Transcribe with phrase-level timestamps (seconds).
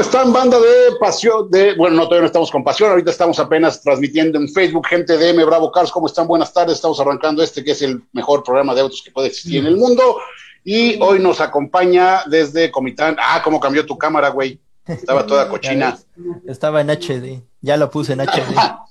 [0.00, 1.50] ¿Cómo están, banda de pasión?
[1.50, 5.18] De, bueno, no, todavía no estamos con pasión, ahorita estamos apenas transmitiendo en Facebook, gente
[5.18, 6.26] de M Bravo Cars, ¿cómo están?
[6.26, 9.58] Buenas tardes, estamos arrancando este que es el mejor programa de autos que puede existir
[9.58, 10.16] en el mundo.
[10.64, 13.18] Y hoy nos acompaña desde Comitán.
[13.20, 14.58] Ah, ¿cómo cambió tu cámara, güey?
[14.86, 15.98] Estaba toda cochina.
[16.46, 18.56] Estaba en HD, ya lo puse en HD.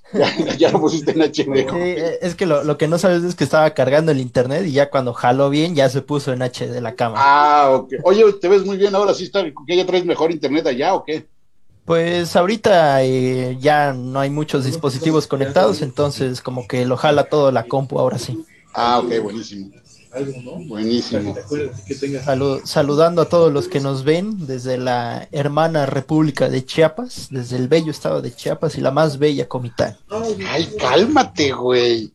[0.58, 1.34] ya, lo pusiste en HD.
[1.34, 4.72] Sí, eh, es que lo, que no sabes es que estaba cargando el internet y
[4.72, 7.22] ya cuando jaló bien ya se puso en HD la cámara.
[7.24, 7.94] Ah, ok.
[8.04, 9.44] Oye, te ves muy bien ahora, ¿sí está?
[9.44, 11.28] ¿Que ya traes mejor internet allá o qué?
[11.86, 17.52] Pues ahorita eh, ya no hay muchos dispositivos conectados, entonces como que lo jala todo
[17.52, 18.46] la compu ahora sí.
[18.74, 19.72] Ah, ok, buenísimo
[20.12, 20.52] algo, ¿no?
[20.66, 21.36] Buenísimo.
[22.64, 27.68] saludando a todos los que nos ven desde la hermana República de Chiapas, desde el
[27.68, 29.98] bello estado de Chiapas y la más bella Comitán.
[30.10, 32.12] Ay, cálmate, güey.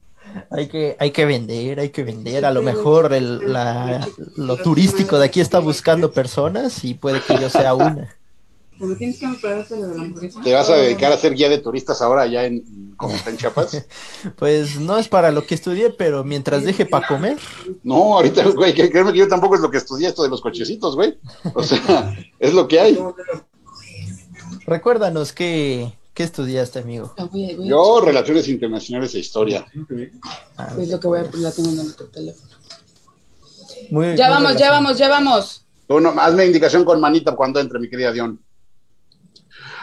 [0.50, 2.44] Hay que, hay que vender, hay que vender.
[2.44, 3.40] A lo mejor el,
[4.36, 8.16] lo turístico de aquí está buscando personas y puede que yo sea una.
[8.78, 13.36] ¿Te vas a dedicar a ser guía de turistas ahora allá en, como está en
[13.36, 13.86] Chiapas?
[14.36, 17.38] Pues no es para lo que estudié, pero mientras deje para comer.
[17.82, 20.96] No, ahorita, güey, créeme que yo tampoco es lo que estudié esto de los cochecitos,
[20.96, 21.16] güey.
[21.54, 22.98] O sea, es lo que hay.
[24.66, 27.14] Recuérdanos qué, qué estudiaste, amigo.
[27.60, 29.66] Yo, Relaciones Internacionales e Historia.
[30.56, 32.50] Ah, es lo que voy a la tengo en otro teléfono.
[34.16, 35.64] ya vamos, ya vamos, ya vamos.
[35.86, 38.40] Bueno, hazme indicación con manita cuando entre, mi querida Dion.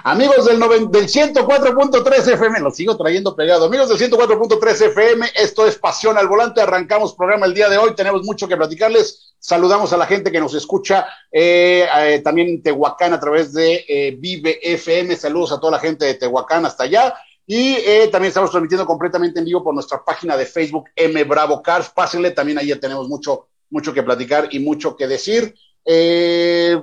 [0.04, 3.66] Amigos del, del 104.3 FM, lo sigo trayendo pegado.
[3.66, 6.60] Amigos del 104.3 FM, esto es Pasión al Volante.
[6.62, 7.94] Arrancamos programa el día de hoy.
[7.94, 9.36] Tenemos mucho que platicarles.
[9.38, 13.86] Saludamos a la gente que nos escucha eh, eh, también en Tehuacán a través de
[13.88, 15.16] eh, Vive FM.
[15.16, 17.14] Saludos a toda la gente de Tehuacán hasta allá.
[17.46, 17.76] Y
[18.12, 21.90] también estamos transmitiendo completamente en vivo por nuestra página de Facebook M Bravo Cars.
[21.90, 25.54] Pásenle, también ahí ya tenemos mucho, mucho que platicar y mucho que decir.
[25.86, 26.82] Eh,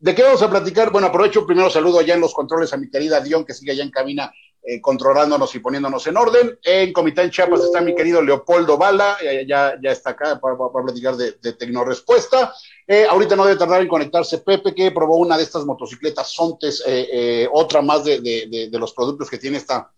[0.00, 0.92] ¿De qué vamos a platicar?
[0.92, 3.82] Bueno, aprovecho primero saludo allá en los controles a mi querida Dion, que sigue allá
[3.82, 4.32] en cabina
[4.62, 6.56] eh, controlándonos y poniéndonos en orden.
[6.62, 9.16] En Comitán Chiapas está mi querido Leopoldo Bala,
[9.46, 12.54] ya, ya está acá para, platicar de, de Tecnorespuesta.
[12.86, 16.80] Eh, ahorita no debe tardar en conectarse Pepe, que probó una de estas motocicletas Sontes,
[16.86, 19.90] eh, otra más de, de, los productos que tiene esta,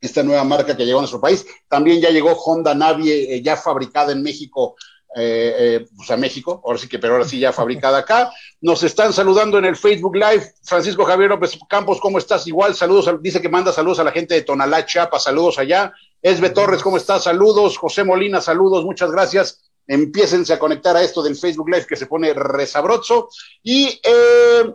[0.00, 1.44] esta nueva marca que llegó a nuestro país.
[1.66, 4.76] También ya llegó Honda Navie, ya fabricada en México
[5.16, 8.30] eh, eh, pues a México, ahora sí que, pero ahora sí ya fabricada acá.
[8.60, 10.54] Nos están saludando en el Facebook Live.
[10.62, 12.46] Francisco Javier López Campos, ¿cómo estás?
[12.46, 15.92] Igual, saludos, dice que manda saludos a la gente de Tonalá, Chiapas, saludos allá.
[16.22, 17.24] Esbe Torres, ¿cómo estás?
[17.24, 17.78] Saludos.
[17.78, 19.60] José Molina, saludos, muchas gracias.
[19.86, 23.28] Empiécense a conectar a esto del Facebook Live que se pone resabroso.
[23.62, 24.74] Y eh,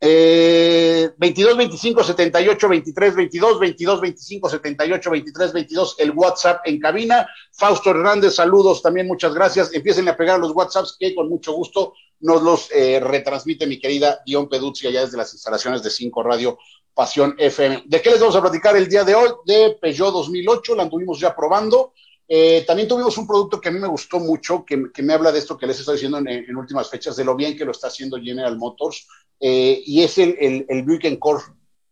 [0.00, 7.26] eh, 22 25 78 23 22 22 25 78 23 22 el WhatsApp en cabina.
[7.52, 9.74] Fausto Hernández, saludos también, muchas gracias.
[9.74, 14.20] Empiecen a pegar los WhatsApps que con mucho gusto nos los eh, retransmite mi querida
[14.24, 16.58] Dion Peduzzi allá desde las instalaciones de 5 Radio
[16.94, 17.84] Pasión FM.
[17.86, 19.30] ¿De qué les vamos a platicar el día de hoy?
[19.44, 21.92] De Peugeot 2008, la anduvimos ya probando.
[22.30, 25.38] Eh, también tuvimos un producto que a mí me gustó mucho, que, me habla de
[25.38, 28.20] esto que les estoy diciendo en, últimas fechas, de lo bien que lo está haciendo
[28.20, 29.08] General Motors,
[29.40, 31.42] eh, y es el, el, el Buick Core.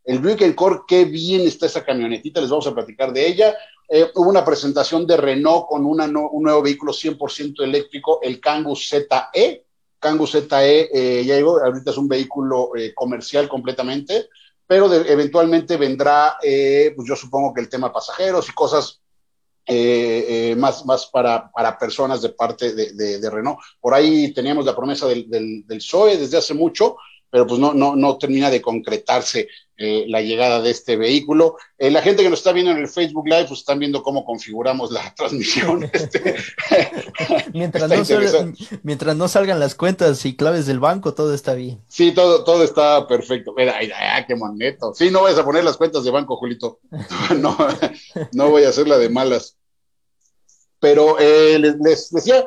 [0.05, 3.57] El Buick Core, qué bien está esa camionetita, les vamos a platicar de ella.
[3.89, 8.77] Eh, hubo una presentación de Renault con una un nuevo vehículo 100% eléctrico, el Kangoo
[8.77, 9.65] ZE.
[9.99, 14.29] Kangoo ZE ya llegó, ahorita es un vehículo comercial completamente,
[14.67, 19.01] pero eventualmente vendrá, pues yo supongo que el tema pasajeros y cosas
[19.69, 23.59] eh, eh, más, más para, para, personas de parte de, de, Renault.
[23.81, 26.97] Por ahí teníamos la promesa del, del, del, PSOE desde hace mucho,
[27.37, 31.59] pero pues no, no, no termina de concretarse eh, la llegada de este vehículo.
[31.77, 34.25] Eh, la gente que nos está viendo en el Facebook Live, pues están viendo cómo
[34.25, 35.87] configuramos la transmisión.
[35.93, 36.35] Este,
[37.53, 41.83] mientras, no mientras no salgan las cuentas y claves del banco, todo está bien.
[41.89, 43.53] Sí, todo, todo está perfecto.
[43.55, 44.95] Mira, ay, qué moneto.
[44.95, 46.81] Sí, no vayas a poner las cuentas de banco, Julito.
[47.37, 47.55] No,
[48.33, 49.59] no voy a hacer la de malas.
[50.81, 52.47] Pero eh, les, les, decía,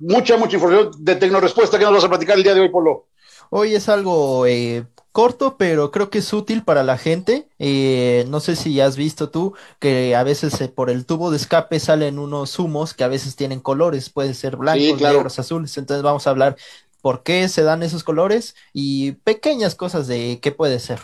[0.00, 3.06] mucha, mucha información de Tecnorespuesta que nos vas a platicar el día de hoy, Polo.
[3.50, 7.48] Hoy es algo eh, corto, pero creo que es útil para la gente.
[7.58, 11.36] Eh, no sé si has visto tú que a veces eh, por el tubo de
[11.36, 15.76] escape salen unos humos que a veces tienen colores, pueden ser blancos, negros, azules.
[15.76, 16.56] Entonces vamos a hablar
[17.02, 21.00] por qué se dan esos colores y pequeñas cosas de qué puede ser.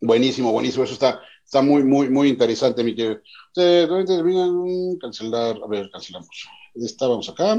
[0.00, 0.84] Buenísimo, buenísimo.
[0.84, 3.20] Eso está, está muy, muy, muy interesante, mi querido.
[5.00, 6.48] Cancelar, a ver, cancelamos.
[6.74, 7.58] Estábamos acá.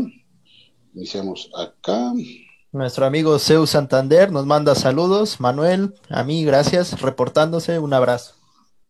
[0.93, 2.13] Iniciamos acá.
[2.71, 5.39] Nuestro amigo Seu Santander nos manda saludos.
[5.39, 7.79] Manuel, a mí, gracias, reportándose.
[7.79, 8.35] Un abrazo.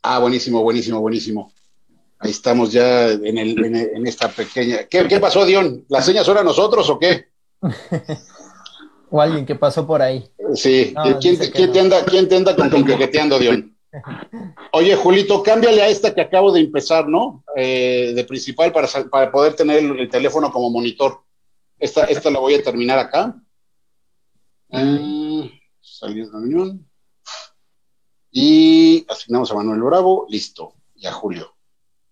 [0.04, 1.52] Ah, buenísimo, buenísimo, buenísimo.
[2.20, 4.84] Ahí estamos ya en, el, en, esta pequeña.
[4.84, 5.86] ¿Qué, pasó, Dion?
[5.90, 7.28] ¿Las señas son a nosotros o qué?
[9.14, 10.24] O alguien que pasó por ahí.
[10.56, 11.38] Sí, ¿quién,
[11.74, 13.76] te, anda, ¿quién te anda con, con Dion?
[14.72, 17.44] Oye, Julito, cámbiale a esta que acabo de empezar, ¿no?
[17.56, 21.22] Eh, de principal para, para poder tener el, teléfono como monitor.
[21.78, 23.36] Esta, esta la voy a terminar acá.
[24.70, 25.52] Eh,
[25.82, 26.88] salir de reunión.
[28.32, 30.26] Y asignamos a Manuel Bravo.
[30.30, 30.76] Listo.
[30.96, 31.56] Y a Julio.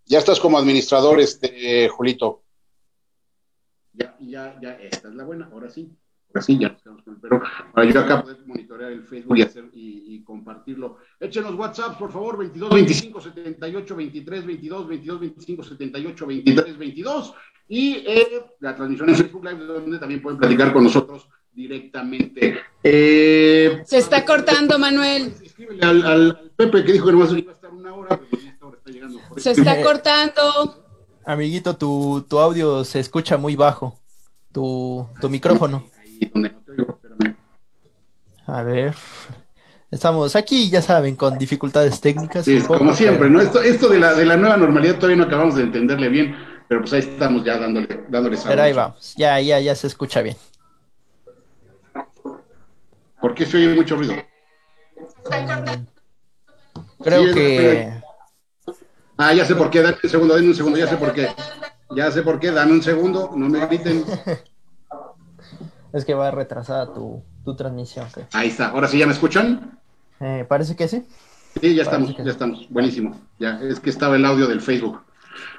[0.06, 2.44] Ya estás como administrador, este, Julito.
[3.94, 4.72] Ya, ya, ya.
[4.72, 5.50] Esta es la buena.
[5.54, 5.96] Ahora sí
[6.34, 6.78] así ya
[7.22, 7.42] pero
[7.74, 10.98] para yo acá poder monitorear el Facebook y hacer y, compartirlo.
[11.20, 17.34] Échenos WhatsApp, por favor, 22 25 78 23 22 22 25 78 23 22
[17.70, 22.60] y eh, la transmisión en Facebook Live donde también pueden platicar con nosotros directamente.
[22.84, 25.34] Eh, Se está cortando, Manuel.
[25.44, 28.66] Escríbele al, al, Pepe que dijo que no iba a estar una hora, pero esta
[28.68, 29.20] hora está llegando.
[29.38, 30.86] Se está cortando.
[31.26, 34.00] Amiguito, tu, tu audio se escucha muy bajo.
[34.52, 35.86] Tu, tu micrófono.
[38.46, 38.96] A ver.
[39.92, 42.46] Estamos aquí, ya saben, con dificultades técnicas.
[42.46, 43.42] Sí, como siempre, ¿no?
[43.42, 46.36] Esto, esto de, la, de la nueva normalidad todavía no acabamos de entenderle bien,
[46.68, 50.22] pero pues ahí estamos ya dándole, dándole Pero ahí vamos, ya, ya, ya se escucha
[50.22, 50.38] bien.
[53.20, 54.14] ¿Por qué se oye mucho ruido?
[57.04, 57.92] Creo que...
[59.18, 61.30] Ah, ya sé por qué, dame un segundo, dame un segundo, ya sé por qué.
[61.96, 64.06] Ya sé por qué, dame un segundo, no me griten.
[65.94, 68.08] Es que va retrasada tu, tu transmisión.
[68.34, 68.70] Ahí está.
[68.70, 69.80] Ahora sí ya me escuchan.
[70.20, 71.04] Eh, parece que sí.
[71.60, 72.68] Sí, ya estamos, ya estamos.
[72.70, 73.20] Buenísimo.
[73.40, 75.02] Ya, es que estaba el audio del Facebook.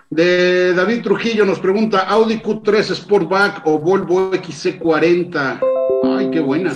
[0.09, 5.61] De David Trujillo nos pregunta, ¿Audi Q3 Sportback o Volvo XC40?
[6.03, 6.75] Ay, qué buena.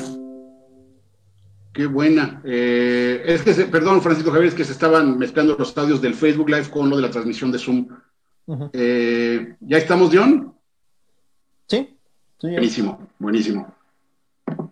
[1.72, 2.40] Qué buena.
[2.44, 6.48] Eh, es que, perdón, Francisco Javier, es que se estaban mezclando los audios del Facebook
[6.48, 7.88] Live con lo de la transmisión de Zoom.
[8.72, 10.53] Eh, ¿Ya estamos, John?
[12.38, 12.48] Sí.
[12.50, 13.74] buenísimo, buenísimo.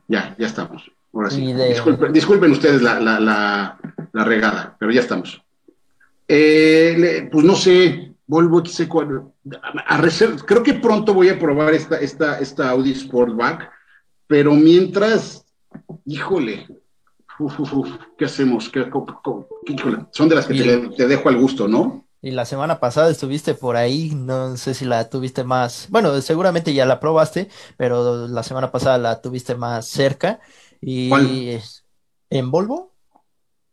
[0.08, 0.90] Ya, ya estamos.
[1.12, 1.52] Ahora sí.
[2.12, 5.42] Disculpen, ustedes la, la, la, regada, pero ya estamos.
[6.28, 9.32] Eh, pues no sé, Volvo XC4.
[9.86, 13.70] A creo que pronto voy a probar esta, esta, esta Audi Sportback,
[14.26, 15.44] pero mientras,
[16.06, 16.66] híjole,
[18.16, 18.70] ¿qué hacemos?
[18.70, 18.88] ¿Qué,
[20.12, 22.06] son de las que te, te, dejo al gusto, ¿no?
[22.24, 26.72] Y la semana pasada estuviste por ahí, no sé si la tuviste más, bueno, seguramente
[26.72, 30.38] ya la probaste, pero la semana pasada la tuviste más cerca.
[30.80, 31.10] Y
[32.30, 32.94] ¿En Volvo?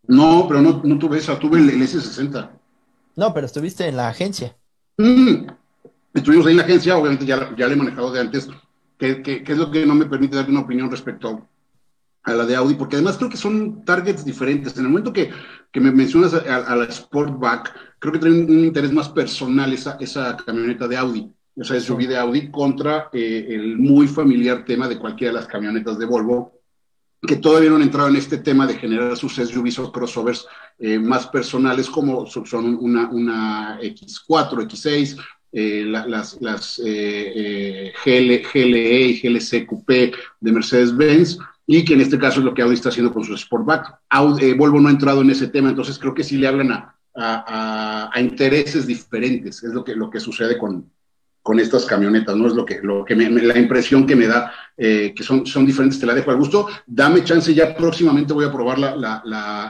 [0.07, 2.49] No, pero no, no tuve esa, tuve el, S60.
[3.15, 4.57] No, pero estuviste en la agencia.
[4.97, 5.47] Mm,
[6.13, 8.49] estuvimos ahí en la agencia, obviamente ya, ya le he manejado de antes,
[8.97, 11.47] que, que, es lo que no me permite dar una opinión respecto
[12.29, 14.77] a la de Audi, porque además creo que son targets diferentes.
[14.77, 15.31] En el momento que,
[15.71, 20.37] que me mencionas a, la Sportback, creo que tiene un interés más personal esa, esa
[20.37, 25.33] camioneta de Audi, esa SUV de Audi, contra eh, el muy familiar tema de cualquiera
[25.33, 26.53] de las camionetas de Volvo,
[27.21, 30.47] que todavía no han entrado en este tema de generar sus SUVs o crossovers
[30.77, 35.19] eh, más personales, como son una, una X4, X6,
[35.51, 41.39] eh, las, las GLE y GLC Coupé de Mercedes-Benz,
[41.71, 43.99] y que en este caso es lo que Audi está haciendo con su Sportback.
[44.41, 46.71] Eh, Volvo no ha entrado en ese tema, entonces creo que sí le hablan
[47.15, 50.89] a, intereses diferentes, es lo que, lo que sucede con,
[51.43, 52.47] con estas camionetas, ¿no?
[52.47, 55.99] Es lo que, lo que la impresión que me da, eh, que son, son diferentes,
[55.99, 56.67] te la dejo al gusto.
[56.87, 59.21] Dame chance, ya próximamente voy a probar la, la,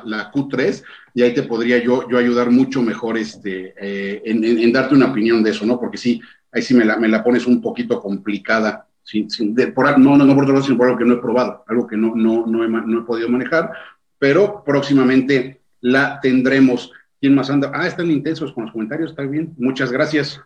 [0.05, 0.81] la, Q3
[1.15, 5.07] y ahí te podría yo, yo ayudar mucho mejor este, eh, en, en, darte una
[5.07, 5.77] opinión de eso, ¿no?
[5.77, 10.17] Porque sí, ahí sí me la, me la pones un poquito complicada sin, por, no,
[10.17, 12.45] no, no por otro sino por algo que no he probado, algo que no, no,
[12.45, 13.71] no, he, no he podido manejar,
[14.17, 16.91] pero próximamente la tendremos.
[17.19, 17.71] ¿Quién más anda?
[17.73, 19.53] Ah, están intensos con los comentarios, está bien.
[19.57, 20.39] Muchas gracias.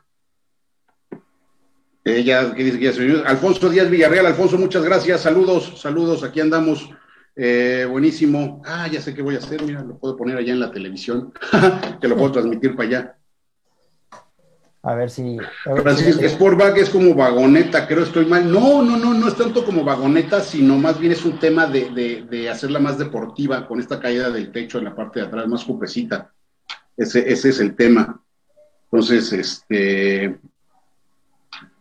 [2.03, 3.23] Ella, ¿qué dice?
[3.25, 5.21] Alfonso Díaz Villarreal, Alfonso, muchas gracias.
[5.21, 6.89] Saludos, saludos, aquí andamos.
[7.35, 8.61] Eh, buenísimo.
[8.65, 11.33] Ah, ya sé qué voy a hacer, mira, lo puedo poner allá en la televisión,
[12.01, 13.17] que lo puedo transmitir para allá.
[14.85, 15.37] A ver si.
[16.27, 18.51] Sportback es como vagoneta, creo estoy mal.
[18.51, 22.25] No, no, no, no es tanto como vagoneta, sino más bien es un tema de,
[22.29, 25.63] de, hacerla más deportiva, con esta caída del techo en la parte de atrás, más
[25.63, 26.33] cupecita.
[26.97, 28.21] Ese, ese es el tema.
[28.91, 30.37] Entonces, este.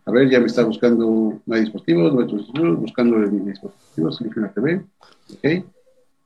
[0.05, 4.85] A ver, ya me está buscando no hay dispositivos, buscando dispositivos, en la TV.
[5.39, 5.65] Okay.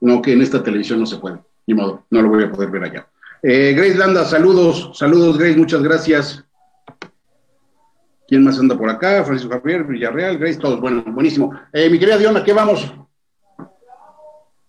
[0.02, 2.71] No, que en esta televisión no se puede, ni modo, no lo voy a poder
[2.71, 3.09] ver allá.
[3.42, 6.45] Eh, Grace Landa, saludos, saludos Grace, muchas gracias.
[8.26, 9.25] ¿Quién más anda por acá?
[9.25, 10.80] Francisco Javier, Villarreal, Grace, todos.
[10.80, 11.52] Bueno, buenísimo.
[11.73, 12.92] Eh, mi querida Diona, ¿qué vamos?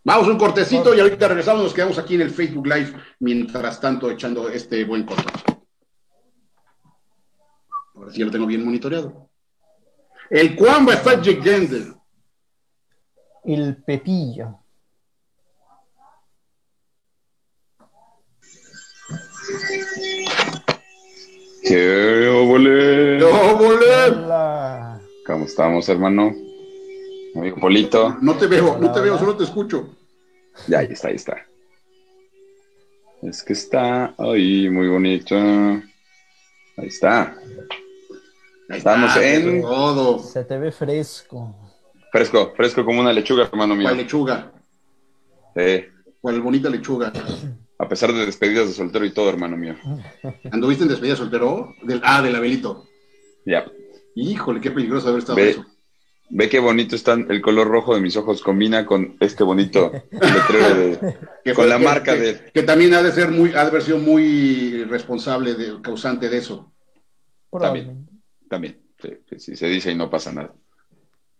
[0.04, 4.10] Vamos un cortecito y ahorita regresamos, nos quedamos aquí en el Facebook Live, mientras tanto
[4.10, 5.34] echando este buen corte.
[7.94, 9.30] Ahora sí lo tengo bien monitoreado.
[10.30, 12.04] El Cuamba está llegando.
[13.44, 14.60] El Pepillo.
[21.64, 22.97] ¡Qué obole!
[25.27, 26.34] ¿Cómo estamos, hermano?
[27.36, 28.15] Amigo Polito.
[28.22, 29.89] No te veo, no te veo, solo te escucho.
[30.67, 31.46] Ya, ahí está, ahí está.
[33.22, 35.36] Es que está ahí, muy bonito.
[35.36, 37.36] Ahí está.
[38.69, 40.19] Estamos en- Todo.
[40.19, 41.55] Se te ve fresco.
[42.12, 43.88] Fresco, fresco como una lechuga, hermano mío.
[43.89, 44.51] ¿Cuál lechuga?
[45.55, 45.86] Sí.
[46.22, 47.12] ¿Cuál bonita lechuga?
[47.79, 49.75] A pesar de despedidas de soltero y todo, hermano mío.
[50.51, 51.75] ¿Anduviste en despedida soltero?
[51.84, 52.88] Del, ah, del Abelito.
[53.46, 53.65] Ya.
[54.19, 55.65] Híjole, qué peligroso haber estado Ve, eso.
[56.29, 58.41] ve qué bonito está el color rojo de mis ojos.
[58.41, 62.51] Combina con este bonito letrero de, Que con fue- la que- marca que- de.
[62.51, 66.38] Que también ha de ser muy, ha de haber sido muy responsable, de, causante de
[66.38, 66.74] eso.
[67.51, 68.12] Probablemente.
[68.50, 68.81] También.
[69.01, 70.51] Sí, sí, sí, se dice y no pasa nada.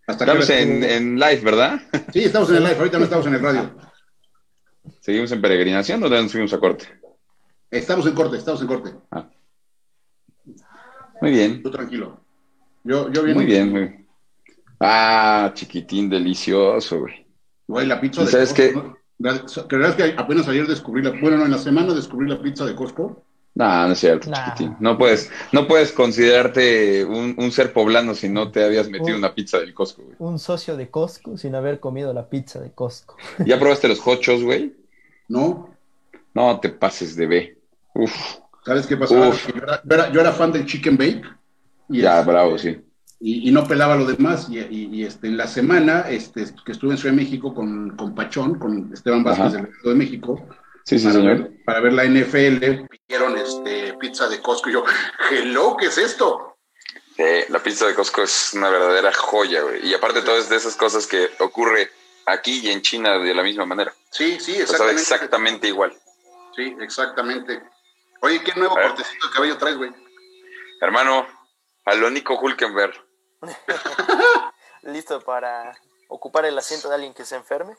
[0.06, 1.80] Hasta Estamos en, en live, ¿verdad?
[2.12, 3.74] Sí, estamos en el live, ahorita no estamos en el radio.
[5.00, 6.86] ¿Seguimos en peregrinación o ya nos fuimos a corte?
[7.70, 8.90] Estamos en corte, estamos en corte.
[11.20, 11.62] Muy bien.
[11.62, 12.24] Tú tranquilo.
[12.88, 13.36] Yo, yo bien.
[13.36, 14.06] Muy bien, bien.
[14.80, 17.26] Ah, chiquitín, delicioso, güey.
[17.66, 18.98] Güey, la pizza ¿Y de sabes Costco, qué?
[19.18, 19.68] ¿no?
[19.68, 22.74] ¿Creerás que apenas ayer descubrí la, bueno, no, en la semana descubrí la pizza de
[22.74, 23.22] Costco?
[23.56, 24.36] No, no es cierto, Nah.
[24.54, 24.76] chiquitín.
[24.80, 29.24] No puedes, no puedes considerarte un, un ser poblano si no te habías metido Un-
[29.24, 30.16] una pizza del Costco, güey.
[30.20, 33.16] Un socio de Costco sin haber comido la pizza de Costco.
[33.44, 34.72] ¿Ya probaste los hochos, güey?
[35.28, 35.74] ¿No?
[36.32, 37.58] No te pases de B.
[37.94, 38.14] Uf,
[38.64, 39.28] ¿Sabes qué pasaba?
[39.28, 39.44] Uf.
[39.46, 41.22] Que Yo era, yo era- yo era fan del chicken bake.
[41.88, 42.80] Y, ya, este, bravo, sí.
[43.20, 44.48] Y, y no pelaba lo demás.
[44.50, 47.96] Y, y- y, este, en la semana este, que estuve en Ciudad de México con,
[47.96, 50.46] con Pachón, con Esteban Vázquez del Heraldo de México,
[50.84, 51.38] Sí, sí, para, señor.
[51.38, 54.70] ver, para ver la NFL, pidieron este, pizza de Costco.
[54.70, 54.84] Y yo,
[55.30, 56.56] hello, ¿qué es esto?
[57.16, 59.86] Sí, la pizza de Costco es una verdadera joya, güey.
[59.86, 61.90] Y aparte todo es de esas cosas que ocurre
[62.26, 63.92] aquí y en China de la misma manera.
[64.10, 65.02] Sí, sí, O sea, exactamente.
[65.02, 65.92] exactamente igual.
[66.56, 67.60] Sí, exactamente.
[68.22, 69.90] Oye, ¿qué nuevo cortecito de cabello traes, güey?
[70.80, 71.26] Hermano,
[71.94, 72.94] lo Nico Hulkenberg.
[74.82, 75.78] listo para
[76.08, 77.76] ocupar el asiento de alguien que se enferme.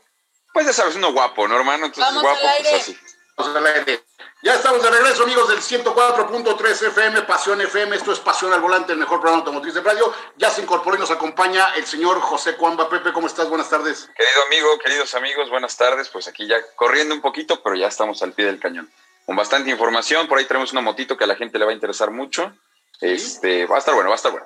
[0.53, 1.85] Pues ya sabes, uno guapo, ¿no, hermano?
[1.85, 2.97] Entonces, Vamos guapo, al pues así.
[3.37, 4.03] Vamos al aire.
[4.41, 7.95] Ya estamos de regreso, amigos del 104.3 FM, Pasión FM.
[7.95, 10.13] Esto es Pasión al Volante, el mejor programa automotriz de radio.
[10.37, 12.89] Ya se incorporó y nos acompaña el señor José Cuamba.
[12.89, 13.47] Pepe, ¿cómo estás?
[13.49, 14.09] Buenas tardes.
[14.15, 16.09] Querido amigo, queridos amigos, buenas tardes.
[16.09, 18.91] Pues aquí ya corriendo un poquito, pero ya estamos al pie del cañón.
[19.25, 21.75] Con bastante información, por ahí tenemos una motito que a la gente le va a
[21.75, 22.53] interesar mucho.
[23.01, 24.45] Este, va a estar bueno, va a estar bueno.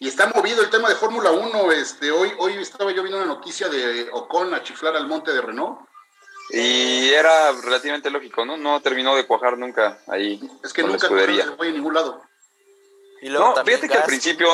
[0.00, 1.72] Y está movido el tema de Fórmula 1.
[1.72, 5.40] Este, hoy, hoy estaba yo viendo una noticia de Ocon a chiflar al monte de
[5.40, 5.78] Renault.
[6.50, 8.56] Y era relativamente lógico, ¿no?
[8.56, 12.20] No terminó de cuajar nunca ahí Es que nunca se fue a ningún lado.
[13.22, 14.48] Y luego No, fíjate que al principio,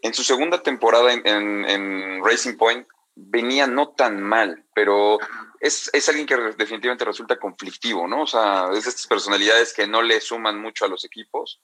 [0.00, 5.18] en su segunda temporada en, en- en Racing Point, venía no tan mal, pero
[5.60, 8.22] es, es alguien que definitivamente resulta conflictivo, ¿no?
[8.22, 11.60] O sea, es de estas personalidades que no le suman mucho a los equipos.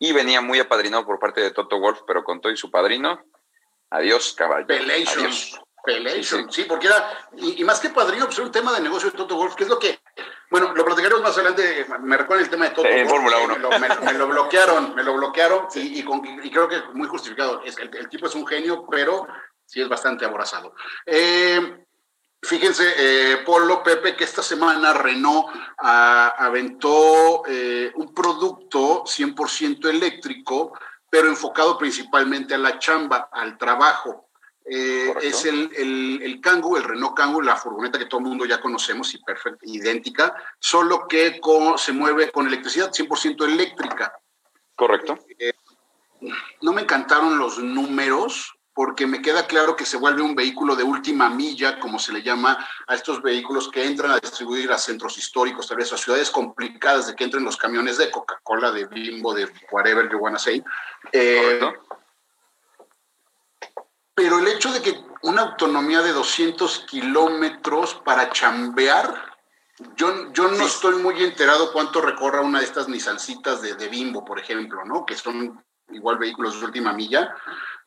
[0.00, 3.22] Y venía muy apadrinado por parte de Toto Wolf, pero con todo y su padrino,
[3.90, 4.66] adiós, caballo.
[4.66, 5.24] Pelation.
[5.26, 5.60] Adiós.
[5.82, 8.80] Pelation, Sí, sí, porque era, y, y más que padrino, pues era un tema de
[8.82, 9.98] negocio de Toto Wolf, que es lo que,
[10.50, 13.44] bueno, lo platicaremos más adelante, me recuerda el tema de Toto En Wolff, Fórmula que
[13.44, 13.54] Uno.
[13.54, 16.82] Me lo, me- me lo bloquearon, me lo bloquearon, y, y con- y creo que
[16.92, 17.62] muy justificado.
[17.64, 19.26] Es, el, el tipo es un genio, pero
[19.64, 20.74] sí es bastante aborazado.
[21.06, 21.82] Eh,
[22.42, 25.46] Fíjense, eh, Polo, Pepe, que esta semana Renault
[25.78, 30.72] ah, aventó eh, un producto 100% eléctrico,
[31.10, 34.28] pero enfocado principalmente a la chamba, al trabajo.
[34.64, 38.46] Eh, es el, el, el Kangoo, el Renault Kangoo, la furgoneta que todo el mundo
[38.46, 44.12] ya conocemos y perfecta, idéntica, solo que con- se mueve con electricidad 100% eléctrica.
[44.76, 45.18] Correcto.
[46.62, 50.84] No me encantaron los números porque me queda claro que se vuelve un vehículo de
[50.84, 55.18] última milla, como se le llama a estos vehículos que entran a distribuir a centros
[55.18, 59.34] históricos, tal vez a ciudades complicadas de que entren los camiones de Coca-Cola, de Bimbo,
[59.34, 60.62] de whatever you wanna say.
[61.12, 61.72] Eh,
[64.14, 69.36] pero el hecho de que una autonomía de 200 kilómetros para chambear,
[69.96, 70.64] yo, yo no Sí.
[70.64, 75.04] estoy muy enterado cuánto recorra una de estas Nissancitas de, de Bimbo, por ejemplo, ¿no?
[75.06, 77.34] Que son igual vehículos de última milla.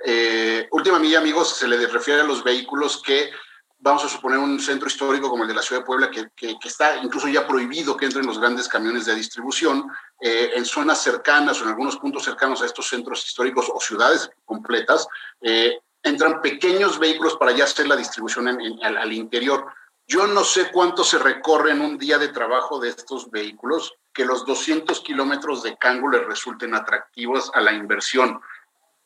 [0.05, 3.31] Eh, última milla, amigos, se le refiere a los vehículos que,
[3.79, 6.57] vamos a suponer, un centro histórico como el de la ciudad de Puebla, que, que-
[6.59, 9.89] que está incluso ya prohibido que entren los grandes camiones de distribución,
[10.21, 14.29] eh, en zonas cercanas o en algunos puntos cercanos a estos centros históricos o ciudades
[14.45, 15.07] completas,
[15.41, 19.65] eh, entran pequeños vehículos para ya hacer la distribución en- en- al, al interior.
[20.07, 24.25] Yo no sé cuánto se recorre en un día de trabajo de estos vehículos, que
[24.25, 28.41] los 200 kilómetros de Cango les resulten atractivos a la inversión.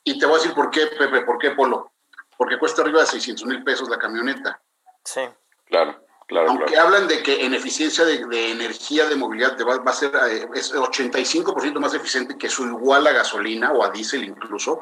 [0.04, 1.92] Y te voy a decir por qué, Pepe, por qué, Polo.
[2.36, 4.60] Porque cuesta arriba de 600 mil pesos la camioneta.
[5.04, 5.22] Sí.
[5.66, 6.04] Claro.
[6.26, 10.14] Claro, Aunque hablan de que en eficiencia de, energía de movilidad va, va, a ser
[10.14, 14.78] eh, es 85% más eficiente que su igual a gasolina o a diésel incluso,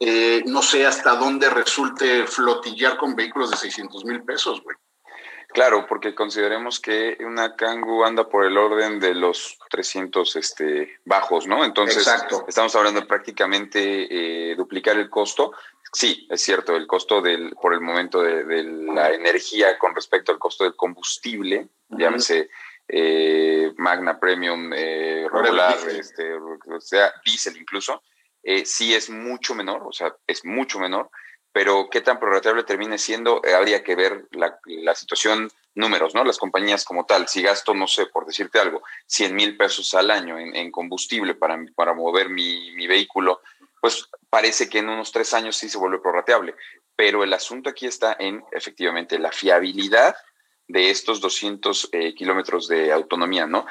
[0.00, 4.76] eh, no sé hasta dónde resulte flotillar con vehículos de 600 mil pesos, güey.
[5.58, 11.48] Claro, porque consideremos que una Kangoo anda por el orden de los 300 este, bajos,
[11.48, 11.64] ¿no?
[11.64, 12.06] Entonces,
[12.46, 15.52] estamos hablando de prácticamente eh, duplicar el costo.
[15.92, 20.38] Sí, es cierto, el costo del, por el momento de, la energía con respecto al
[20.38, 22.50] costo del combustible, llámese
[22.86, 28.04] eh, Magna Premium, eh, regular, este, o sea, diésel incluso,
[28.44, 31.10] eh, sí es mucho menor, o sea, es mucho menor,
[31.52, 36.24] pero qué tan prorratable termine siendo, eh, habría que ver la, situación, números, ¿no?
[36.24, 40.10] Las compañías como tal, si gasto, no sé, por decirte algo, 100 mil pesos al
[40.10, 43.42] año en, combustible para, para mover mi, mi, vehículo,
[43.80, 46.54] pues parece que en unos tres años sí se vuelve prorrateable,
[46.96, 50.16] pero el asunto aquí está en, efectivamente, la fiabilidad
[50.66, 53.66] de estos 200 eh, kilómetros de autonomía, ¿no?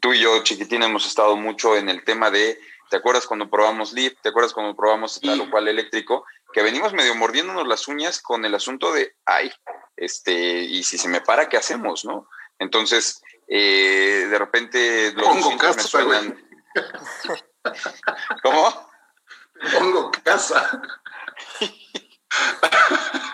[0.00, 3.92] Tú y yo, chiquitín, hemos estado mucho en el tema de ¿Te acuerdas cuando probamos
[3.92, 4.14] Leaf?
[4.22, 6.24] ¿Te acuerdas cuando probamos tal o cual eléctrico?
[6.52, 9.52] Que venimos medio mordiéndonos las uñas con el asunto de, ay,
[9.96, 12.28] este, y si se me para, ¿qué hacemos, no?
[12.58, 16.48] Entonces, eh, de repente los Pongo casa, me suenan.
[18.42, 18.90] ¿Cómo?
[19.72, 20.80] Pongo casa.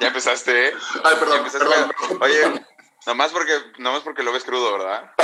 [0.01, 0.75] ya empezaste, ¿eh?
[1.05, 1.93] Ay, perdón, perdón.
[2.21, 2.67] Oye,
[3.05, 5.11] Nomás porque, nomás porque lo ves crudo, ¿verdad?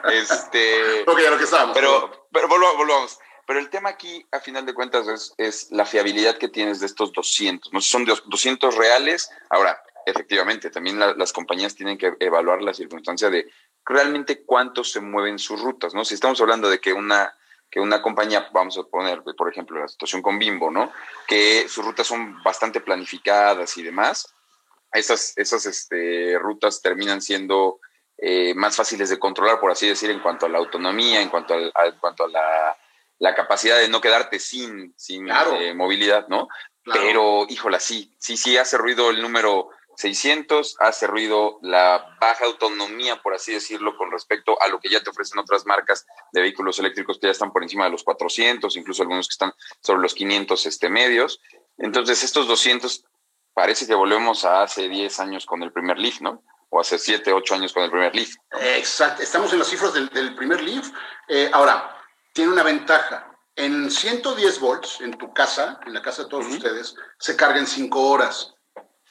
[0.12, 1.02] este.
[1.02, 1.74] Ok, lo que estamos.
[1.74, 3.18] Pero, pero volvamos.
[3.50, 6.86] Pero el tema aquí, a final de cuentas, es, es la fiabilidad que tienes de
[6.86, 7.72] estos 200.
[7.72, 9.28] No son 200 reales.
[9.48, 13.50] Ahora, efectivamente, también las compañías tienen que evaluar la circunstancia de
[13.84, 16.04] realmente cuánto se mueven sus rutas, ¿no?
[16.04, 17.34] Si estamos hablando de que una
[17.68, 20.92] que una compañía, vamos a poner, por ejemplo, la situación con Bimbo, ¿no?
[21.26, 24.32] Que sus rutas son bastante planificadas y demás,
[24.92, 27.80] esas, esas este, rutas terminan siendo
[28.16, 31.54] eh, más fáciles de controlar, por así decir, en cuanto a la autonomía, en cuanto
[31.54, 32.76] a, cuanto a la,
[33.34, 36.48] capacidad de no quedarte sin, sin eh, movilidad, ¿no?
[36.84, 43.22] Pero, híjola, sí, sí, sí, hace ruido el número 600, hace ruido la baja autonomía,
[43.22, 46.78] por así decirlo, con respecto a lo que ya te ofrecen otras marcas de vehículos
[46.78, 50.14] eléctricos que ya están por encima de los 400, incluso algunos que están sobre los
[50.14, 51.40] 500 este, medios.
[51.76, 53.04] Entonces, estos 200
[53.52, 56.42] parece que volvemos a hace 10 años con el primer Leaf, ¿no?
[56.70, 58.36] O hace 7, 8 años con el primer Leaf.
[58.58, 60.88] Exacto, estamos en las cifras del, primer Leaf.
[61.28, 61.99] Eh, ahora,
[62.32, 63.26] tiene una ventaja.
[63.56, 67.66] En 110 volts, en tu casa, en la casa de todos ustedes, se carga en
[67.66, 68.54] 5 horas.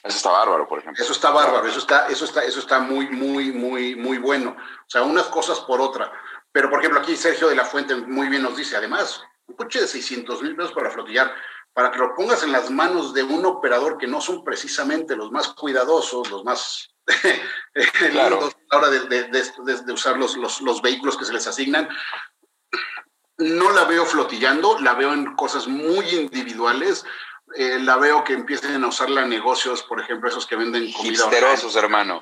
[0.01, 1.03] Eso está bárbaro, por ejemplo.
[1.03, 4.55] Eso está bárbaro, eso está, eso está, eso está muy, muy, muy, muy bueno.
[4.57, 6.11] O sea, unas cosas por otra.
[6.51, 9.81] Pero, por ejemplo, aquí Sergio de la Fuente muy bien nos dice, además, un coche
[9.81, 11.33] de 600 mil pesos para flotillar
[11.73, 15.31] para que lo pongas en las manos de un operador que no son precisamente los
[15.31, 16.89] más cuidadosos, los más
[18.11, 18.39] claro.
[18.69, 21.87] a la hora de, usar los, los, vehículos que se les asignan.
[23.39, 27.05] No la veo flotillando, la veo en cosas muy individuales.
[27.55, 31.13] Eh, la veo que empiecen a usarla en negocios, por ejemplo, esos que venden comida.
[31.13, 32.21] Hipsterosos, hermano.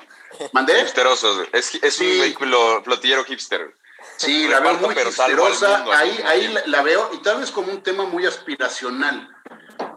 [0.52, 0.80] ¿Mandé?
[0.80, 1.46] Hipsterosos.
[1.52, 3.74] Es, es un vehículo flotillero hipster.
[4.16, 5.84] Sí, la veo muy hipsterosa.
[5.96, 9.28] Ahí, ahí la veo, y tal vez como un tema muy aspiracional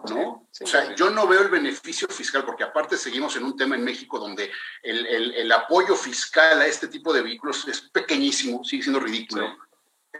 [0.10, 0.48] ¿no?
[0.62, 3.84] o sea, yo no veo el beneficio fiscal, porque aparte seguimos en un tema en
[3.84, 4.52] México donde
[4.84, 9.58] el, apoyo fiscal a este tipo de vehículos es pequeñísimo, sigue siendo ridículo.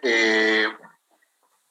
[0.02, 0.68] Eh,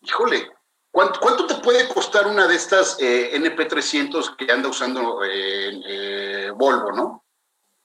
[0.01, 0.51] híjole,
[0.91, 7.25] ¿cuánto, te puede costar una de estas eh, NP300 que anda usando eh, Volvo, no?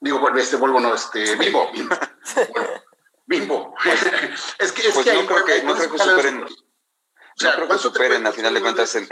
[0.00, 1.70] Digo, bueno, este Volvo no, este Bimbo.
[3.26, 3.74] Bimbo.
[4.58, 6.48] es que, es pues que no, creo que, no creo que superen, o
[7.34, 9.08] sea, no creo que superen, a final de cuentas, en,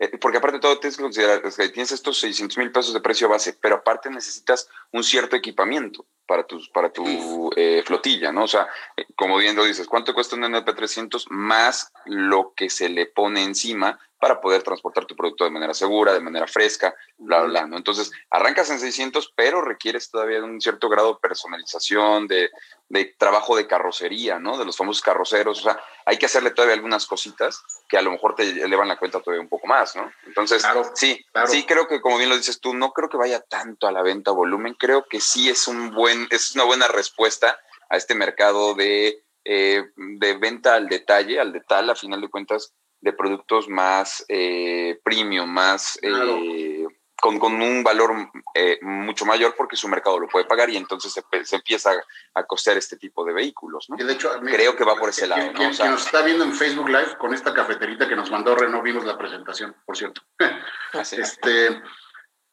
[0.00, 3.00] eh, porque aparte de todo tienes que considerar que tienes estos 600 mil pesos de
[3.00, 8.44] precio base, pero aparte necesitas un cierto equipamiento para, tus, para tu eh, flotilla, ¿no?
[8.44, 12.88] O sea, eh, como bien lo dices, ¿cuánto cuesta un NP300 más lo que se
[12.88, 17.40] le pone encima para poder transportar tu producto de manera segura, de manera fresca, bla,
[17.40, 17.78] bla, ¿no?
[17.78, 22.50] Entonces, arrancas en 600, pero requieres todavía un cierto grado de personalización, de,
[23.18, 24.58] trabajo de carrocería, ¿no?
[24.58, 28.10] De los famosos carroceros, o sea, hay que hacerle todavía algunas cositas que a lo
[28.10, 30.12] mejor te elevan la cuenta todavía un poco más, ¿no?
[30.26, 30.62] Entonces,
[30.94, 33.92] sí, sí creo que como bien lo dices tú, no creo que vaya tanto a
[33.92, 38.14] la venta volumen, creo que sí es un buen, es una buena respuesta a este
[38.14, 43.68] mercado de, eh, de venta al detalle, al detalle, a final de cuentas, de productos
[43.68, 46.86] más eh, premium, más eh,
[47.20, 51.56] con, un valor eh, mucho mayor porque su mercado lo puede pagar y entonces se,
[51.56, 51.92] empieza
[52.34, 53.88] a, costear este tipo de vehículos.
[53.90, 53.96] ¿no?
[53.96, 55.52] de hecho, Creo que va por ese lado.
[55.52, 59.04] Quien, nos está viendo en Facebook Live con esta cafeterita que nos mandó Reno, vimos
[59.04, 60.22] la presentación, por cierto.
[61.12, 61.82] este,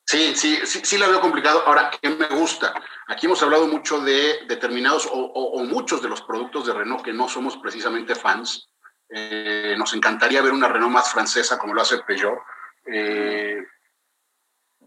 [0.07, 1.63] Sí, sí, sí, sí la veo complicado.
[1.65, 2.73] Ahora, ¿qué me gusta?
[3.07, 7.27] Aquí hemos hablado mucho de determinados o, muchos de los productos de Renault que no
[7.27, 8.69] somos precisamente fans.
[9.09, 12.39] Eh, nos encantaría ver una Renault más francesa como lo hace Peugeot.
[12.85, 13.61] Eh,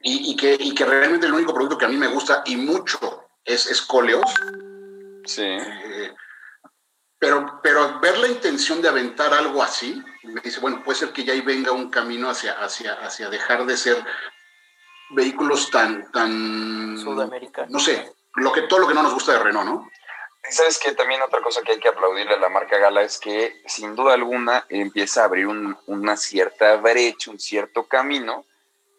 [0.03, 3.29] y, que, y, que, realmente el único producto que a mí me gusta y mucho
[3.45, 4.35] es, es Coleos.
[5.27, 5.45] Sí.
[5.45, 6.15] Eh,
[7.19, 11.25] pero, pero ver la intención de aventar algo así, me dice, bueno, puede ser que
[11.25, 14.03] ya ahí venga un camino hacia, hacia, hacia dejar de ser
[15.11, 17.71] vehículos tan, tan sudamericanos.
[17.71, 19.91] No sé, lo que, todo lo que no nos gusta de Renault, ¿no?
[20.49, 23.61] Sabes que también otra cosa que hay que aplaudirle a la marca Gala es que
[23.67, 28.45] sin duda alguna empieza a abrir una cierta brecha, un cierto camino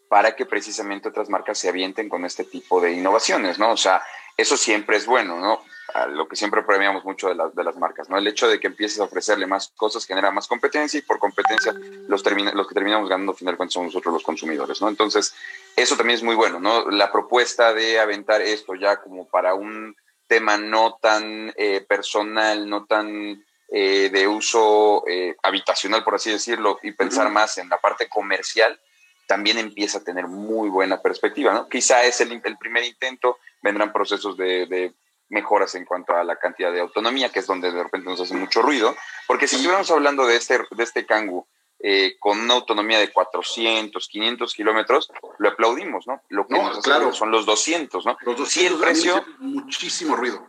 [0.07, 3.71] para que precisamente otras marcas se avienten con este tipo de innovaciones, ¿no?
[3.71, 4.03] O sea,
[4.37, 5.63] eso siempre es bueno, ¿no?
[6.09, 8.17] Lo que siempre premiamos mucho de, de, las marcas, ¿no?
[8.17, 11.73] El hecho de que empieces a ofrecerle más cosas genera más competencia y por competencia
[12.07, 14.89] los, termina, los que terminamos ganando al final cuentas son nosotros los consumidores, ¿no?
[14.89, 15.33] Entonces,
[15.75, 16.89] eso también es muy bueno, ¿no?
[16.89, 19.95] La propuesta de aventar esto ya como para un
[20.27, 26.79] tema no tan eh, personal, no tan eh, de uso eh, habitacional, por así decirlo,
[26.83, 28.79] y pensar más en la parte comercial,
[29.27, 31.69] también empieza a tener muy buena perspectiva, ¿no?
[31.69, 34.93] Quizá es el, el primer intento, vendrán procesos de
[35.31, 38.35] mejoras en cuanto a la cantidad de autonomía, que es donde de repente nos hace
[38.35, 38.95] mucho ruido,
[39.27, 41.47] porque si estuviéramos hablando de este, de este Kangoo
[41.79, 46.21] eh, con una autonomía de 400, 500 kilómetros, lo aplaudimos, ¿no?
[46.29, 47.13] Lo que nos claro.
[47.13, 48.17] son los 200, ¿no?
[48.21, 49.25] Los 200 sí el precio...
[49.39, 50.45] Muchísimo ruido.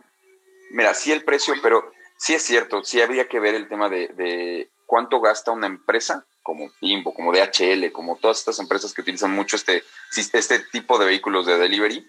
[0.71, 4.09] Mira, sí el precio, pero sí es cierto, sí habría que ver el tema de,
[4.09, 9.31] de cuánto gasta una empresa como Bimbo, como DHL, como todas estas empresas que utilizan
[9.31, 12.05] mucho este, este tipo de vehículos de delivery,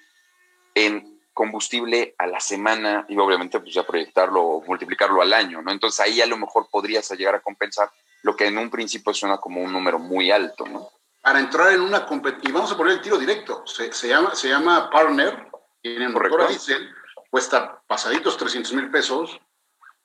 [0.75, 5.73] en combustible a la semana y obviamente pues ya proyectarlo o multiplicarlo al año, ¿no?
[5.73, 7.91] Entonces ahí a lo mejor podrías llegar a compensar
[8.23, 10.89] lo que en un principio suena como un número muy alto, ¿no?
[11.21, 14.49] Para entrar en una competencia, y vamos a poner el tiro directo, se, llama, se
[14.49, 15.51] llama Partner,
[15.83, 16.89] tiene motor a diésel,
[17.29, 19.39] cuesta pasaditos 300 mil pesos,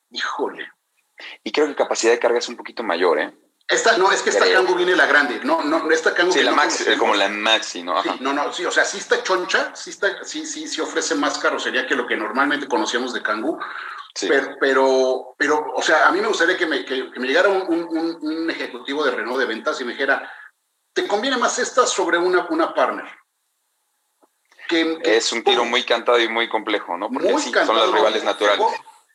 [0.10, 0.70] híjole.
[1.44, 3.34] Y creo que capacidad de carga es un poquito mayor, ¿eh?
[3.70, 5.42] Esta, no, es que esta Kangoo viene la grande.
[5.44, 6.34] No, no, esta Kangoo.
[6.34, 8.02] Sí, la Maxi, como la Maxi, ¿no?
[8.02, 11.14] Sí, no, no, sí, o sea, sí está choncha, sí, está, sí, sí, sí ofrece
[11.14, 13.60] más carrocería que lo que normalmente conocíamos de Kangoo.
[14.16, 14.28] Sí.
[14.28, 17.62] Pero, pero, pero, o sea, a mí me gustaría que me, que, me llegara un,
[17.62, 20.34] un, un, ejecutivo de Renault de ventas y me dijera,
[20.92, 23.06] ¿te conviene más esta sobre una, una partner?
[24.68, 27.08] Que, es un tiro muy cantado y muy complejo, ¿no?
[27.12, 28.66] Porque sí, son los rivales naturales.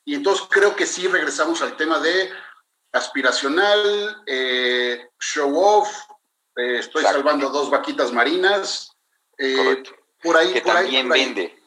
[0.05, 2.31] Y entonces creo que sí regresamos al tema de
[2.95, 5.91] aspiracional, eh, show off,
[6.57, 8.97] eh, estoy salvando dos vaquitas marinas.
[9.37, 9.83] Eh,
[10.23, 11.59] por ahí, que también vende,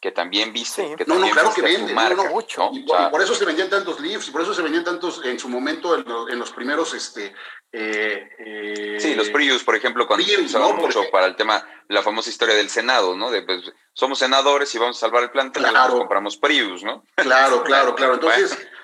[0.00, 0.94] que también viste.
[0.96, 1.92] Que no, no, claro que vende.
[2.30, 2.70] mucho.
[2.72, 5.48] Y, por, eso se vendían tantos Leafs, y por eso se vendían tantos en su
[5.48, 6.94] momento, en, los primeros.
[6.94, 7.34] este
[7.72, 12.54] Sí, los Prius, por ejemplo, cuando se usaban mucho para el tema, la famosa historia
[12.54, 13.30] del Senado, ¿no?
[13.30, 15.98] De, pues, somos senadores y vamos a salvar el planeta, claro.
[15.98, 17.04] compramos Prius, ¿no?
[17.16, 18.14] Claro, claro, claro.
[18.14, 18.56] Entonces.
[18.56, 18.75] Bueno.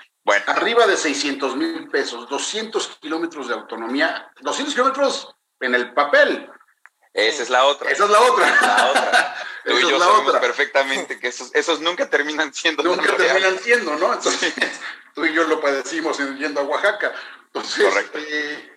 [0.46, 6.48] Arriba de 600 mil pesos, 200 kilómetros de autonomía, 200 kilómetros en el papel.
[7.12, 7.90] Esa es la otra.
[7.90, 8.46] Esa es la otra.
[8.60, 9.36] La otra.
[9.64, 12.82] Tú y yo sabemos perfectamente que esos, esos nunca terminan siendo.
[12.82, 14.12] Nunca terminan siendo, ¿no?
[14.12, 14.52] Entonces,
[15.14, 17.12] tú y yo lo padecimos yendo a Oaxaca.
[17.46, 18.18] Entonces, Correcto.
[18.18, 18.72] Eh,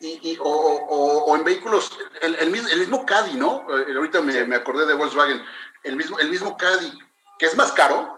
[0.00, 3.66] y, o, o, en vehículos, el, el, mismo, Caddy, ¿no?
[3.78, 5.42] Eh, ahorita me, me, acordé de Volkswagen,
[5.84, 6.98] el mismo, el mismo Caddy,
[7.38, 8.15] que es más caro,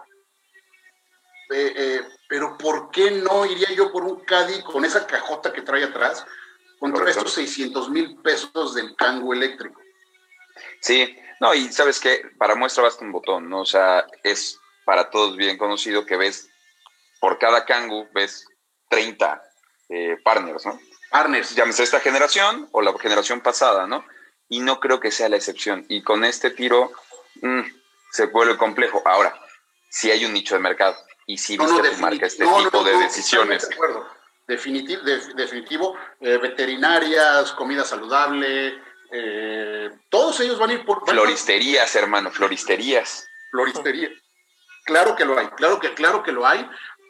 [1.49, 5.63] eh, eh pero ¿por qué no iría yo por un Caddy con esa cajota que
[5.63, 6.25] trae atrás
[6.79, 9.81] contra estos 600 mil pesos del Kangoo eléctrico?
[10.79, 13.61] Sí, no, y sabes que para muestra basta un botón, ¿no?
[13.61, 16.49] O sea, es para todos bien conocido que ves,
[17.19, 18.45] por cada Kangoo ves
[18.89, 19.41] 30
[19.89, 20.79] eh, partners, ¿no?
[21.09, 21.55] Partners.
[21.55, 24.05] Llámese esta generación o la generación pasada, ¿no?
[24.47, 25.85] Y no creo que sea la excepción.
[25.89, 26.91] Y con este tiro
[27.41, 27.61] mm,
[28.11, 29.01] se vuelve complejo.
[29.05, 29.39] Ahora,
[29.89, 30.95] si hay un nicho de mercado
[31.29, 33.69] y si viste no, marca este tipo de decisiones.
[33.69, 34.07] De acuerdo.
[34.47, 35.03] Definitivo,
[35.35, 41.07] definitivo eh, veterinarias, comida saludable, eh, todos ellos van a ir por...
[41.07, 43.27] Floristerías, hermano, floristerías.
[43.51, 44.09] Floristería.
[44.85, 46.67] Claro que lo hay, claro que, claro que lo hay,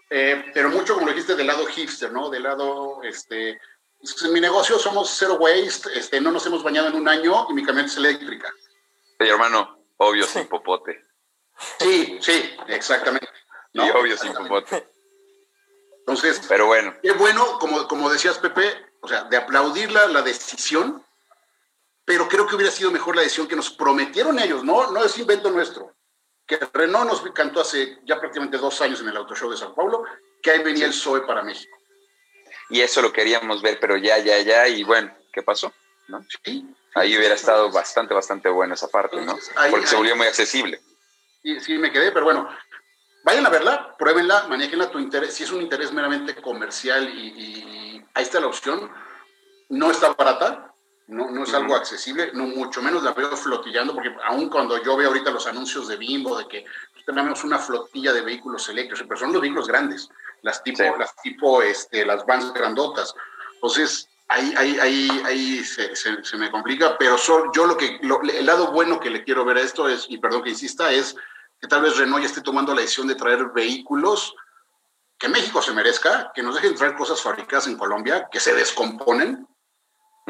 [0.09, 2.29] eh, pero mucho, como lo dijiste, del lado hipster, ¿no?
[2.29, 6.95] Del lado, este, en mi negocio somos zero waste, este, no nos hemos bañado en
[6.95, 8.53] un año y mi camioneta es eléctrica.
[9.17, 11.05] Sí, hermano, obvio, sin popote.
[11.79, 13.29] Sí, sí, exactamente.
[13.73, 13.85] ¿No?
[13.85, 14.87] Y obvio sin popote.
[15.99, 16.95] Entonces, pero bueno.
[17.01, 21.03] Qué bueno, como, como decías, Pepe, o sea, de aplaudir la, la, decisión,
[22.05, 25.17] pero creo que hubiera sido mejor la decisión que nos prometieron ellos, no, no es
[25.17, 25.93] invento nuestro.
[26.47, 29.75] Que Renault nos cantó hace ya prácticamente dos años en el Auto Show de Sao
[29.75, 30.03] Paulo,
[30.41, 31.77] que ahí venía el PSOE para México.
[32.69, 35.71] Y eso lo queríamos ver, pero ya, ya, ya, y bueno, ¿qué pasó?
[36.07, 36.25] ¿No?
[36.43, 39.37] Sí, Ahí hubiera estado bastante, bastante bueno esa parte, ¿no?
[39.69, 40.81] Porque se volvió muy accesible.
[41.43, 42.49] Sí, sí, me quedé, pero bueno,
[43.23, 45.33] vayan a verla, pruébenla, manéjenla tu interés.
[45.33, 48.89] Si es un interés meramente comercial y, ahí está la opción,
[49.69, 50.73] no está barata,
[51.07, 54.95] no, no es algo accesible, no mucho menos la veo flotillando, porque aún cuando yo
[54.95, 56.65] veo ahorita los anuncios de Bimbo de que
[57.05, 60.09] tenemos una flotilla de vehículos eléctricos, pero son los vehículos grandes,
[60.43, 63.15] las tipo, las tipo, este, las vans grandotas.
[63.55, 67.17] Entonces, ahí, ahí, ahí, ahí se, se, me complica, pero
[67.53, 70.43] yo lo que, el lado bueno que le quiero ver a esto es, y perdón
[70.43, 71.15] que insista, es
[71.59, 74.35] que tal vez Renault ya esté tomando la decisión de traer vehículos
[75.17, 79.47] que México se merezca, que nos dejen traer cosas fabricadas en Colombia, que se descomponen,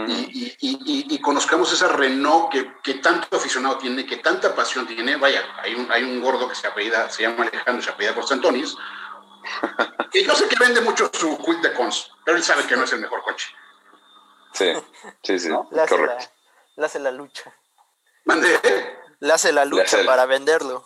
[0.08, 5.18] y, y, y, conozcamos esa Renault que, que, tanto aficionado tiene, que tanta pasión tiene.
[5.18, 8.78] Vaya, hay un, hay un gordo que se apellida, se llama Alejandro, se apellida Constantonis,
[10.14, 12.84] y yo sé que vende mucho su Quick de Cons, pero él sabe que no
[12.84, 13.50] es el mejor coche.
[14.54, 14.72] Sí,
[15.24, 16.18] sí, sí, le hace correcto.
[16.18, 16.32] La,
[16.78, 17.54] le hace la lucha.
[18.26, 18.60] ¿Mande?
[19.20, 20.86] Le hace la lucha para venderlo.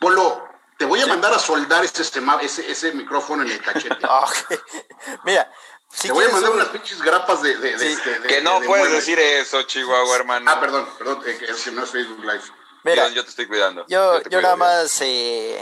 [0.00, 3.96] Polo, te voy a mandar a soldar ese, ese, ese micrófono en el cachete.
[5.24, 5.50] Mira,
[6.00, 7.56] te voy a mandar unas pinches grapas de.
[7.56, 10.50] de, este, que no puedes decir eso, Chihuahua, hermano.
[10.50, 12.42] Ah, perdón, perdón, es que no es Facebook Live.
[12.84, 13.84] Mira, yo, te estoy cuidando.
[13.88, 15.60] Yo, yo, nada más eh,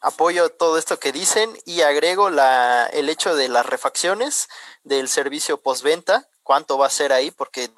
[0.00, 4.48] apoyo todo esto que dicen y agrego la, el hecho de las refacciones
[4.82, 6.28] del servicio postventa.
[6.50, 7.30] ¿Cuánto va a ser ahí?
[7.30, 7.70] Porque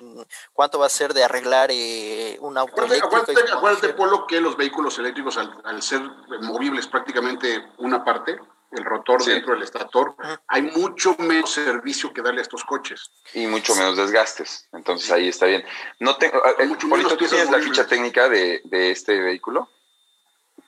[0.54, 4.98] cuánto va a ser de arreglar eh, un auto acuérdate, Acuérdate, Polo, que los vehículos
[4.98, 6.00] eléctricos, al, ser
[6.40, 8.38] movibles prácticamente una parte,
[8.70, 10.16] el rotor dentro del estator,
[10.48, 13.10] hay mucho menos servicio que darle a estos coches.
[13.34, 14.66] Y mucho menos desgastes.
[14.72, 15.62] Entonces ahí está bien.
[16.00, 16.88] No tengo, eh, ¿tú
[17.28, 19.68] tienes la ficha técnica de, de este vehículo?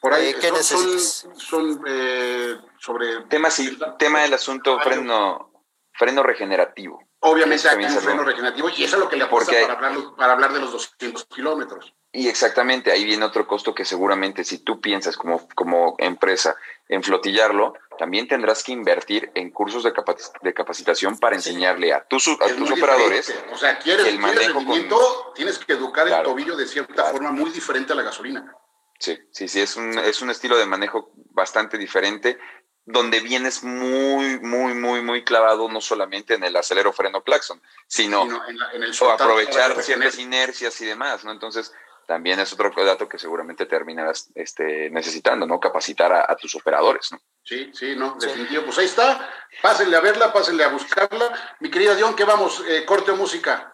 [0.02, 1.00] Por ahí eh, ¿qué son,
[1.40, 3.22] son, eh, sobre...
[3.30, 5.50] Tema, sí, tema del asunto freno,
[5.94, 7.02] freno regenerativo.
[7.26, 10.32] Obviamente hay un freno regenerativo y eso es lo que le aporta para, hablar, para
[10.34, 11.94] hablar de los 200 kilómetros.
[12.12, 16.54] Y exactamente, ahí viene otro costo que seguramente si tú piensas como, como empresa
[16.88, 19.94] en flotillarlo, también tendrás que invertir en cursos de,
[20.42, 25.58] de capacitación para enseñarle a tus, a tus operadores o sea, quieres, el manejo tienes
[25.58, 28.54] que educar el tobillo de cierta forma muy diferente a la gasolina.
[28.98, 32.38] Sí, sí, sí, es un, es un estilo de manejo bastante diferente,
[32.86, 38.24] donde vienes muy, muy, muy, muy clavado no solamente en el acelero freno claxon, sino,
[38.24, 41.32] en, el aprovechar ciertas inercias y demás, ¿no?
[41.32, 41.72] Entonces,
[42.06, 45.58] también es otro dato que seguramente terminarás este, necesitando, ¿no?
[45.58, 47.20] Capacitar a, tus operadores, ¿no?
[47.42, 48.64] Sí, sí, no, definitivo.
[48.64, 49.30] Pues ahí está.
[49.62, 51.56] Pásenle a verla, pásenle a buscarla.
[51.60, 52.62] Mi querida Dion, ¿qué vamos?
[52.68, 53.73] Eh, corte o música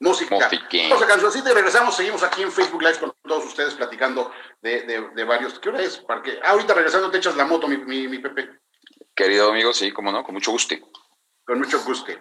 [0.00, 0.36] música.
[0.38, 1.96] Vamos a cancioncita y regresamos.
[1.96, 5.58] Seguimos aquí en Facebook Live con todos ustedes platicando de, de, varios.
[5.58, 5.98] ¿Qué hora es?
[5.98, 8.60] Porque ah, ahorita regresando te echas la moto, mi, mi, Pepe.
[9.14, 10.74] Querido amigo, sí, cómo no, con mucho gusto.
[11.44, 12.12] Con mucho gusto.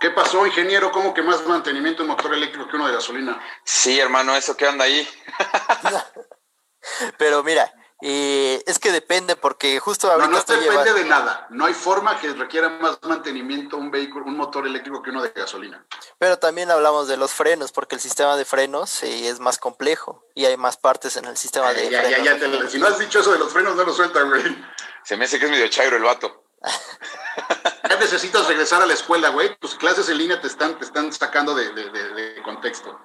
[0.00, 0.90] ¿Qué pasó, ingeniero?
[0.92, 3.38] ¿Cómo que más mantenimiento de motor eléctrico que uno de gasolina?
[3.64, 5.06] Sí, hermano, eso que anda ahí.
[7.18, 7.70] Pero mira,
[8.02, 10.30] y es que depende, porque justo ahorita.
[10.30, 11.46] No, no depende de nada.
[11.50, 15.30] No hay forma que requiera más mantenimiento un vehículo, un motor eléctrico que uno de
[15.30, 15.84] gasolina.
[16.18, 20.24] Pero también hablamos de los frenos, porque el sistema de frenos eh, es más complejo
[20.34, 22.24] y hay más partes en el sistema de ya, frenos.
[22.24, 24.42] Ya, ya, si no has dicho eso de los frenos, no lo sueltan, güey.
[25.04, 26.44] Se me hace que es medio chairo el vato.
[27.88, 29.56] ya necesitas regresar a la escuela, güey.
[29.58, 32.98] Tus clases en línea te están, te están sacando de, de, de contexto.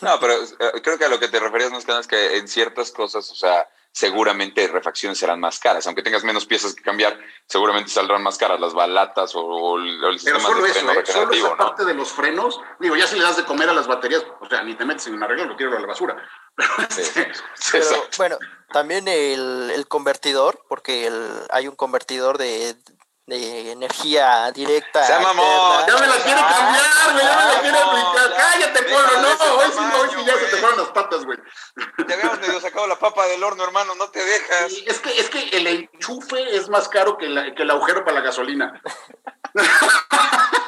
[0.00, 2.36] No, pero eh, creo que a lo que te referías más que nada es que
[2.36, 5.86] en ciertas cosas, o sea, seguramente refacciones serán más caras.
[5.86, 10.38] Aunque tengas menos piezas que cambiar, seguramente saldrán más caras las balatas o, el, sistema
[10.38, 11.12] Pero solo de freno eso, ¿eh?
[11.12, 13.86] Solo esa parte de los frenos, digo, ya si le das de comer a las
[13.86, 16.16] baterías, o sea, ni te metes en un arreglo, lo tiro a la basura.
[17.72, 17.86] Pero,
[18.16, 18.38] bueno,
[18.72, 22.76] también el, el convertidor, porque el, hay un convertidor de
[23.38, 25.04] de energía directa.
[25.04, 25.86] Se mamó.
[25.86, 27.24] Ya me la quiere cambiar, güey.
[27.24, 28.36] Ya me la quiere aplicar.
[28.36, 29.20] Cállate, pueblo.
[29.20, 31.38] No, hoy sí, hoy sí ya se te fueron las patas, güey.
[32.06, 33.94] Te habíamos medio sacado la papa del horno, hermano.
[33.94, 34.72] No te dejas.
[34.84, 38.18] es, que, es que el enchufe es más caro que, la, que el agujero para
[38.18, 38.80] la gasolina.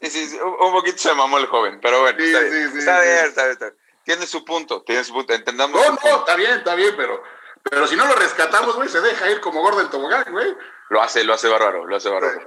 [0.00, 2.18] Sí, sí, un poquito se mamó el joven, pero bueno.
[2.18, 5.34] Sí, está, sí, bien, sí, está, bien, está bien, Tiene su punto, tiene su punto.
[5.34, 5.78] Entendamos.
[5.78, 7.22] No, no, está bien, está bien, pero,
[7.62, 10.56] pero si no lo rescatamos, güey, se deja ir como gordo en tobogán, güey.
[10.90, 12.40] Lo hace, lo hace bárbaro, lo hace bárbaro.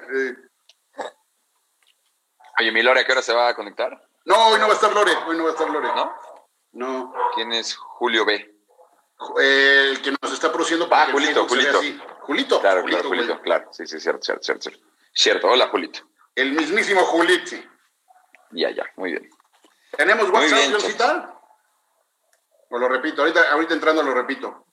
[2.60, 4.08] Oye, mi Lore, ¿a qué hora se va a conectar?
[4.26, 5.88] No, hoy no va a estar Lore, hoy no va a estar Lore.
[5.96, 6.14] ¿No?
[6.74, 7.14] No.
[7.36, 8.48] ¿Quién es Julio B?
[9.38, 11.80] el que nos está produciendo para Ah, Julito, Julito.
[12.22, 12.60] Julito.
[12.62, 13.70] Claro, claro, Julito, claro.
[13.72, 14.86] Sí, sí, cierto, cierto, cierto, cierto.
[15.14, 16.00] Cierto, hola, Julito.
[16.34, 17.56] El mismísimo Julito.
[18.52, 19.30] Ya, ya, muy bien.
[19.96, 21.34] ¿Tenemos WhatsApp, tal?
[22.70, 24.66] O lo repito, ahorita, ahorita entrando lo repito.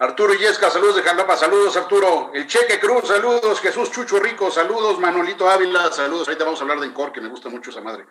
[0.00, 2.30] Arturo Yesca, saludos de Jalapa, saludos Arturo.
[2.32, 3.60] El Cheque Cruz, saludos.
[3.60, 4.98] Jesús Chucho Rico, saludos.
[5.00, 6.28] Manolito Ávila, saludos.
[6.28, 8.06] Ahorita vamos a hablar de Incor, que me gusta mucho esa madre.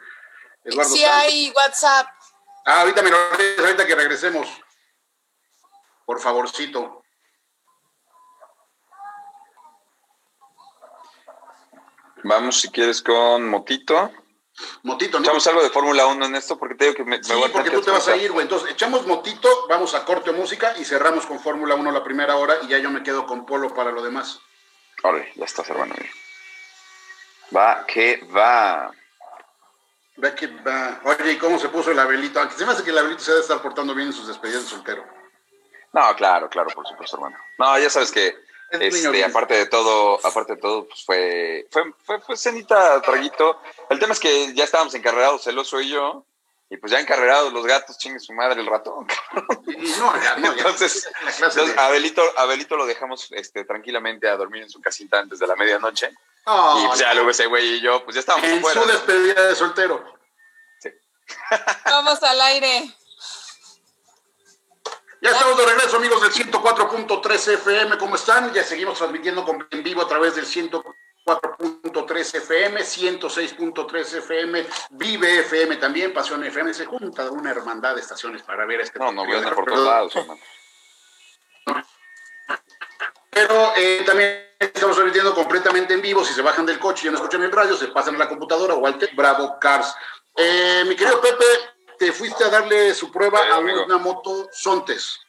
[0.65, 2.07] Eduardo sí, hay WhatsApp.
[2.65, 4.49] Ah, ahorita me lo ahorita que regresemos.
[6.05, 7.03] Por favorcito.
[12.23, 14.11] Vamos, si quieres, con Motito.
[14.83, 15.25] Motito, ¿no?
[15.25, 17.51] Echamos algo de Fórmula 1 en esto porque te digo que me, sí, voy a
[17.51, 18.43] porque tú te vas a ir, güey.
[18.43, 22.57] Entonces, echamos Motito, vamos a corte música y cerramos con Fórmula 1 la primera hora
[22.63, 24.39] y ya yo me quedo con Polo para lo demás.
[25.03, 25.95] Órale, ya estás, hermano.
[27.55, 28.91] Va, que va.
[30.23, 31.01] Va que va.
[31.03, 32.39] Oye, ¿y cómo se puso el Abelito?
[32.39, 34.63] Aunque se me hace que el Abelito se debe estar portando bien en sus despedidas
[34.63, 35.05] de soltero.
[35.93, 37.37] No, claro, claro, por supuesto, hermano.
[37.59, 38.35] No, ya sabes que
[38.71, 43.61] este, aparte de todo, aparte de todo, pues fue, fue, fue, fue cenita, traguito.
[43.89, 46.25] El tema es que ya estábamos encarrerados, celoso y yo,
[46.69, 49.07] y pues ya encarrerados los gatos, chingue su madre el ratón.
[49.99, 54.81] No, ya, no, entonces, entonces Abelito, Abelito lo dejamos este, tranquilamente a dormir en su
[54.81, 56.09] casita antes de la medianoche.
[56.09, 59.55] y pues ya luego ese güey y yo, pues ya estábamos En su despedida de
[59.55, 60.03] soltero.
[60.79, 60.89] Sí.
[61.85, 62.96] Vamos al aire.
[65.21, 67.97] Ya estamos de regreso, amigos del 104.3 FM.
[67.97, 68.53] ¿Cómo están?
[68.53, 76.13] Ya seguimos transmitiendo en vivo a través del 104.3 FM, 106.3 FM, Vive FM también,
[76.13, 76.71] Pasión FM.
[76.73, 78.99] Se junta una hermandad de estaciones para ver este.
[78.99, 80.39] No, no viene por todos lados, hermano.
[83.31, 86.23] Pero eh, también estamos transmitiendo completamente en vivo.
[86.23, 88.75] Si se bajan del coche y no escuchan el radio, se pasan a la computadora
[88.75, 89.95] o al Bravo Cars.
[90.35, 91.45] Eh, mi querido Pepe,
[91.97, 95.19] te fuiste a darle su prueba a una moto Sontes.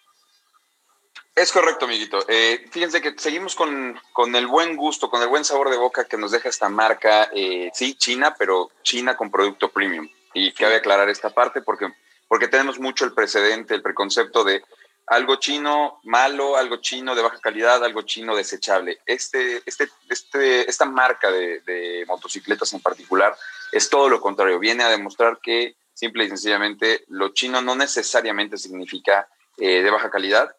[1.38, 2.18] Es correcto, amiguito.
[2.26, 3.96] Eh, fíjense que seguimos con,
[4.34, 7.70] el buen gusto, con el buen sabor de boca que nos deja esta marca, eh,
[7.72, 10.08] sí, China, pero China con producto premium.
[10.34, 11.92] Y cabe aclarar esta parte porque,
[12.26, 14.64] porque tenemos mucho el precedente, el preconcepto de
[15.06, 18.98] algo chino malo, algo chino de baja calidad, algo chino desechable.
[19.06, 23.36] Este, este, este, esta marca de, de motocicletas en particular
[23.70, 24.58] es todo lo contrario.
[24.58, 30.10] Viene a demostrar que simple y sencillamente lo chino no necesariamente significa eh, de baja
[30.10, 30.54] calidad.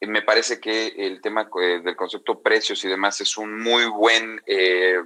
[0.00, 4.40] Me parece que el tema eh, del concepto precios y demás es un muy buen,
[4.46, 4.96] eh,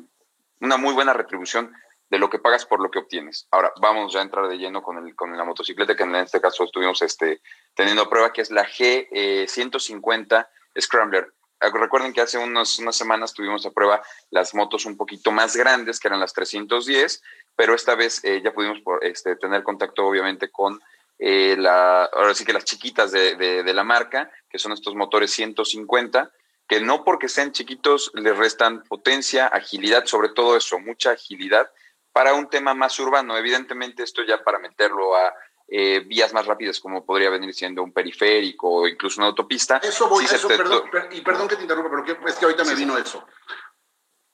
[0.61, 1.75] una muy buena retribución
[2.09, 3.49] de lo que pagas por lo que obtienes.
[3.51, 6.40] Ahora, vamos ya a entrar de lleno con, el, con la motocicleta que en este
[6.40, 7.40] caso estuvimos este,
[7.75, 10.47] teniendo prueba, que es la G150
[10.79, 11.33] Scrambler.
[11.61, 16.09] Recuerden que hace unas semanas tuvimos a prueba las motos un poquito más grandes, que
[16.09, 17.23] eran las 310,
[17.57, 20.81] pero esta vez eh, ya pudimos este, tener contacto obviamente con
[21.19, 26.33] eh, la, ahora sí que las chiquitas de, la marca, que son estos motores 150,
[26.67, 31.71] que no porque sean chiquitos les restan potencia, agilidad, sobre todo eso, mucha agilidad
[32.12, 33.37] para un tema más urbano.
[33.37, 35.33] Evidentemente esto ya para meterlo a
[35.69, 39.79] eh, vías más rápidas, como podría venir siendo un periférico o incluso una autopista.
[39.79, 42.99] Eso voy, eso, perdón, y perdón que te interrumpa, pero es que ahorita me vino
[42.99, 43.25] eso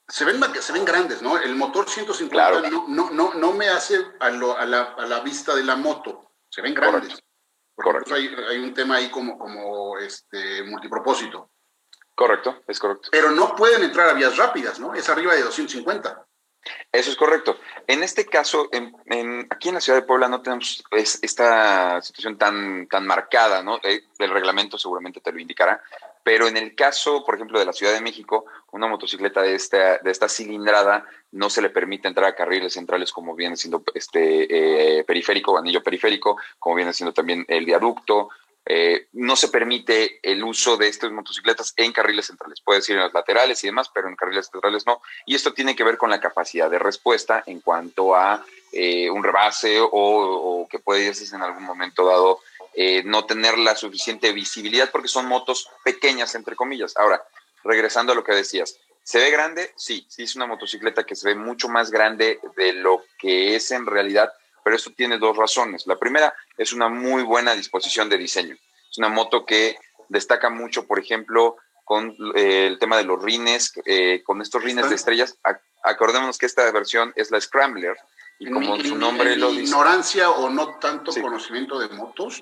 [0.09, 1.37] se ven, se ven grandes, ¿no?
[1.37, 5.63] El motor 150 no, no, no, no, me hace a, la, a, la, vista de
[5.63, 7.23] la moto, se ven grandes.
[7.75, 8.13] Correcto.
[8.13, 11.51] Hay, hay, un tema ahí como, como este multipropósito.
[12.13, 13.09] Correcto, es correcto.
[13.11, 14.93] Pero no pueden entrar a vías rápidas, ¿no?
[14.93, 16.25] Es arriba de 250.
[16.91, 17.57] Eso es correcto.
[17.87, 22.87] En este caso, en, aquí en la ciudad de Puebla no tenemos esta situación tan,
[22.87, 23.79] tan marcada, ¿no?
[23.83, 25.81] Eh, el reglamento seguramente te lo indicará,
[26.23, 29.97] pero en el caso, por ejemplo, de la Ciudad de México, una motocicleta de esta,
[29.97, 34.99] de esta cilindrada no se le permite entrar a carriles centrales como viene siendo este
[34.99, 38.29] eh, periférico, anillo periférico, como viene siendo también el viaducto.
[38.65, 42.61] Eh, no se permite el uso de estas motocicletas en carriles centrales.
[42.61, 45.01] Puede ir en los laterales y demás, pero en carriles centrales no.
[45.25, 49.23] Y esto tiene que ver con la capacidad de respuesta en cuanto a eh, un
[49.23, 52.39] rebase o, o que puede irse en algún momento dado
[52.75, 56.95] eh, no tener la suficiente visibilidad porque son motos pequeñas, entre comillas.
[56.97, 57.21] Ahora,
[57.63, 59.71] regresando a lo que decías, ¿se ve grande?
[59.75, 63.71] Sí, sí es una motocicleta que se ve mucho más grande de lo que es
[63.71, 64.31] en realidad,
[64.63, 65.87] pero esto tiene dos razones.
[65.87, 68.55] La primera es una muy buena disposición de diseño.
[68.89, 69.77] Es una moto que
[70.09, 74.89] destaca mucho, por ejemplo, con eh, el tema de los rines, eh, con estos rines
[74.89, 75.37] de estrellas.
[75.83, 77.97] acordémonos que esta versión es la Scrambler,
[78.39, 79.63] y como su nombre lo dice.
[79.63, 82.41] ignorancia o no tanto conocimiento de motos,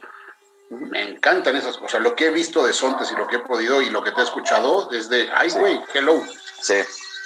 [0.69, 2.01] me encantan esas cosas.
[2.01, 4.21] Lo que he visto de Sontes y lo que he podido y lo que te
[4.21, 6.21] he escuchado es de, ay, güey, hello.
[6.61, 6.75] Sí,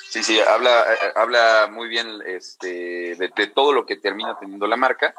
[0.10, 4.78] sí, sí, habla, eh, habla muy bien este, de, todo lo que termina teniendo la
[4.78, 5.14] marca.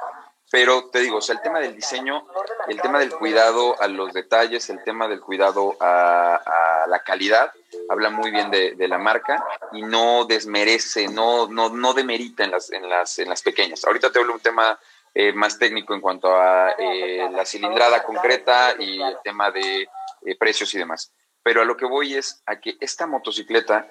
[0.50, 2.26] Pero te digo, o sea, el tema del diseño,
[2.68, 7.50] el tema del cuidado a los detalles, el tema del cuidado a, la calidad,
[7.88, 9.42] habla muy bien de, la marca
[9.72, 13.82] y no desmerece, no, no, no demerita en las, en, las, en las pequeñas.
[13.86, 14.78] Ahorita te hablo un tema
[15.14, 20.36] eh, más técnico en cuanto a eh, la cilindrada concreta y el tema de eh,
[20.38, 21.12] precios y demás.
[21.42, 23.88] Pero a lo que voy es a que esta motocicleta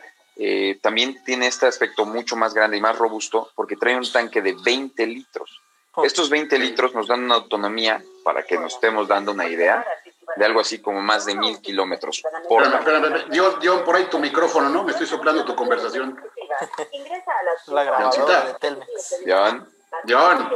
[0.81, 4.55] también tiene este aspecto mucho más grande y más robusto porque trae un tanque de
[4.63, 5.61] 20 litros.
[6.03, 9.85] Estos 20 litros nos dan una autonomía, para que nos estemos dando una idea,
[10.35, 12.81] de algo así como más de mil kilómetros por hora.
[13.29, 14.83] Dion, por ahí tu micrófono, ¿no?
[14.83, 16.19] Me estoy soplando tu conversación.
[17.67, 19.25] la grabadora de Telmex.
[20.07, 20.49] John.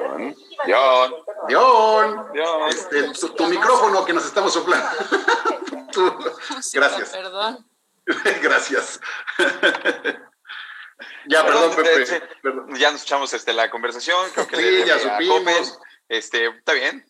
[0.67, 1.13] John.
[1.49, 2.27] John.
[2.33, 2.69] John.
[2.69, 4.87] Este, tu, micrófono que nos estamos soplando.
[6.73, 7.09] gracias.
[7.09, 7.65] Perdón.
[8.41, 8.99] gracias.
[11.27, 12.21] ya, perdón, Pepe.
[12.79, 14.29] Ya nos echamos este, la conversación.
[14.33, 15.79] Creo que sí, ya supimos.
[16.07, 17.05] Este, está bien.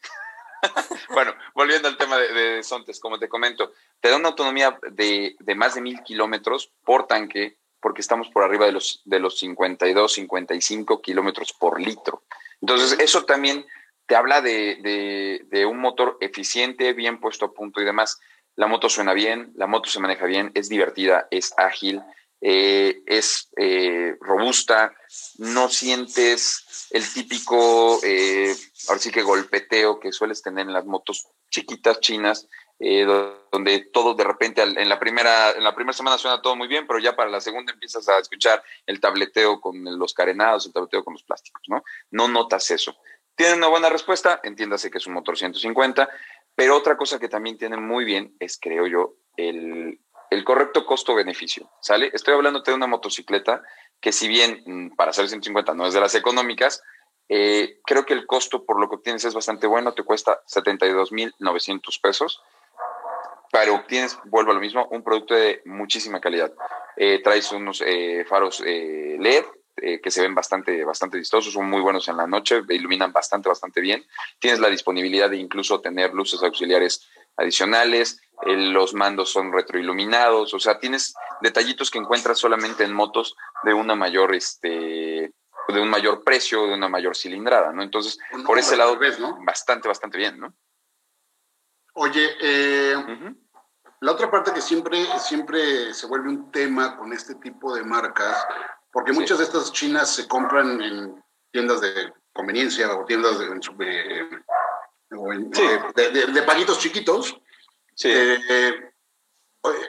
[1.10, 5.76] bueno, volviendo al tema de, Sontes, como te comento, te da una autonomía de, más
[5.76, 11.04] de mil kilómetros por tanque, porque estamos por arriba de los, de los 52, 55
[11.04, 12.24] kilómetros por litro.
[12.60, 13.64] Entonces, eso también
[14.08, 18.20] te habla de, de, un motor eficiente, bien puesto a punto y demás.
[18.56, 22.02] La moto suena bien, la moto se maneja bien, es divertida, es ágil,
[22.42, 24.96] eh, es eh, robusta,
[25.38, 28.56] no sientes el típico, eh,
[28.88, 32.48] ahora sí que golpeteo que sueles tener en las motos chiquitas chinas,
[32.78, 36.86] donde todo de repente en la primera en la primera semana suena todo muy bien,
[36.86, 41.04] pero ya para la segunda empiezas a escuchar el tableteo con los carenados, el tableteo
[41.04, 41.84] con los plásticos, ¿no?
[42.12, 42.96] No notas eso.
[43.36, 46.10] Tiene una buena respuesta, entiéndase que es un motor 150,
[46.54, 50.00] pero otra cosa que también tiene muy bien es, creo yo, el,
[50.30, 52.12] el correcto costo-beneficio, ¿sale?
[52.14, 53.62] Estoy hablando de una motocicleta
[54.00, 56.82] que si bien mm, para hacer 150 no es de las económicas,
[57.28, 62.02] eh, creo que el costo por lo que obtienes es bastante bueno, te cuesta 72.900
[62.02, 62.42] pesos,
[63.52, 66.54] pero obtienes, vuelvo a lo mismo, un producto de muchísima calidad.
[66.98, 69.46] Eh, traes unos eh, faros LED
[70.02, 73.82] que se ven bastante, bastante vistosos, son muy buenos en la noche, iluminan bastante, bastante
[73.82, 74.06] bien.
[74.40, 80.80] Tienes la disponibilidad de incluso tener luces auxiliares adicionales, los mandos son retroiluminados, o sea,
[80.80, 85.34] tienes detallitos que encuentras solamente en motos de una mayor, este,
[85.68, 87.84] de un mayor precio, de una mayor cilindrada, ¿no?
[87.84, 88.98] Entonces, por ese lado,
[89.46, 90.54] bastante, bastante bien, ¿no?
[91.98, 92.96] Oye, eh,
[94.02, 98.46] la otra parte que siempre, siempre se vuelve un tema con este tipo de marcas,
[98.92, 103.46] porque muchas de estas chinas se compran en tiendas de conveniencia o tiendas de,
[105.96, 107.40] eh, de, paguitos chiquitos.
[108.04, 108.92] Eh,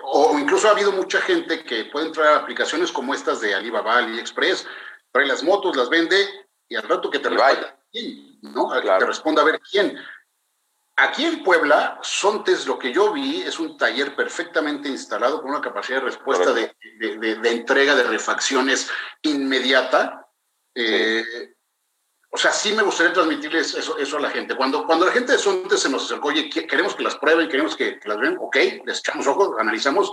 [0.05, 3.99] o, incluso ha habido mucha gente que puede entrar a aplicaciones como estas de Alibaba,
[3.99, 4.65] AliExpress,
[5.11, 6.25] trae las motos, las vende
[6.69, 8.71] y al rato que te responda quién, ¿no?
[8.81, 9.99] Te responda a ver quién.
[10.99, 15.61] Aquí en Puebla, Sontes, lo que yo vi es un taller perfectamente instalado con una
[15.61, 16.75] capacidad de respuesta de,
[17.45, 18.91] entrega de refacciones
[19.21, 20.27] inmediata.
[20.75, 21.23] Eh,
[22.31, 24.57] o sea, sí me gustaría transmitirles eso, eso a la gente.
[24.57, 27.77] Cuando, cuando la gente de Sonte se nos acercó, oye, queremos que las prueben, queremos
[27.77, 30.11] que, las vean, ok, les echamos ojos, analizamos,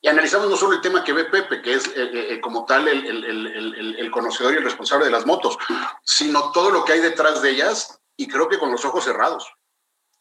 [0.00, 2.86] y analizamos no solo el tema que ve Pepe, que es eh, eh, como tal
[2.86, 5.58] el, el, el, conocedor y el responsable de las motos,
[6.04, 9.52] sino todo lo que hay detrás de ellas, y creo que con los ojos cerrados.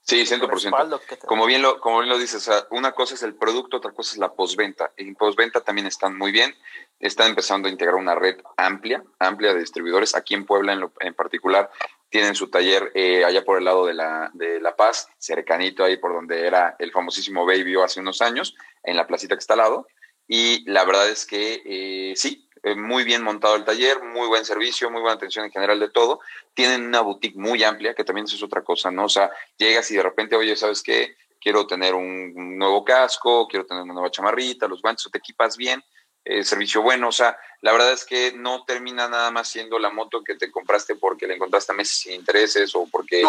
[0.02, 1.20] Sí, 100%.
[1.26, 4.18] Como bien, lo, como bien lo dices, una cosa es el producto, otra cosa es
[4.18, 4.92] la postventa.
[4.98, 6.56] En postventa también están muy bien.
[7.00, 10.16] Están empezando a integrar una red amplia, amplia de distribuidores.
[10.16, 11.70] Aquí en Puebla, en, en particular,
[12.10, 15.98] tienen su taller eh, allá por el lado de la, de la Paz, cercanito ahí
[15.98, 19.60] por donde era el famosísimo Baby hace unos años, en la placita que está al
[19.60, 19.88] lado.
[20.28, 24.46] Y la verdad es que eh, sí, eh, muy bien montado el taller, muy buen
[24.46, 26.20] servicio, muy buena atención en general de todo.
[26.54, 29.06] Tienen una boutique muy amplia, que también eso es otra cosa, ¿no?
[29.06, 31.16] O sea, llegas y de repente, oye, ¿sabes qué?
[31.40, 35.56] Quiero tener un nuevo casco, quiero tener una nueva chamarrita, los guantes, o te equipas
[35.56, 35.82] bien,
[36.26, 37.08] eh, servicio bueno.
[37.08, 40.52] O sea, la verdad es que no termina nada más siendo la moto que te
[40.52, 43.24] compraste porque le encontraste a meses sin intereses o porque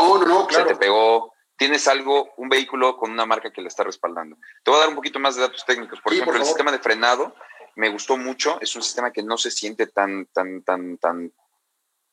[0.51, 4.35] se te pegó tienes algo, un vehículo con una marca que le está respaldando.
[4.65, 6.01] Te voy a dar un poquito más de datos técnicos.
[6.01, 7.35] Por ejemplo, el sistema de frenado
[7.81, 8.61] me gustó mucho.
[8.61, 11.33] Es un sistema que no se siente tan, tan, tan, tan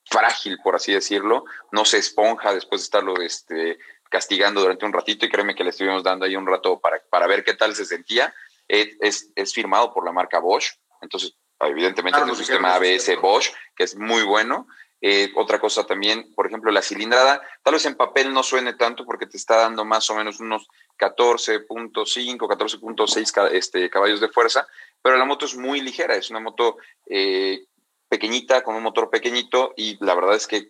[0.05, 1.43] frágil, por así decirlo.
[1.74, 3.78] No se esponja después de estarlo este,
[4.09, 7.28] castigando durante un ratito y créeme que le estuvimos dando ahí un rato para, para
[7.28, 8.34] ver qué tal se sentía.
[8.70, 13.84] Es, es, firmado por la marca Bosch, entonces evidentemente es un sistema ABS Bosch, que
[13.84, 14.68] es muy bueno.
[14.99, 19.05] Eh, otra cosa también, por ejemplo, la cilindrada, tal vez en papel no suene tanto
[19.05, 24.68] porque te está dando más o menos unos 14.5, 14.6 este, caballos de fuerza,
[25.02, 27.66] pero la moto es muy ligera, es una moto eh,
[28.10, 30.70] pequeñita, con un motor pequeñito y la verdad es que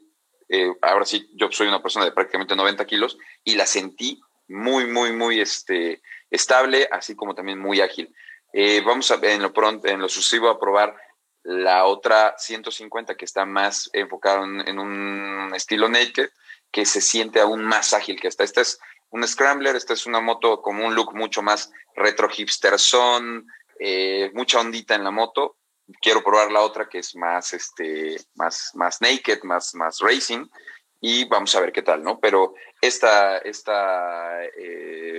[0.50, 4.88] eh, ahora sí, yo soy una persona de prácticamente 90 kilos y la sentí muy,
[4.88, 8.14] muy, muy este, estable, así como también muy ágil.
[8.54, 10.96] Eh, vamos a en lo pronto, en lo sucesivo a probar
[11.44, 16.30] la otra 150 que está más enfocada en, un estilo naked
[16.72, 18.44] que se siente aún más ágil que esta.
[18.44, 22.78] Esta es un Scrambler, esta es una moto con un look mucho más retro hipster
[22.78, 23.48] son,
[23.80, 25.58] eh, mucha ondita en la moto.
[26.02, 30.48] Quiero probar la otra que es más, este, más, más naked, más, más racing
[31.00, 32.20] y vamos a ver qué tal, ¿no?
[32.20, 34.40] Pero esta, esta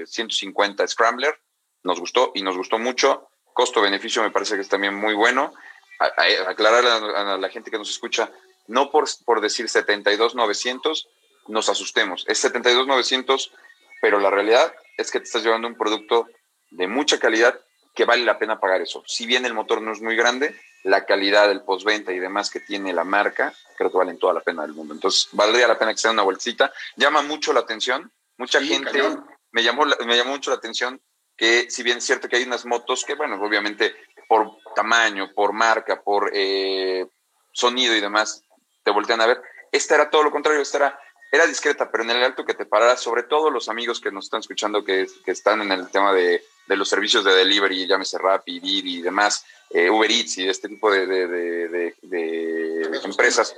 [0.05, 1.39] 150 eh, Scrambler
[1.85, 3.29] nos gustó y nos gustó mucho.
[3.53, 5.55] Costo-beneficio me parece que es también muy bueno.
[5.99, 8.31] aclarar a, la gente que nos escucha,
[8.67, 11.09] no por, por decir 72,900
[11.49, 12.25] nos asustemos.
[12.29, 13.53] Es 72,900,
[14.01, 16.27] pero la realidad es que te estás llevando un producto
[16.71, 17.59] de mucha calidad
[17.95, 19.03] que vale la pena pagar eso.
[19.07, 22.61] Si bien el motor no es muy grande, la calidad del postventa y demás que
[22.61, 24.95] tiene la marca, creo que valen toda la pena del mundo.
[24.95, 26.73] Entonces, valdría la pena que sea una vueltita.
[26.97, 28.11] Llama mucho la atención.
[28.37, 29.03] Mucha gente
[29.51, 31.01] me llamó, me llamó mucho la atención
[31.37, 33.95] que si bien es cierto que hay unas motos que, bueno, obviamente
[34.29, 37.07] por tamaño, por marca, por eh,
[37.53, 38.43] sonido y demás,
[38.83, 39.41] te voltean a ver.
[39.73, 42.67] Esta era todo lo contrario, esta era, era discreta, pero en el alto que te
[42.67, 46.13] parara, sobre todo los amigos que nos están escuchando que, que están en el tema
[46.13, 50.49] de, de, los servicios de delivery, llámese Rappi, Didi y demás, eh, Uber Eats y
[50.49, 53.57] este tipo de, de, de empresas,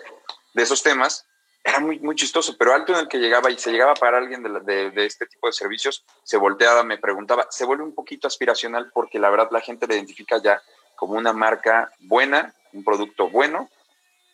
[0.54, 1.26] de esos temas,
[1.62, 4.42] era muy, muy chistoso, pero alto en el que llegaba y se llegaba para alguien
[4.42, 8.90] de, de, este tipo de servicios, se volteaba, me preguntaba, se vuelve un poquito aspiracional
[8.94, 10.62] porque la verdad la gente le identifica ya
[10.96, 13.68] como una marca buena, un producto bueno,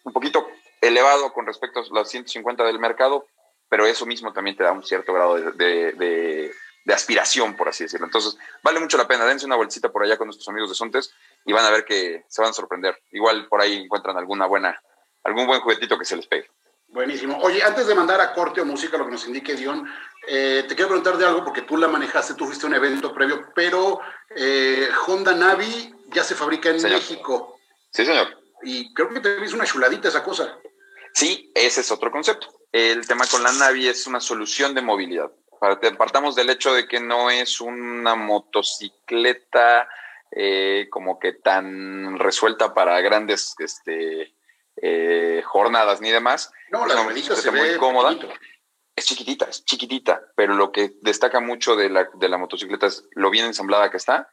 [0.04, 0.46] un poquito
[0.80, 3.26] elevado con respecto a los 150 del mercado,
[3.68, 6.52] pero eso mismo también te da un cierto grado de, de,
[6.94, 8.06] aspiración, por así decirlo.
[8.06, 11.12] Entonces, vale mucho la pena, dense una bolsita por allá con nuestros amigos de Sontes
[11.44, 12.98] y van a ver que se van a sorprender.
[13.12, 14.80] Igual por ahí encuentran alguna buena,
[15.24, 16.48] algún buen juguetito que se les pegue.
[16.88, 17.38] Buenísimo.
[17.42, 19.86] Oye, antes de mandar a corte o música, lo que nos indique Dion,
[20.28, 23.12] eh, te quiero preguntar de algo porque tú la manejaste, tú fuiste a un evento
[23.12, 24.00] previo, pero
[24.34, 27.58] eh, Honda Navi ya se fabrica en México.
[27.90, 28.28] Sí, señor.
[28.62, 30.58] Y creo que te hizo una chuladita esa cosa.
[31.12, 32.48] Sí, ese es otro concepto.
[32.72, 35.30] El tema con la Navi es una solución de movilidad.
[35.58, 39.88] Partamos del hecho de que no es una motocicleta
[40.30, 44.34] eh, como que tan resuelta para grandes este,
[44.76, 46.52] eh, jornadas ni demás.
[46.70, 48.16] No, la se muy cómoda.
[48.94, 53.06] Es chiquitita, es chiquitita, pero lo que destaca mucho de la, de la motocicleta es
[53.12, 54.30] lo bien ensamblada que está,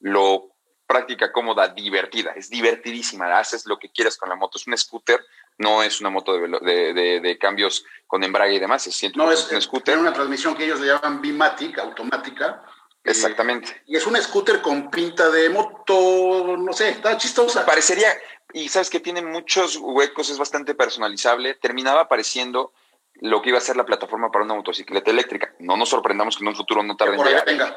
[0.00, 0.50] lo
[0.86, 5.20] práctica, cómoda, divertida, es divertidísima, haces lo que quieras con la moto, es un scooter,
[5.58, 9.60] no es una moto de, de, cambios con embrague y demás, es, no, es, un
[9.60, 9.98] scooter.
[9.98, 12.64] Una transmisión que ellos le llaman Bimatic, automática.
[13.02, 13.82] Exactamente.
[13.86, 17.64] y es un scooter con pinta de moto, no sé, está chistosa.
[17.64, 18.08] Parecería,
[18.52, 21.54] y sabes que tiene muchos huecos, es bastante personalizable.
[21.54, 22.72] Terminaba apareciendo
[23.14, 25.54] lo que iba a ser la plataforma para una motocicleta eléctrica.
[25.58, 27.76] No nos sorprendamos que en un futuro no tarde en llegar.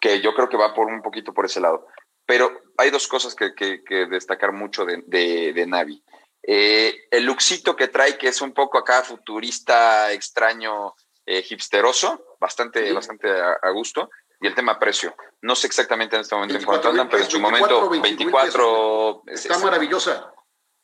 [0.00, 1.86] Que yo creo que va por un poquito por ese lado.
[2.26, 6.02] Pero hay dos cosas que, que, destacar mucho de, de, Navi.
[6.42, 12.92] Eh, el luxito que trae, que es un poco acá futurista, extraño, eh, hipsteroso, bastante,
[12.92, 15.14] bastante a, gusto y el tema precio.
[15.40, 19.22] No sé exactamente en este momento en cuánto andan, pero en su momento 24...
[19.28, 20.32] está maravillosa.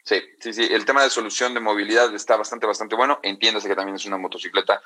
[0.05, 0.69] Sí, sí, sí.
[0.71, 3.19] El tema de solución de movilidad está bastante, bastante bueno.
[3.23, 4.81] Entiéndase que también es una motocicleta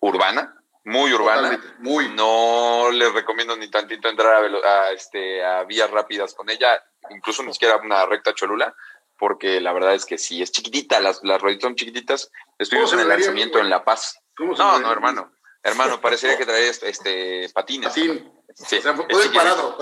[0.00, 1.58] urbana, muy urbana.
[1.78, 2.08] muy.
[2.10, 7.52] No les recomiendo ni tantito entrar a, este, a vías rápidas con ella, incluso ni
[7.52, 8.74] siquiera una recta cholula,
[9.22, 12.28] porque la verdad es que sí, es chiquitita, las, las rueditas son chiquititas.
[12.58, 14.18] Estuvimos en el lanzamiento en La Paz.
[14.36, 15.30] no, no, hermano.
[15.62, 17.90] Hermano, parecería que traía este, patines.
[17.90, 18.32] Patín.
[18.56, 18.96] Sí, o sea,
[19.32, 19.78] parado.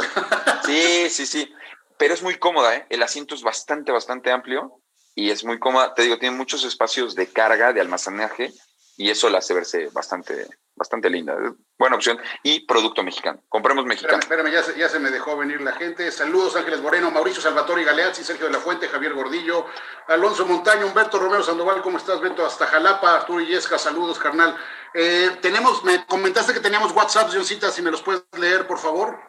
[0.67, 1.55] Sí, sí, sí.
[1.97, 2.87] Pero es muy cómoda, ¿eh?
[2.91, 4.83] El asiento es bastante, bastante amplio
[5.15, 5.95] y es muy cómoda.
[5.95, 8.53] Te digo, tiene muchos espacios de carga, de almacenaje
[8.99, 10.49] y eso la hace verse bastante,
[10.81, 11.37] bastante linda.
[11.79, 12.19] Buena opción.
[12.43, 13.43] Y producto mexicano.
[13.51, 14.19] Compremos mexicano.
[14.19, 16.11] Espérame, ya, se, ya se me dejó venir la gente.
[16.11, 19.67] Saludos, Ángeles Moreno, Mauricio Salvatore Galeazzi, Sergio de la Fuente, Javier Gordillo,
[20.09, 21.83] Alonso Montaño, Humberto Romero Sandoval.
[21.83, 22.47] ¿Cómo estás, Beto?
[22.47, 23.79] Hasta Jalapa, Arturo Illesca.
[23.79, 24.57] Saludos, carnal.
[24.95, 29.21] Eh, tenemos, me comentaste que teníamos WhatsApp, Johncita, si me los puedes leer, por favor.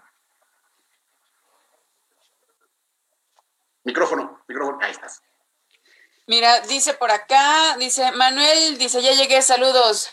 [3.84, 5.22] Micrófono, micrófono, ahí estás.
[6.28, 10.12] Mira, dice por acá, dice Manuel, dice, ya llegué, saludos.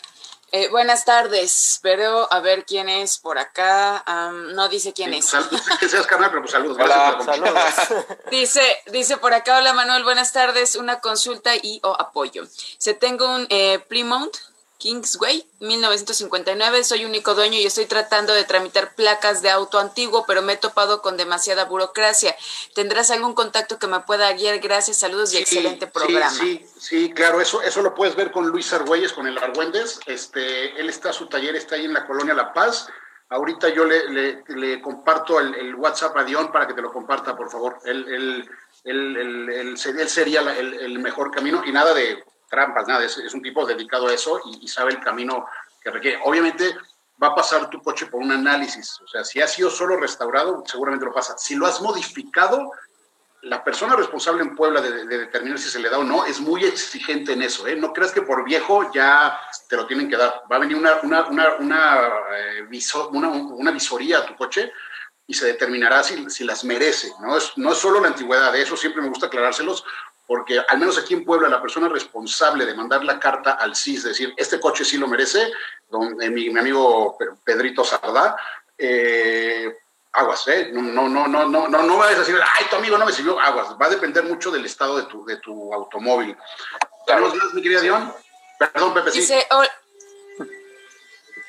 [0.51, 4.03] Eh, buenas tardes, pero a ver quién es por acá.
[4.31, 5.31] no dice quién es.
[5.79, 6.77] que seas carnal, pero pues saludos.
[6.79, 7.63] Hola, saludos.
[8.31, 12.47] dice, dice por acá, hola Manuel, buenas tardes, una consulta y o apoyo.
[12.77, 14.35] Se tengo un eh, Plymouth
[14.79, 16.85] Kingsway, 1959.
[16.85, 20.57] Soy único dueño y estoy tratando de tramitar placas de auto antiguo, pero me he
[20.57, 22.33] topado con demasiada burocracia.
[22.73, 24.59] ¿Tendrás algún contacto que me pueda guiar?
[24.59, 26.29] Gracias, saludos y excelente programa.
[26.29, 29.99] Sí, sí, claro, eso, eso lo puedes ver con Luis Argüelles, con el Argüendes.
[30.05, 32.87] Este, él está, su taller está ahí en la colonia La Paz.
[33.27, 37.51] Ahorita yo le, le, comparto el, WhatsApp a Dion para que te lo comparta, por
[37.51, 37.79] favor.
[37.83, 38.49] Él, él,
[38.85, 43.65] él, él sería el, el mejor camino y nada de trampas, nada, es, un tipo
[43.65, 45.47] dedicado a eso y, sabe el camino
[45.81, 46.19] que requiere.
[46.23, 46.75] Obviamente
[47.21, 50.63] va a pasar tu coche por un análisis, o sea, si ha sido solo restaurado,
[50.65, 51.37] seguramente lo pasa.
[51.37, 52.71] Si lo has modificado,
[53.41, 56.41] la persona responsable en Puebla de, de, determinar si se le da o no es
[56.41, 57.67] muy exigente en eso.
[57.67, 57.75] ¿eh?
[57.75, 60.43] No creas que por viejo ya te lo tienen que dar.
[60.51, 64.71] Va a venir una, una, una, eh, visoría a tu coche
[65.25, 67.13] y se determinará si, si, las merece.
[67.21, 67.37] ¿no?
[67.37, 69.85] Es, no es solo la antigüedad, de eso siempre me gusta aclarárselos,
[70.29, 74.03] porque al menos aquí en Puebla la persona responsable de mandar la carta al CIS,
[74.03, 75.51] decir, este coche sí lo merece,
[75.89, 78.35] don, eh, mi, mi, amigo Pedrito Sardá,
[78.77, 79.75] eh,
[80.11, 80.69] aguas, ¿eh?
[80.71, 83.11] No, no, no, no, no, no, no vayas a decir, ay, tu amigo no me
[83.11, 83.69] sirvió, aguas.
[83.81, 86.37] Va a depender mucho del estado de tu, de tu automóvil.
[87.07, 88.13] Buenos días, mi querida Dion.
[88.59, 89.21] Perdón, Pepe, sí.
[89.21, 89.63] Dice, oh,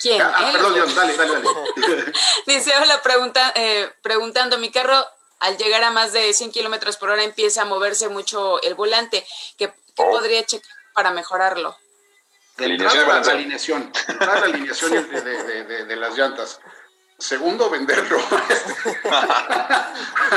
[0.00, 0.22] ¿Quién?
[0.22, 2.12] Ah, ah, perdón, Dion, dale, dale, dale.
[2.46, 5.04] Dice, hola, pregunta, eh, preguntando, mi carro
[5.40, 9.26] al llegar a más de 100 kilómetros por hora empieza a moverse mucho el volante.
[9.56, 10.10] ¿Qué, qué oh.
[10.10, 11.76] podría checar para mejorarlo?
[12.58, 16.60] Alineación la, la alineación, la alineación de, de, de, de las llantas.
[17.18, 18.18] Segundo, venderlo.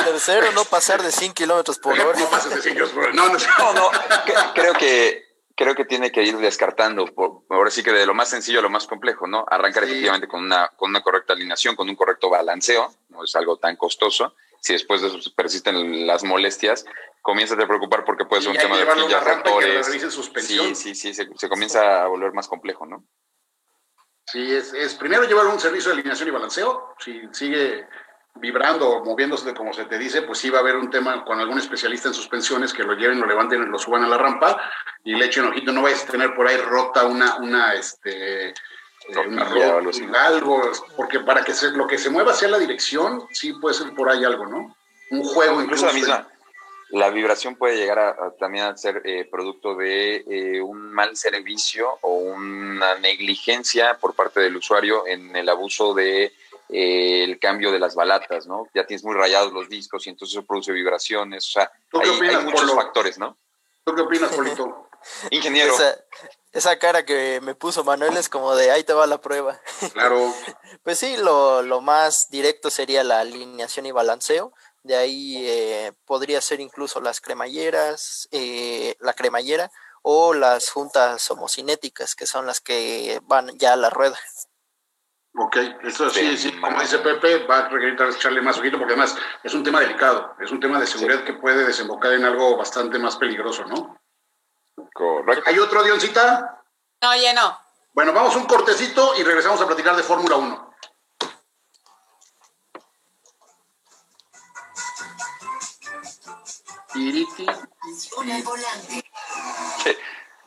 [0.05, 2.19] Tercero, no pasar de 100 kilómetros por hora.
[2.19, 3.13] No pasas de 100 kilómetros por hora.
[3.13, 3.91] No, no, no, no.
[4.53, 8.29] Creo que creo que tiene que ir descartando, por, ahora sí que de lo más
[8.29, 9.45] sencillo a lo más complejo, ¿no?
[9.47, 9.91] Arrancar sí.
[9.91, 13.75] efectivamente con una, con una correcta alineación, con un correcto balanceo, no es algo tan
[13.75, 14.35] costoso.
[14.63, 16.85] Si después de eso persisten las molestias,
[17.21, 19.85] comienzas a preocupar porque puede ser un tema de horquillas, rotores.
[20.37, 23.05] Sí, sí, sí, se, se comienza a volver más complejo, ¿no?
[24.25, 26.95] Sí, es, es, primero llevar un servicio de alineación y balanceo.
[26.97, 27.89] Si sigue
[28.35, 31.41] vibrando o moviéndose como se te dice, pues sí va a haber un tema con
[31.41, 34.61] algún especialista en suspensiones que lo lleven, lo levanten, lo suban a la rampa
[35.03, 35.73] y le echen ojito.
[35.73, 38.53] No vayas a tener por ahí rota una, una, este,
[39.09, 43.75] rota, algo, porque para que se, lo que se mueva hacia la dirección, sí puede
[43.75, 44.75] ser por ahí algo, ¿no?
[45.11, 45.85] Un juego incluso.
[45.85, 46.33] incluso la misma
[46.93, 51.17] la vibración puede llegar a, a también a ser eh, producto de eh, un mal
[51.17, 56.33] servicio o una negligencia por parte del usuario en el abuso de
[56.69, 58.67] eh, el cambio de las balatas, ¿no?
[58.75, 62.35] Ya tienes muy rayados los discos y entonces eso produce vibraciones, o sea, hay, opinas,
[62.35, 62.75] hay, muchos Polo?
[62.75, 63.37] factores, ¿no?
[63.83, 64.89] ¿Tú qué opinas, Polito?
[65.31, 65.73] Ingeniero.
[65.73, 65.97] Esa,
[66.53, 69.59] esa, cara que me puso Manuel es como de ahí te va la prueba.
[69.93, 70.33] Claro.
[70.83, 76.41] pues sí, lo, lo más directo sería la alineación y balanceo de ahí eh, podría
[76.41, 83.19] ser incluso las cremalleras, eh, la cremallera o las juntas homocinéticas, que son las que
[83.23, 84.19] van ya a la rueda.
[85.35, 89.17] Ok, eso sí, sí, como dice Pepe, va a requerir echarle más ojito porque además
[89.43, 91.25] es un tema delicado, es un tema de seguridad sí.
[91.25, 93.97] que puede desembocar en algo bastante más peligroso, ¿no?
[94.93, 95.49] Correcto.
[95.49, 96.61] ¿Hay otro avioncita?
[97.01, 97.57] No, ya no.
[97.93, 100.73] Bueno, vamos un cortecito y regresamos a platicar de Fórmula 1.
[106.95, 107.45] Iriti.
[109.83, 109.97] Que,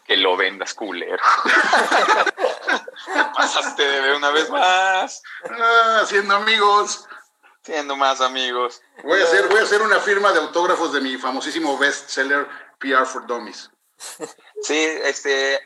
[0.06, 1.22] que, lo vendas, culero.
[3.34, 5.22] Pasaste de ver una vez más.
[5.50, 7.04] Ah, siendo amigos.
[7.62, 8.80] Siendo más amigos.
[9.02, 12.48] Voy a, hacer, voy a hacer una firma de autógrafos de mi famosísimo bestseller
[12.78, 13.70] PR for Dummies.
[14.62, 15.60] Sí, este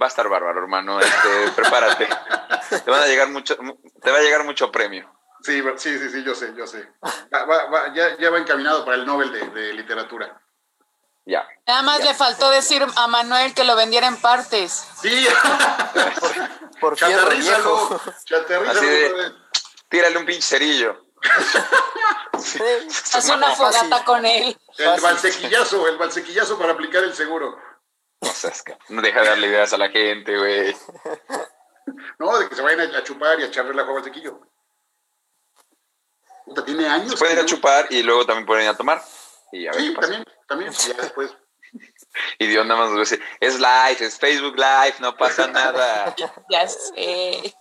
[0.00, 1.00] va a estar bárbaro, hermano.
[1.00, 2.08] Este, prepárate.
[2.84, 3.56] Te van a llegar mucho,
[4.02, 5.12] te va a llegar mucho premio.
[5.42, 6.88] Sí, sí, sí, sí, yo sé, yo sé.
[7.32, 10.40] Va, va, va, ya, ya, va encaminado para el Nobel de, de literatura.
[11.24, 11.46] Ya.
[11.66, 12.06] Nada más ya.
[12.06, 14.72] le faltó decir a Manuel que lo vendiera en partes.
[15.00, 15.26] Sí.
[16.20, 18.00] por, por chaterrízalo.
[18.80, 19.32] De,
[19.88, 21.04] tírale un pinche cerillo.
[22.38, 22.60] sí.
[23.14, 24.04] Haz una fogata Fácil.
[24.04, 24.58] con él.
[24.78, 27.58] El balsequillazo, el balsequillazo para aplicar el seguro.
[28.22, 30.76] No seas que no deja de darle ideas a la gente, güey.
[32.18, 34.40] No, de que se vayan a chupar y a echarle la agua al sequillo.
[36.44, 37.12] Puta, tiene años.
[37.12, 39.02] Se pueden ir a chupar y luego también pueden ir a tomar.
[39.52, 41.34] Y a ver sí, también, también, ya después.
[42.38, 46.14] y Dios nada más dice, es live, es Facebook Live, no pasa nada.
[46.50, 47.54] ya sé.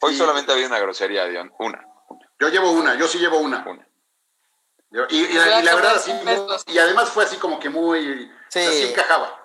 [0.00, 0.18] Hoy sí.
[0.18, 3.64] solamente había una grosería, Dion, una, una, Yo llevo una, yo sí llevo una.
[3.66, 3.86] Una.
[4.92, 6.12] Y, y, la, y, la verdad, sí,
[6.66, 8.30] y además fue así como que muy...
[8.48, 8.60] Sí.
[8.60, 9.42] Así encajaba.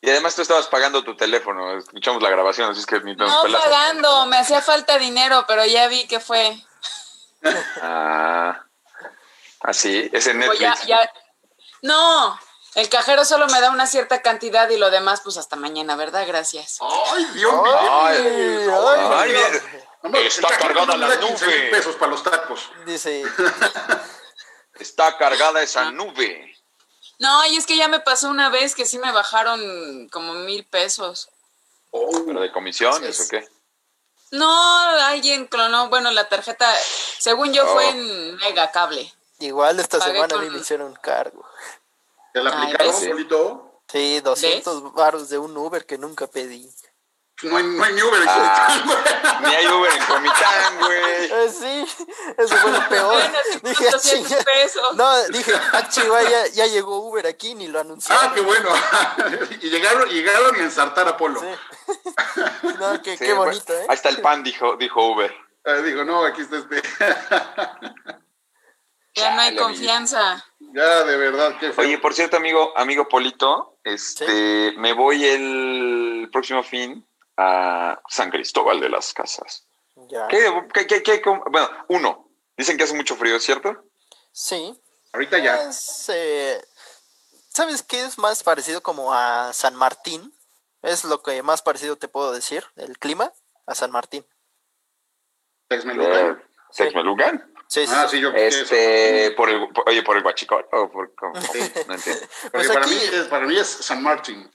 [0.00, 3.42] Y además tú estabas pagando tu teléfono, escuchamos la grabación, así es que ni No
[3.42, 6.56] pagando, me hacía falta dinero, pero ya vi que fue.
[7.82, 8.64] Ah,
[9.60, 10.60] así, es en Netflix.
[10.60, 11.12] Ya, ya.
[11.82, 12.38] No,
[12.76, 16.24] el cajero solo me da una cierta cantidad y lo demás, pues hasta mañana, ¿verdad?
[16.28, 16.78] Gracias.
[16.80, 17.76] ¡Ay, Dios mío!
[17.76, 18.68] ¡Ay,
[19.12, 19.34] ay,
[20.04, 21.68] ay, Está cargada la nube.
[21.72, 22.70] pesos para los tacos.
[22.86, 23.24] Dice.
[24.78, 26.54] Está cargada esa nube.
[27.18, 30.64] No, y es que ya me pasó una vez que sí me bajaron como mil
[30.64, 31.28] pesos.
[31.90, 33.48] Oh, ¿Pero de comisiones o qué?
[34.30, 36.70] No, alguien clonó, bueno, la tarjeta,
[37.18, 37.72] según yo, oh.
[37.72, 39.12] fue en Mega Cable.
[39.40, 40.42] Igual esta Pagué semana con...
[40.42, 41.44] a mí me hicieron cargo.
[42.32, 43.10] ¿Te la Ay, aplicaron, ¿ves?
[43.10, 43.82] Polito?
[43.90, 46.70] Sí, 200 baros de un Uber que nunca pedí.
[47.42, 48.66] No hay, no hay ni Uber en Ah.
[48.68, 49.50] Comitán, güey.
[49.50, 50.98] Ni hay Uber en Comitán, güey.
[51.30, 52.04] Eh, sí,
[52.36, 53.12] eso fue lo peor.
[53.14, 54.42] Bueno, dije, ah, 200 chinga.
[54.44, 54.96] pesos.
[54.96, 58.24] No, dije, ah, chiva, ya, ya llegó Uber aquí, ni lo anunciaron.
[58.26, 58.68] Ah, qué bueno.
[59.62, 61.40] y llegaron, llegaron y ensartar a Polo.
[61.40, 61.46] Sí.
[62.80, 63.86] No, qué, Sí, qué bueno, bonito, ¿eh?
[63.88, 65.32] Ahí está el pan, dijo, dijo Uber.
[65.64, 66.82] Ah, digo, no, aquí está este.
[69.14, 70.44] Ya no hay Chale, confianza.
[70.60, 71.84] ya, de verdad, qué feo.
[71.84, 77.04] Oye, por cierto, amigo, amigo Polito, este, me voy el próximo fin
[77.38, 79.64] a San Cristóbal de las Casas.
[80.08, 80.26] Ya.
[80.28, 83.84] ¿Qué, qué, qué, bueno, uno, dicen que hace mucho frío, ¿cierto?
[84.32, 84.78] Sí.
[85.12, 85.68] Ahorita ya.
[85.68, 86.60] Es, eh,
[87.48, 90.34] ¿Sabes qué es más parecido como a San Martín?
[90.82, 93.32] Es lo que más parecido te puedo decir, el clima,
[93.66, 94.26] a San Martín.
[95.68, 96.42] Texmelucan.
[96.70, 96.84] Sí.
[96.84, 97.54] ¿Texmelucan?
[97.66, 98.16] Sí, sí, Ah, sí.
[98.16, 101.34] sí, yo Este, por el, por- oye, por el guachicol, o por, cómo?
[101.34, 102.26] no entiendo.
[102.52, 104.50] Pues para, aquí- mí es, para mí es San Martín.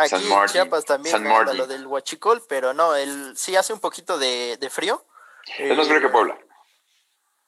[0.00, 0.52] Aquí San en Martín.
[0.52, 1.58] Chiapas también San Martín.
[1.58, 5.04] lo del huachicol, pero no, el, sí hace un poquito de, de frío.
[5.58, 6.38] Es más frío que Puebla.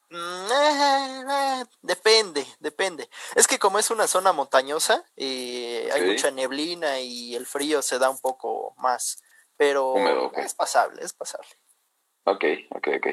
[0.09, 3.09] Mm, eh, eh, depende, depende.
[3.33, 7.97] Es que como es una zona montañosa, eh, hay mucha neblina y el frío se
[7.97, 9.23] da un poco más,
[9.57, 11.49] pero Húmedo, es pasable, es pasable.
[12.25, 13.07] Ok, ok, ok.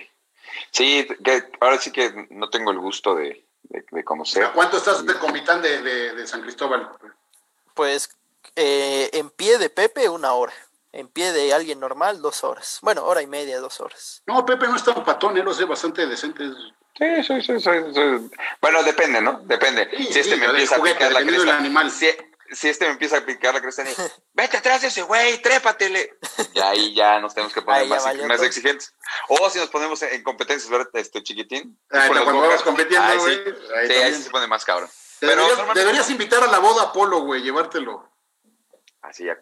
[0.70, 4.44] Sí, que ahora sí que no tengo el gusto de, de, de conocer.
[4.44, 6.90] ¿A cuánto estás de Comitán de, de, de San Cristóbal?
[7.72, 8.14] Pues
[8.56, 10.52] eh, en pie de Pepe una hora,
[10.92, 12.78] en pie de alguien normal dos horas.
[12.82, 14.22] Bueno, hora y media, dos horas.
[14.26, 16.44] No, Pepe no es tan patón, él lo sé bastante decente.
[16.98, 18.30] Sí, sí, sí, sí, sí.
[18.60, 19.40] Bueno, depende, ¿no?
[19.44, 19.88] Depende.
[19.96, 21.56] Sí, si este sí, me empieza juguete, a picar la cresta.
[21.58, 21.90] animal.
[21.90, 22.08] Si,
[22.52, 23.84] si este me empieza a picar la cresta,
[24.34, 26.18] vete atrás de ese güey, trépatele.
[26.52, 28.92] Y ahí ya nos tenemos que poner Ahí más, más exigentes.
[29.28, 30.88] O si nos ponemos en competencias, ¿verdad?
[30.94, 31.78] Este chiquitín.
[31.90, 33.42] Ah, Con los cuando vamos compitiendo, Ahí güey, sí,
[33.76, 34.90] ahí sí, ahí se pone más cabrón.
[35.20, 38.09] Pero deberías, normalmente- deberías invitar a la boda a Polo, güey, llevártelo.
[39.02, 39.36] Así ya,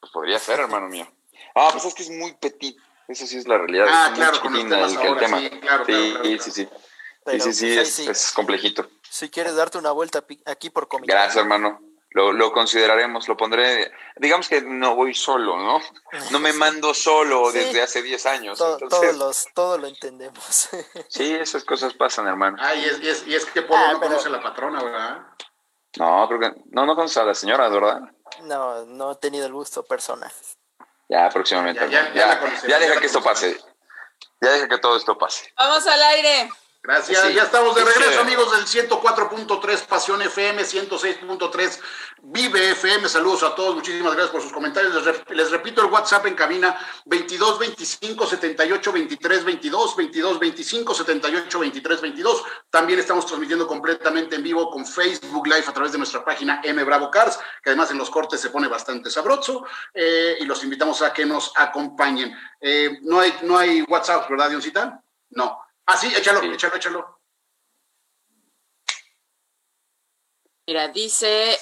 [0.00, 1.06] pues podría ser, hermano mío.
[1.54, 2.76] Ah, pues es que es muy petit.
[3.08, 3.86] Eso sí es la realidad.
[3.88, 4.88] Ah, es muy claro, con el, tema.
[4.88, 6.24] sí, claro, sí, claro, claro.
[6.42, 6.68] sí, sí.
[7.24, 8.08] Pero, sí, sí, sí, pues, es, sí.
[8.10, 8.88] es complejito.
[9.08, 11.14] Si quieres darte una vuelta aquí por comida.
[11.14, 11.80] Gracias, hermano.
[12.10, 13.90] Lo, lo consideraremos, lo pondré.
[14.16, 15.80] Digamos que no voy solo, ¿no?
[16.30, 17.58] No me mando solo Sí.
[17.58, 18.58] desde hace 10 años.
[18.58, 20.68] Todo, entonces, todos los, todo lo entendemos.
[21.08, 22.56] sí, esas cosas pasan, hermano.
[22.60, 24.42] Ah, y es, y es, y es que Polo Ah, no pero- conoce a la
[24.42, 25.26] patrona, ¿verdad?
[25.96, 26.52] No, creo que.
[26.70, 28.00] No, no conoces a la señora, ¿verdad?
[28.42, 30.30] No, no he tenido el gusto personal.
[31.08, 31.88] Ya, próximamente.
[31.90, 33.58] Ya, ya, ya Ya, deja que esto pase.
[34.40, 35.52] Ya deja que todo esto pase.
[35.56, 36.50] Vamos al aire.
[36.86, 37.32] Gracias, Sí.
[37.32, 41.80] ya estamos de regreso, amigos del 104.3 Pasión FM, 106.3
[42.24, 43.08] Vive FM.
[43.08, 44.94] Saludos a todos, muchísimas gracias por sus comentarios.
[44.94, 46.76] Les, rep- les repito el WhatsApp en cabina
[47.06, 52.42] 22 25 78 23 22, 22 25 78 23 22.
[52.68, 56.84] También estamos transmitiendo completamente en vivo con Facebook Live a través de nuestra página M
[56.84, 59.64] Bravo Cars, que además en los cortes se pone bastante sabroso.
[59.94, 62.36] eh, y los invitamos a que nos acompañen.
[62.60, 65.00] Eh, no, hay, no hay WhatsApp, ¿verdad, Dioncita?
[65.30, 65.60] No.
[65.86, 66.46] Ah, sí, échalo, Sí.
[66.52, 67.20] échalo, échalo.
[70.66, 71.58] Mira, dice,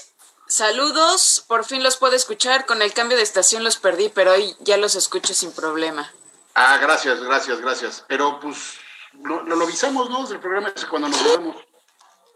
[0.46, 4.54] saludos, por fin los puedo escuchar, con el cambio de estación los perdí, pero hoy
[4.60, 6.12] ya los escucho sin problema.
[6.54, 8.04] Ah, gracias, gracias, gracias.
[8.06, 8.74] Pero pues
[9.22, 10.24] lo, lo, avisamos, ¿no?
[10.26, 11.56] Del programa ese cuando nos vemos.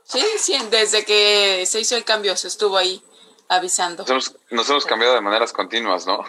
[0.05, 3.03] Sí, sí, desde que se hizo el cambio se estuvo ahí
[3.49, 4.03] avisando.
[4.05, 6.24] Nos hemos, nos hemos cambiado de maneras continuas, ¿no?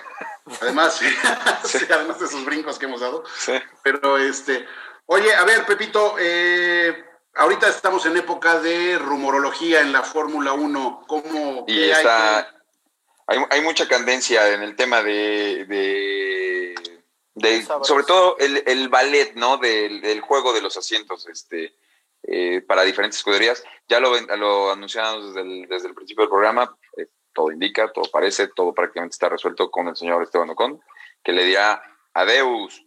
[0.62, 1.06] Además, sí,
[1.64, 3.24] sí, además de esos brincos que hemos dado.
[3.40, 3.54] Sí.
[3.84, 4.68] Pero este,
[5.08, 6.96] oye, a ver, Pepito, eh,
[7.36, 11.04] ahorita estamos en época de rumorología en la Fórmula 1.
[11.08, 11.66] ¿Cómo?
[11.68, 12.54] Y hay está.
[13.28, 15.66] Hay, hay mucha candencia en el tema de.
[15.66, 16.76] de,
[17.84, 19.58] sobre todo el, el ballet, ¿no?
[19.58, 21.76] Del, del juego de los asientos, este.
[22.24, 23.64] eh, para diferentes escuderías.
[23.88, 26.76] Ya lo, lo anunciamos desde el, desde el principio del programa.
[26.98, 30.82] eh, todo indica, todo parece, todo prácticamente está resuelto con el señor Esteban Ocon,
[31.24, 31.82] que le dirá
[32.14, 32.84] adeus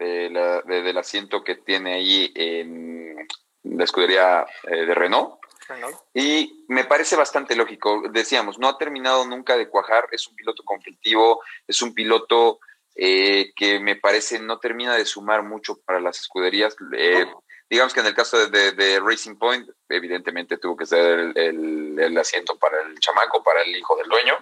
[0.00, 3.28] de la- de- del asiento que tiene ahí en
[3.64, 5.34] la escudería eh, de Renault.
[5.68, 5.96] Renault.
[6.14, 8.02] Y me parece bastante lógico.
[8.10, 12.58] Decíamos, no ha terminado nunca de cuajar, es un piloto conflictivo, es un piloto
[12.96, 16.74] eh, que me parece no termina de sumar mucho para las escuderías.
[16.96, 17.24] Eh,
[17.70, 21.32] digamos que en el caso de, de- de Racing Point, evidentemente tuvo que ser el,
[21.38, 24.34] el- el asiento para el chamaco, para el hijo del dueño,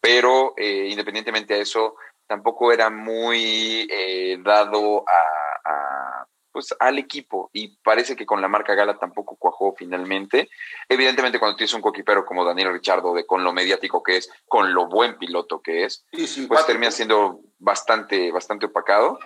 [0.00, 1.96] pero eh, independientemente de eso,
[2.30, 8.46] tampoco era muy eh, dado a, a, pues, al equipo y parece que con la
[8.46, 10.48] marca Gala tampoco cuajó finalmente.
[10.88, 14.72] Evidentemente cuando tienes un coquipero como Daniel Richardo, de con lo mediático que es, con
[14.72, 16.06] lo buen piloto que es,
[16.46, 19.18] pues termina siendo bastante, bastante opacado.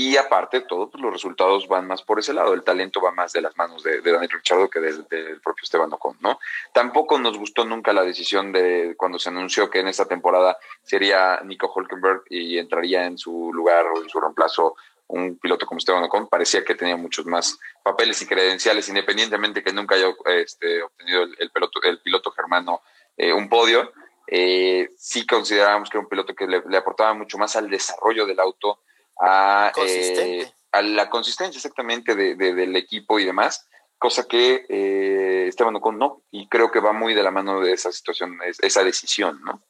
[0.00, 2.54] Y aparte, todos pues, los resultados van más por ese lado.
[2.54, 5.04] El talento va más de las manos de, Daniel Richardo que del,
[5.42, 6.38] propio Esteban Ocon, ¿no?
[6.72, 11.40] Tampoco nos gustó nunca la decisión de cuando se anunció que en esta temporada sería
[11.42, 14.76] Nico Hulkenberg y entraría en su lugar o en su reemplazo
[15.08, 16.28] un piloto como Esteban Ocon.
[16.28, 21.50] Parecía que tenía muchos más papeles y credenciales, independientemente que nunca haya este, obtenido el,
[21.50, 22.82] piloto, el piloto germano
[23.16, 23.92] eh, un podio.
[24.28, 28.38] Eh, sí considerábamos que era un piloto que le aportaba mucho más al desarrollo del
[28.38, 28.78] auto
[29.20, 33.66] eh, a, la consistencia exactamente del equipo y demás,
[33.98, 37.72] cosa que eh, Esteban Ocon no, y creo que va muy de la mano de
[37.72, 39.62] esa situación, esa decisión, ¿no?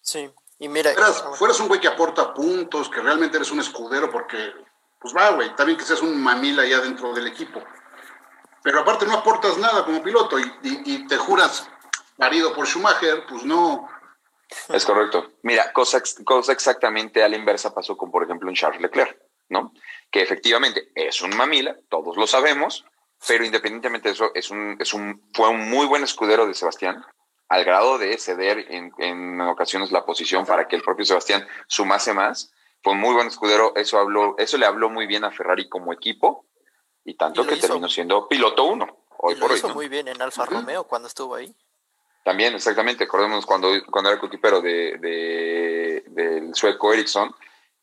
[0.00, 0.92] Sí, y mira...
[1.34, 4.52] Fueras, un güey que aporta puntos, que realmente eres un escudero, porque,
[5.00, 7.62] pues va, güey, también que seas un mamila allá dentro del equipo.
[8.62, 11.68] Pero aparte no aportas nada como piloto y, y te juras
[12.16, 13.88] parido por Schumacher, pues no,
[14.68, 15.32] es correcto.
[15.42, 19.18] Mira, cosa, cosa exactamente a la inversa pasó con, por ejemplo, un Charles Leclerc,
[19.48, 19.72] ¿no?
[20.10, 22.84] Que efectivamente es un mamila, todos lo sabemos,
[23.26, 27.04] pero independientemente de eso, es un, es un, fue un muy buen escudero de Sebastián,
[27.48, 32.12] al grado de ceder en, en ocasiones la posición para que el propio Sebastián sumase
[32.12, 32.52] más.
[32.82, 35.92] Fue un muy buen escudero, eso, habló, eso le habló muy bien a Ferrari como
[35.92, 36.46] equipo,
[37.02, 39.04] y tanto que terminó siendo piloto uno.
[39.18, 41.54] Hoy lo hizo muy bien en Alfa Romeo cuando estuvo ahí.
[42.24, 47.30] También, exactamente, acordémonos cuando, cuando era cotipero de, de, del sueco Ericsson,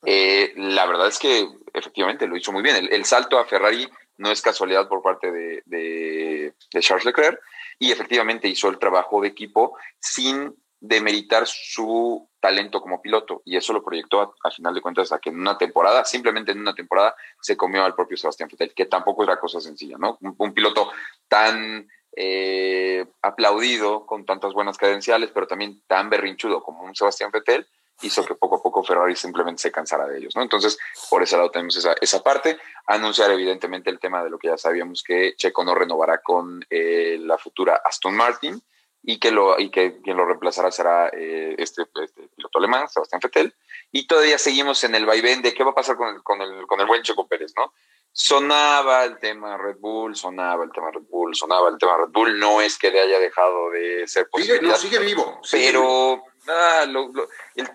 [0.03, 2.87] eh, la verdad es que efectivamente lo hizo muy bien.
[2.89, 3.87] El, salto a Ferrari
[4.17, 7.39] no es casualidad por parte de, de, Charles Leclerc
[7.77, 13.71] y efectivamente hizo el trabajo de equipo sin demeritar su talento como piloto y eso
[13.71, 17.15] lo proyectó a, final de cuentas a que en una temporada, simplemente en una temporada,
[17.39, 20.17] se comió al propio Sebastián Vettel, que tampoco era cosa sencilla, ¿no?
[20.19, 20.91] un piloto
[21.27, 27.67] tan eh, aplaudido con tantas buenas credenciales, pero también tan berrinchudo como un Sebastián Vettel,
[28.01, 30.41] hizo que poco a poco Ferrari simplemente se cansara de ellos, ¿no?
[30.41, 30.77] Entonces,
[31.09, 32.57] por ese lado tenemos esa, esa parte.
[32.87, 37.17] Anunciar evidentemente el tema de lo que ya sabíamos que Checo no renovará con eh,
[37.21, 38.61] la futura Aston Martin
[39.03, 43.21] y que, lo, y que quien lo reemplazará será eh, este, este, piloto alemán, Sebastián
[43.23, 43.53] Vettel.
[43.91, 46.67] Y todavía seguimos en el vaivén de qué va a pasar con el, con el,
[46.67, 47.73] con el buen Checo Pérez, ¿no?
[48.11, 52.39] Sonaba el tema Red Bull, sonaba el tema Red Bull, sonaba el tema Red Bull.
[52.39, 54.61] No es que le haya dejado de ser posible.
[54.61, 55.39] no, sigue vivo.
[55.51, 56.85] pero ah,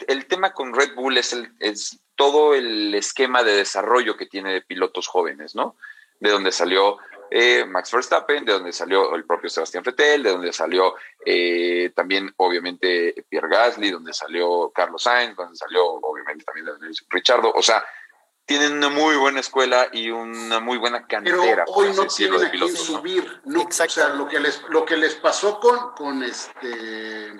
[0.08, 4.52] el, tema con Red Bull es, el, es todo el esquema de desarrollo que tiene
[4.52, 5.76] de pilotos jóvenes, ¿no?
[6.20, 6.98] De donde salió
[7.30, 12.32] eh, Max Verstappen, de donde salió el propio Sebastián Vettel, de donde salió eh, también,
[12.36, 16.66] obviamente, Pierre Gasly, donde salió Carlos Sainz, donde salió, obviamente, también
[17.10, 17.52] Richardo.
[17.52, 17.84] O sea,
[18.46, 21.36] tienen una muy buena escuela y una muy buena cantera.
[21.40, 23.42] Pero hoy no tienen a quién subir.
[23.44, 27.32] No, o sea, lo que les, lo que les pasó con, con este,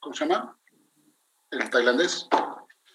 [0.00, 0.58] ¿cómo se llama?
[1.50, 2.28] El tailandés.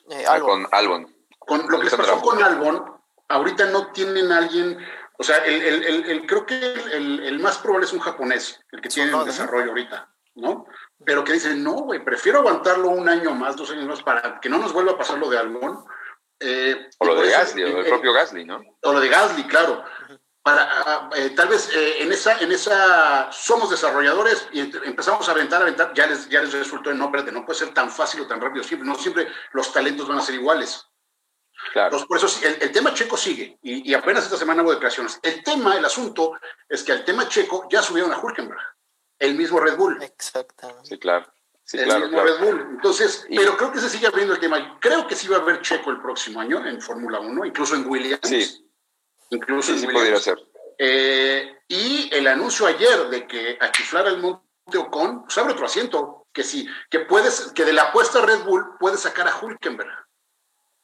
[0.10, 1.16] Eh, ah, con Albon.
[1.40, 2.84] Con, lo que les pasó con Albon,
[3.30, 4.78] ahorita no tienen alguien,
[5.18, 6.60] o sea, el, el, el, creo que
[6.92, 10.66] el, más probable es un japonés, el que tiene el desarrollo ahorita, ¿no?
[11.06, 14.50] Pero que dicen, no, güey, prefiero aguantarlo un año más, dos años más, para que
[14.50, 15.86] no nos vuelva a pasar lo de Albon
[16.40, 18.64] eh, o lo de Gasly, o el propio Gasly, ¿no?
[18.84, 19.84] O lo de Gasly, claro.
[20.44, 25.32] Para, ah, eh, tal vez eh, en, esa, en esa somos desarrolladores y empezamos a
[25.32, 27.92] aventar, a aventar, ya les, ya les resultó en no, espérate, no puede ser tan
[27.92, 30.86] fácil o tan rápido siempre, no siempre los talentos van a ser iguales.
[31.74, 32.06] Claro.
[32.08, 35.20] por eso el, tema checo sigue y, apenas esta semana hubo declaraciones.
[35.22, 38.62] El tema, el asunto es que al tema checo ya subieron a Hulkenberg,
[39.20, 40.02] el mismo Red Bull.
[40.02, 40.86] Exactamente.
[40.88, 41.26] Sí, claro.
[41.68, 42.68] Sí, el mismo Red Bull.
[42.72, 44.78] Entonces, pero creo que se sigue abriendo el tema.
[44.80, 47.86] Creo que sí va a haber Checo el próximo año en Fórmula 1, incluso en
[47.86, 48.22] Williams.
[48.24, 48.66] Sí.
[49.32, 50.38] Incluso sí, en podría ser.
[50.78, 55.66] Eh, y el anuncio ayer de que a chiflar el Monte Ocon, pues abre otro
[55.66, 60.08] asiento, que sí, que puedes, que de la apuesta Red Bull puede sacar a Hulkenberg.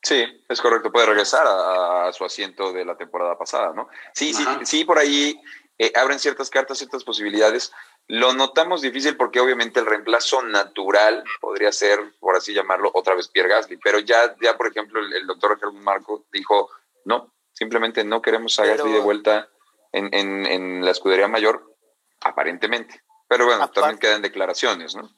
[0.01, 3.87] Sí, es correcto, puede regresar a, su asiento de la temporada pasada, ¿no?
[4.13, 5.39] Sí, sí, sí, por ahí
[5.77, 7.71] eh, abren ciertas cartas, ciertas posibilidades.
[8.07, 13.29] Lo notamos difícil porque obviamente el reemplazo natural podría ser, por así llamarlo, otra vez
[13.29, 16.69] Pierre Gasly, pero ya, ya por ejemplo, el, doctor Germán Marco dijo,
[17.05, 19.49] no, simplemente no queremos a Gasly de vuelta
[19.93, 21.73] en, en, la escudería mayor,
[22.21, 23.01] aparentemente.
[23.27, 25.09] Pero bueno, también quedan declaraciones, ¿no?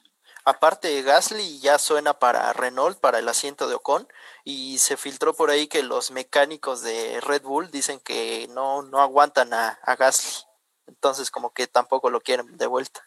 [0.44, 4.06] Aparte, Gasly ya suena para Renault, para el asiento de Ocon,
[4.44, 9.00] y se filtró por ahí que los mecánicos de Red Bull dicen que no, no
[9.00, 10.46] aguantan a, a Gasly.
[10.86, 13.02] Entonces, como que tampoco lo quieren de vuelta.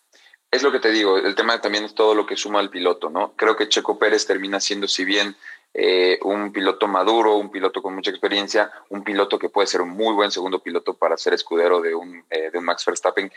[0.51, 3.09] Es lo que te digo, el tema también es todo lo que suma al piloto,
[3.09, 3.34] ¿no?
[3.36, 5.36] Creo que Checo Pérez termina siendo, si bien
[5.75, 9.89] eh, un piloto maduro, un piloto con mucha experiencia, un piloto que puede ser un
[9.89, 13.32] muy buen segundo piloto para ser escudero de un, eh, de un Max Verstappen,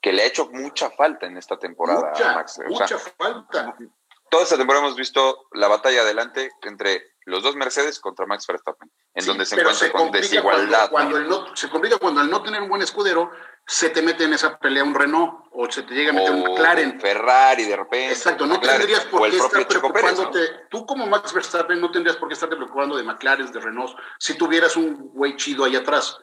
[0.00, 2.60] que le ha hecho mucha falta en esta temporada mucha, Max.
[2.68, 3.76] Mucha falta.
[4.30, 8.90] Toda esta temporada hemos visto la batalla adelante entre los dos Mercedes contra Max Verstappen.
[9.14, 10.90] En donde se encuentra con desigualdad.
[10.90, 13.30] Cuando, el no, se complica cuando al no tener un buen escudero
[13.66, 16.42] se te mete en esa pelea un Renault o se te llega a meter un
[16.42, 17.00] McLaren.
[17.00, 18.12] Ferrari de repente.
[18.12, 20.66] Exacto, no tendrías por qué estar preocupándote.
[20.68, 24.34] Tú como Max Verstappen no tendrías por qué estarte preocupando de McLaren, de Renault, si
[24.34, 26.18] tuvieras un güey chido ahí atrás.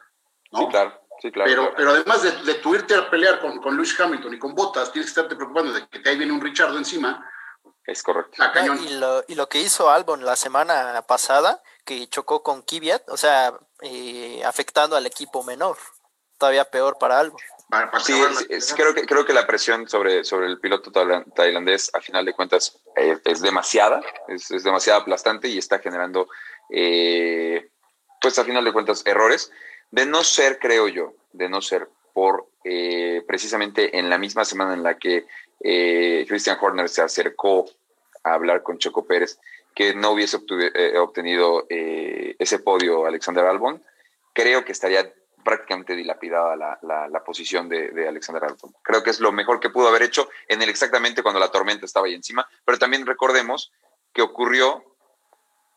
[0.52, 0.60] ¿no?
[0.60, 1.00] Sí, claro.
[1.20, 4.32] Sí, claro, pero, pero además de, de tu irte a pelear con, con Lewis Hamilton
[4.32, 7.30] y con Bottas, tienes que estarte preocupando de que te ahí viene un Richardo encima.
[7.84, 8.42] Es correcto.
[8.42, 13.08] Ah, y, lo, y lo que hizo Albon la semana pasada, que chocó con Kvyat,
[13.08, 15.76] o sea, eh, afectando al equipo menor.
[16.38, 17.40] Todavía peor para Albon.
[18.04, 18.14] Sí,
[18.76, 20.92] creo, que, creo que la presión sobre, sobre el piloto
[21.34, 26.28] tailandés, a final de cuentas, eh, es demasiada, es, es, demasiado aplastante y está generando,
[26.70, 27.70] eh,
[28.20, 29.50] pues a final de cuentas, errores.
[29.90, 34.74] De no ser, creo yo, de no ser por eh, precisamente en la misma semana
[34.74, 35.26] en la que
[36.28, 37.68] Christian Horner se acercó
[38.22, 39.40] a hablar con Choco Pérez,
[39.74, 40.38] que no hubiese
[40.98, 43.82] obtenido ese podio Alexander Albon,
[44.32, 45.12] creo que estaría
[45.42, 48.74] prácticamente dilapidada la, la, posición de, Alexander Albon.
[48.82, 51.86] Creo que es lo mejor que pudo haber hecho en el exactamente cuando la tormenta
[51.86, 53.72] estaba ahí encima, pero también recordemos
[54.12, 54.84] que ocurrió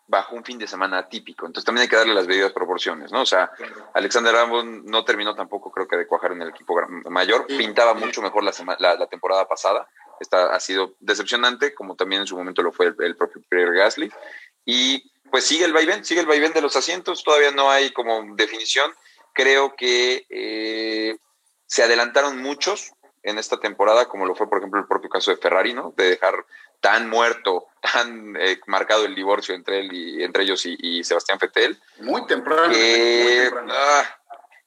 [0.08, 3.22] bajo un fin de semana atípico, entonces también hay que darle las debidas proporciones, ¿no?
[3.22, 3.50] O sea,
[3.94, 6.76] Alexander Albon no terminó tampoco creo que de cuajar en el equipo
[7.10, 9.88] mayor, pintaba mucho mejor la, la, temporada pasada,
[10.20, 14.12] Esta ha sido decepcionante, como también en su momento lo fue el, propio Pierre Gasly,
[14.66, 18.36] y pues sigue el vaivén, sigue el vaivén de los asientos, todavía no hay como
[18.36, 18.92] definición,
[19.34, 21.18] Creo que eh,
[21.66, 22.92] se adelantaron muchos
[23.24, 25.94] en esta temporada, como lo fue, por ejemplo, el propio caso de Ferrari, ¿no?
[25.98, 26.46] De dejar
[26.80, 31.82] tan muerto, tan eh, marcado el divorcio entre él y entre ellos y, Sebastián Fettel.
[32.02, 32.68] Muy temprano.
[32.68, 33.74] muy temprano.
[33.76, 34.18] Ah,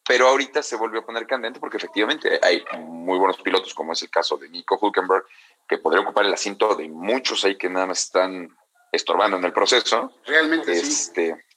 [0.07, 4.03] pero ahorita se volvió a poner candente porque efectivamente hay muy buenos pilotos, como es
[4.03, 5.25] el caso de Nico Hulkenberg,
[5.69, 8.57] que podría ocupar el asiento de muchos ahí que nada más están
[8.93, 10.13] estorbando en el proceso.
[10.25, 11.57] Realmente este, sí.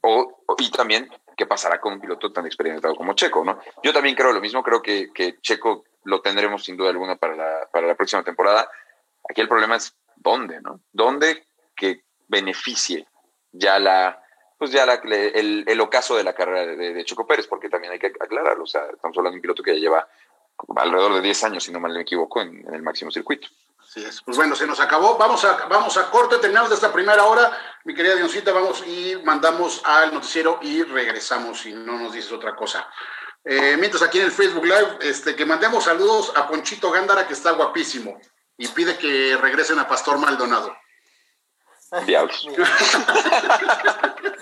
[0.00, 3.60] O, y también qué pasará con un piloto tan experimentado como Checo, ¿no?
[3.82, 7.36] Yo también creo lo mismo, creo que, que Checo lo tendremos sin duda alguna para
[7.36, 8.68] la, para la próxima temporada.
[9.28, 10.80] Aquí el problema es dónde, ¿no?
[10.92, 13.06] ¿Dónde que beneficie
[13.52, 14.25] ya la,
[14.58, 17.92] pues ya la, el, el, ocaso de la carrera de, de, Checo Pérez, porque también
[17.92, 20.08] hay que aclararlo, o sea, estamos hablando de un piloto que ya lleva
[20.76, 23.48] alrededor de 10 años, si no mal me equivoco, en, en el máximo circuito.
[24.24, 25.16] Pues bueno, se nos acabó.
[25.16, 27.50] Vamos a, vamos a corte, terminamos de esta primera hora.
[27.84, 32.54] Mi querida Dioncita, vamos y mandamos al noticiero y regresamos si no nos dices otra
[32.54, 32.86] cosa.
[33.44, 37.32] Eh, mientras aquí en el Facebook Live, este, que mandemos saludos a Ponchito Gándara, que
[37.32, 38.20] está guapísimo,
[38.58, 40.76] y pide que regresen a Pastor Maldonado.
[42.04, 42.48] Diablos.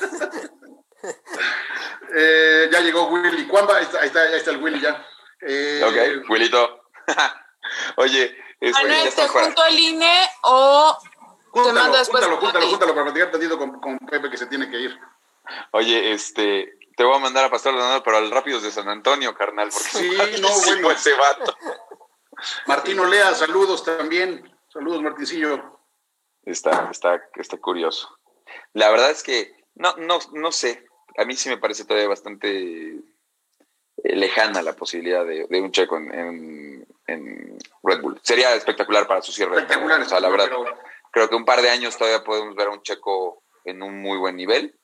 [2.16, 3.46] eh, ya llegó Willy.
[3.46, 3.72] ¿Cuándo?
[3.72, 5.06] Ahí está, ahí está, ahí está el Willy ya.
[5.40, 6.84] Eh, ok, Willito.
[7.96, 10.98] Oye, Manuel, ¿te junto al INE o
[11.52, 12.24] te mando después?
[12.24, 14.98] Júntalo, júntalo, júntalo para platicar tantito con, con Pepe que se tiene que ir.
[15.72, 19.34] Oye, este, te voy a mandar a Pastor Donado, pero al Rápidos de San Antonio,
[19.34, 20.90] carnal, porque sí, no, bueno.
[20.90, 21.56] ese vato.
[22.66, 24.50] Martín Olea, saludos también.
[24.72, 25.80] Saludos, Martincillo.
[26.44, 28.18] Está, está, está curioso.
[28.72, 30.86] La verdad es que no, no, no sé.
[31.16, 36.86] A mí sí me parece todavía bastante eh, lejana la posibilidad de, un checo en,
[37.82, 38.20] Red Bull.
[38.22, 39.56] Sería espectacular para su cierre.
[39.56, 40.00] Espectacular.
[40.00, 40.50] O sea, la verdad,
[41.10, 44.18] creo que un par de años todavía podemos ver a un checo en un muy
[44.18, 44.78] buen nivel.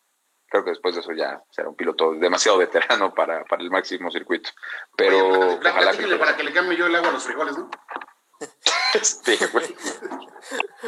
[0.49, 4.11] Creo que después de eso ya será un piloto demasiado veterano para, para el máximo
[4.11, 4.51] circuito.
[4.97, 6.17] Pero ojalá que...
[6.17, 7.71] para que le cambie yo el agua a los frijoles, ¿no?
[8.95, 9.39] este,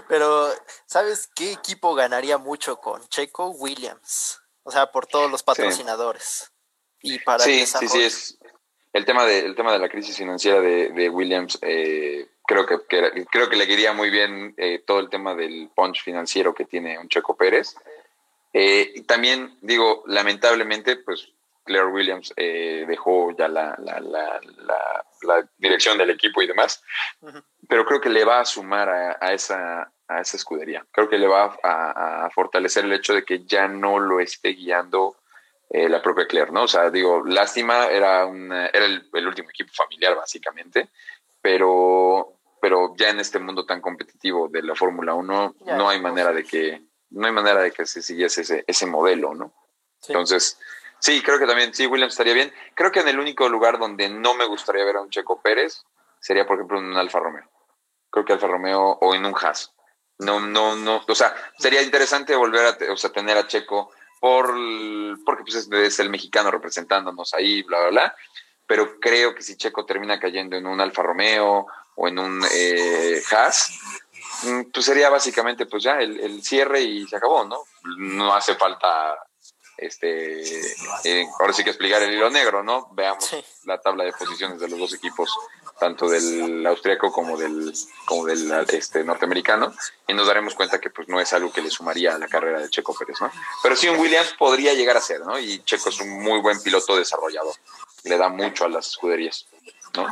[0.09, 0.49] Pero,
[0.87, 3.51] ¿sabes qué equipo ganaría mucho con Checo?
[3.51, 4.42] Williams.
[4.65, 6.53] O sea, por todos los patrocinadores
[7.01, 8.39] y para sí, sí, sí, es
[8.93, 11.59] el tema de, el tema de la crisis financiera de, Williams.
[11.63, 12.79] Eh, creo que,
[13.31, 16.99] creo que le iría muy bien eh, todo el tema del punch financiero que tiene
[16.99, 17.75] un Checo Pérez.
[18.53, 21.29] Eh, y también digo, lamentablemente, pues
[21.65, 24.41] Claire Williams dejó ya la, la, la,
[25.23, 26.83] la, dirección del equipo y demás,
[27.69, 30.85] pero creo que le va a sumar a, esa, a esa escudería.
[30.91, 34.51] Creo que le va a, a, fortalecer el hecho de que ya no lo esté
[34.51, 35.17] guiando
[35.75, 36.65] eh, la propia Claire, ¿no?
[36.65, 40.91] O sea, digo, lástima, era, un, era el, último equipo familiar, básicamente,
[41.41, 46.31] pero, pero ya en este mundo tan competitivo de la Fórmula 1, no hay manera
[46.31, 49.55] de que, no hay manera de que se siguiese ese, ese modelo, ¿no?
[50.09, 50.59] Entonces,
[51.03, 52.53] sí, creo que también, sí, Williams estaría bien.
[52.75, 55.83] Creo que en el único lugar donde no me gustaría ver a un Checo Pérez
[56.21, 57.51] sería, por ejemplo, en un Alfa Romeo.
[58.11, 59.73] Creo que Alfa Romeo o en un Haas.
[60.19, 63.91] No, no, no, o sea, sería interesante volver a o sea, tener a Checo
[64.21, 64.55] por,
[65.25, 68.17] porque pues es, el mexicano representándonos ahí, bla, bla, bla.
[68.67, 73.21] Pero creo que si Checo termina cayendo en un Alfa Romeo o en un eh,
[73.33, 73.81] Haas,
[74.45, 77.65] mm, pues sería básicamente pues ya el, cierre y se acabó, ¿no?
[77.97, 79.17] No hace falta
[79.77, 80.43] este,
[81.05, 82.89] eh, ahora sí que explicar el hilo negro, ¿no?
[82.93, 83.29] Veamos
[83.65, 85.31] la tabla de posiciones de los dos equipos,
[85.81, 87.73] tanto del austríaco como del,
[88.05, 89.73] como del este, norteamericano,
[90.07, 92.61] y nos daremos cuenta que pues no es algo que le sumaría a la carrera
[92.61, 93.31] de Checo Pérez, ¿no?
[93.63, 95.39] Pero sí un Williams podría llegar a ser, ¿no?
[95.39, 97.55] Y Checo es un muy buen piloto desarrollador,
[98.05, 99.47] le da mucho a las escuderías,
[99.95, 100.07] ¿no?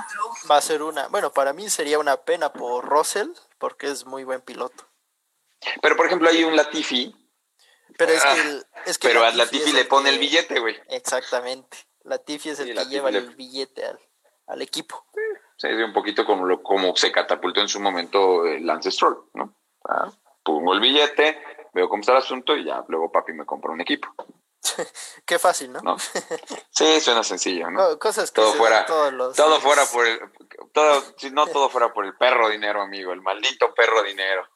[0.51, 4.25] Va a ser una, bueno, para mí sería una pena por Russell, porque es muy
[4.25, 4.87] buen piloto.
[5.83, 7.15] Pero por ejemplo hay un Latifi
[8.01, 10.75] pero es que, es que pero a Latifi le pone el billete, güey.
[10.89, 11.77] Exactamente.
[12.05, 13.85] Latifi es el que lleva el billete
[14.47, 15.05] al, equipo.
[15.59, 19.55] Sí, es un poquito como, lo, como se catapultó en su momento Lance Stroll, ¿no?
[19.87, 20.11] Ah,
[20.43, 21.43] pongo el billete,
[21.75, 24.09] veo cómo está el asunto y ya luego papi me compra un equipo.
[25.27, 25.97] Qué fácil, ¿no?
[26.71, 27.99] Sí, suena sencillo, ¿no?
[27.99, 30.19] Cosas que todo fuera, todos todo fuera por el,
[30.73, 34.49] todo, si no todo fuera por el perro dinero, amigo, el maldito perro dinero.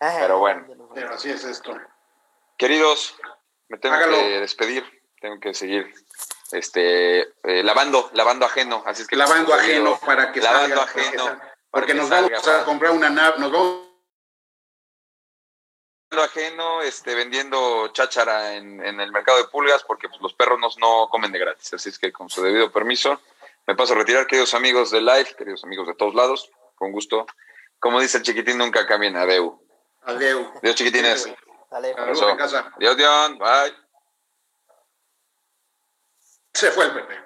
[0.00, 0.66] Ah, Pero bueno.
[0.94, 1.76] Pero así es esto.
[2.56, 3.16] Queridos,
[3.68, 4.84] me tengo que despedir,
[5.20, 5.92] tengo que seguir
[6.52, 11.40] este eh, lavando, lavando ajeno, así es que lavando ajeno para que lavando ajeno,
[11.70, 13.84] porque nos vamos a comprar una nave, nos vamos
[16.12, 21.08] ajeno, este, vendiendo cháchara en, el mercado de pulgas, porque pues, los perros no, no
[21.08, 23.20] comen de gratis, así es que con su debido permiso,
[23.66, 27.26] me paso a retirar, queridos amigos de live, queridos amigos de todos lados, con gusto.
[27.78, 29.60] Como dice el chiquitín, nunca cambien, adeu.
[30.02, 30.52] Adeu.
[30.62, 31.34] Dios chiquitines.
[31.74, 31.90] Dale.
[31.90, 32.72] en casa.
[32.78, 33.74] Dios, Dios, bye.
[36.52, 37.18] Se fue el Pepe.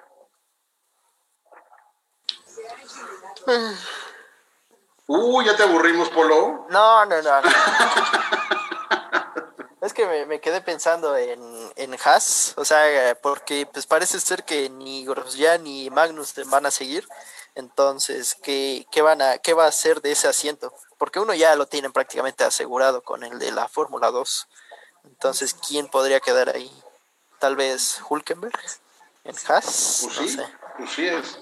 [5.05, 6.65] Uh, ya te aburrimos, Polo.
[6.71, 7.41] No, no, no.
[9.81, 14.67] es que me, quedé pensando en, en Haas, o sea, porque pues parece ser que
[14.71, 17.07] ni Grosjean ni Magnus van a seguir.
[17.53, 20.73] Entonces, ¿qué, qué, van a, ¿qué va a hacer de ese asiento?
[20.99, 24.47] Porque uno ya lo tienen prácticamente asegurado con el de la Fórmula 2.
[25.05, 26.71] Entonces, ¿quién podría quedar ahí?
[27.39, 28.59] Tal vez Hulkenberg
[29.23, 30.01] en Haas.
[30.03, 30.39] Pues sí,
[30.77, 31.39] pues sí es.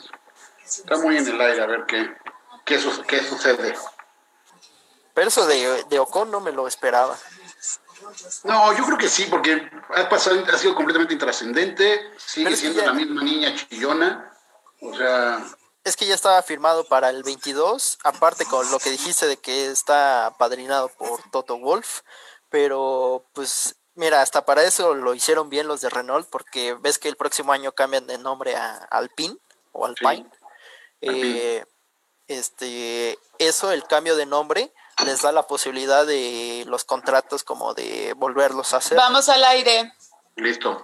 [0.63, 2.15] Está muy en el aire a ver qué,
[2.65, 3.75] qué, sucede.
[5.13, 7.17] Pero eso de, de Ocon no me lo esperaba.
[8.43, 12.93] No, yo creo que sí, porque ha, pasado, ha sido completamente intrascendente, sigue siendo la
[12.93, 14.31] misma niña chillona.
[14.81, 15.43] O sea,
[15.87, 19.67] es que ya estaba firmado para el 22, aparte con lo que dijiste de que
[19.67, 22.01] está padrinado por Toto Wolf,
[22.49, 27.07] pero pues mira, hasta para eso lo hicieron bien los de Renault, porque ves que
[27.07, 29.37] el próximo año cambian de nombre a Alpine
[29.71, 30.29] o Alpine.
[30.99, 31.63] Eh,
[32.27, 34.73] este, eso, el cambio de nombre,
[35.05, 38.97] les da la posibilidad de los contratos como de volverlos a hacer.
[38.97, 39.93] Vamos al aire.
[40.35, 40.83] Listo.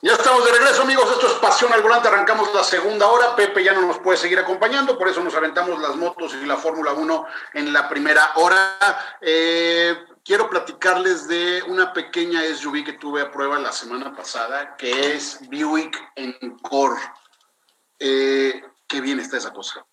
[0.00, 1.10] Ya estamos de regreso, amigos.
[1.10, 2.06] Esto es Pasión al Volante.
[2.06, 3.34] Arrancamos la segunda hora.
[3.34, 6.56] Pepe ya no nos puede seguir acompañando, por eso nos aventamos las motos y la
[6.56, 8.78] Fórmula 1 en la primera hora.
[9.20, 15.16] Eh, quiero platicarles de una pequeña SUV que tuve a prueba la semana pasada, que
[15.16, 17.00] es Buick Encore.
[17.98, 19.84] Eh, qué bien está esa cosa.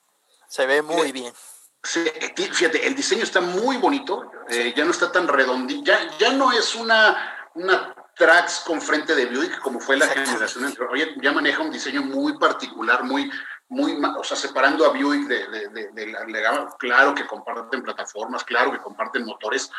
[0.48, 1.34] Se ve muy bien.
[1.82, 6.52] fíjate, el diseño está muy bonito, eh, ya no está tan redondito, ya, ya no
[6.52, 10.92] es una, una tracks con frente de Buick, como fue la generación anterior.
[10.92, 13.30] Oye, ya maneja un diseño muy particular, muy,
[13.68, 18.72] muy, o sea, separando a Buick de, de, la, gama, claro que comparten plataformas, claro
[18.72, 19.70] que comparten motores,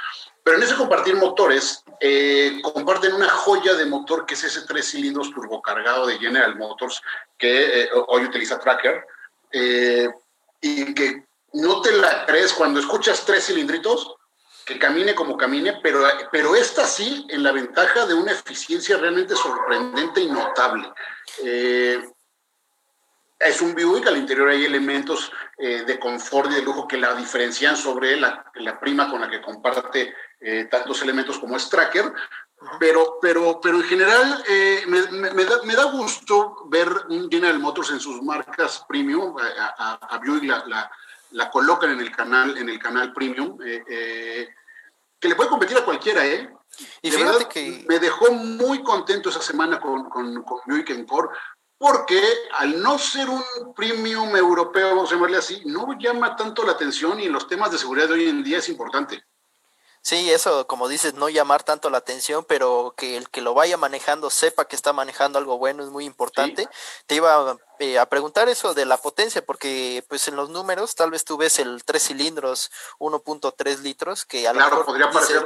[0.42, 4.90] pero en ese compartir motores, eh, comparten una joya de motor que es ese tres
[4.90, 7.00] cilindros turbocargado de General Motors,
[7.38, 9.06] que eh, hoy utiliza Tracker,
[9.52, 10.08] eh,
[10.60, 14.15] y que no te la crees cuando escuchas tres cilindritos,
[14.66, 16.02] que camine como camine, pero,
[16.32, 20.92] pero esta sí en la ventaja de una eficiencia realmente sorprendente y notable.
[21.44, 22.04] Eh,
[23.38, 27.14] es un Buick, al interior hay elementos eh, de confort y de lujo que la
[27.14, 32.12] diferencian sobre la, la prima con la que comparte eh, tantos elementos como es Tracker,
[32.80, 34.42] pero, pero, pero en general
[34.88, 35.02] me,
[35.32, 40.18] me, da, me, da, gusto ver un General Motors en sus marcas premium, a, a,
[40.18, 40.90] Buick la, la
[41.30, 44.48] la colocan en el canal, en el canal premium, eh, eh,
[45.18, 46.50] que le puede competir a cualquiera, ¿eh?
[47.02, 47.84] Y fíjate que...
[47.88, 51.28] Me dejó muy contento esa semana con, con, con Encore,
[51.78, 52.20] porque
[52.58, 53.42] al no ser un
[53.74, 57.70] premium europeo, vamos a llamarle así, no llama tanto la atención y en los temas
[57.70, 59.24] de seguridad de hoy en día es importante.
[60.06, 63.76] Sí, eso, como dices, no llamar tanto la atención, pero que el que lo vaya
[63.76, 66.68] manejando sepa que está manejando algo bueno es muy importante.
[67.08, 71.10] Te iba eh, a preguntar eso de la potencia, porque pues en los números tal
[71.10, 72.70] vez tú ves el 3 cilindros
[73.00, 75.44] 1.3 litros, que a lo mejor podría parecer.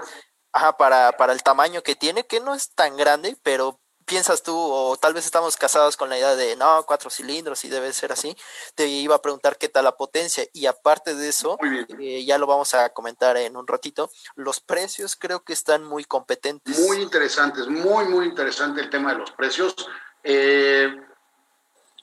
[0.52, 3.80] Ajá, para, para el tamaño que tiene, que no es tan grande, pero
[4.10, 7.68] piensas tú, o tal vez estamos casados con la idea de no, cuatro cilindros y
[7.68, 8.36] debe ser así,
[8.74, 10.44] te iba a preguntar qué tal la potencia.
[10.52, 11.56] Y aparte de eso,
[12.00, 16.04] eh, ya lo vamos a comentar en un ratito, los precios creo que están muy
[16.04, 16.76] competentes.
[16.80, 19.76] Muy interesantes, muy, muy interesante el tema de los precios.
[20.24, 20.92] Eh,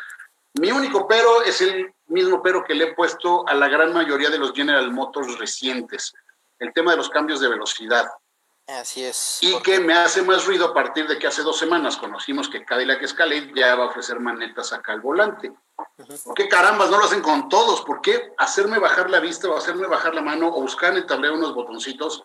[0.61, 4.31] Mi único pero es el mismo pero que le he puesto a la gran mayoría
[4.31, 6.12] de los General Motors recientes
[6.59, 8.07] el tema de los cambios de velocidad.
[8.66, 9.39] Así es.
[9.43, 12.65] Y que me hace más ruido a partir de que hace dos semanas conocimos que
[12.65, 15.53] Cadillac Escalade ya va a ofrecer manetas acá al volante.
[16.24, 17.83] ¿Por qué carambas no lo hacen con todos?
[17.83, 21.07] ¿Por qué hacerme bajar la vista o hacerme bajar la mano o buscar en el
[21.07, 22.24] tablero unos botoncitos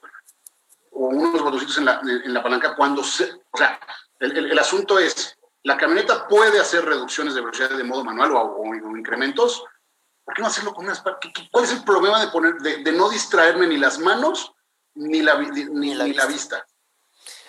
[0.92, 3.32] o unos botoncitos en la, en la palanca cuando se...
[3.52, 3.80] O sea,
[4.20, 8.56] el, el, asunto es, la camioneta puede hacer reducciones de velocidad de modo manual o,
[8.58, 9.64] o incrementos,
[10.24, 11.04] ¿Por qué no hacerlo con unas
[11.52, 14.54] ¿Cuál es el problema de poner, de, no distraerme ni las manos
[14.94, 16.66] ni la, ni, la, vista.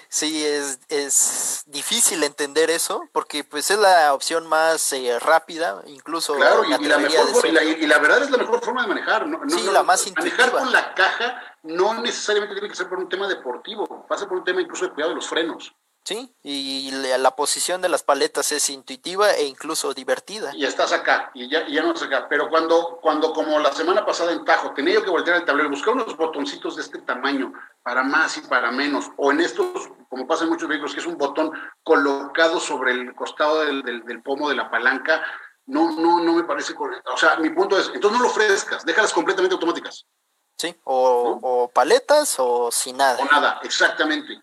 [0.09, 6.35] Sí, es, es, difícil entender eso, porque pues es la opción más eh, rápida, incluso.
[6.35, 9.27] Claro, y, la mejor, y, la, verdad es la mejor forma de manejar.
[9.27, 13.09] No, sí, la más Manejar con la caja no necesariamente tiene que ser por un
[13.09, 15.75] tema deportivo, pasa por un tema incluso de cuidado de los frenos.
[16.05, 20.51] Sí, y la, posición de las paletas es intuitiva e incluso divertida.
[20.53, 22.27] Y estás acá, y ya, ya no estás acá.
[22.29, 25.71] Pero cuando, cuando, como la semana pasada en Tajo, tenía yo que voltear el tablero,
[25.71, 27.53] buscar unos botoncitos de este tamaño,
[27.85, 31.07] para más y para menos, o en estos, como pasa en muchos vehículos, que es
[31.07, 31.53] un botón
[31.85, 35.23] colocado sobre el costado del, del, pomo de la palanca,
[35.67, 37.13] no, no, no me parece correcto.
[37.15, 40.05] O sea, mi punto es, entonces no lo ofrezcas, déjalas completamente automáticas.
[40.57, 43.23] Sí, o, o paletas o sin nada.
[43.23, 44.43] O nada, exactamente.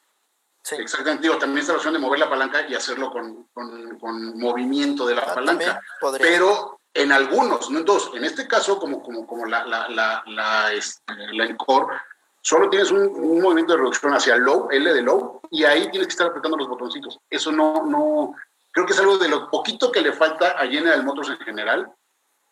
[0.72, 5.06] Exactamente, digo, también está la opción de mover la palanca y hacerlo con, con, movimiento
[5.06, 5.82] de la ah, palanca.
[6.20, 8.12] Pero en algunos, no en todos.
[8.14, 11.96] En este caso, como, como, como la, la, la, la, este, la Encore,
[12.42, 16.12] solo tienes un, movimiento de reducción hacia low, L de low, y ahí tienes que
[16.12, 17.20] estar apretando los botoncitos.
[17.30, 18.36] Eso no, no,
[18.72, 21.92] creo que es algo de lo poquito que le falta a General Motors en general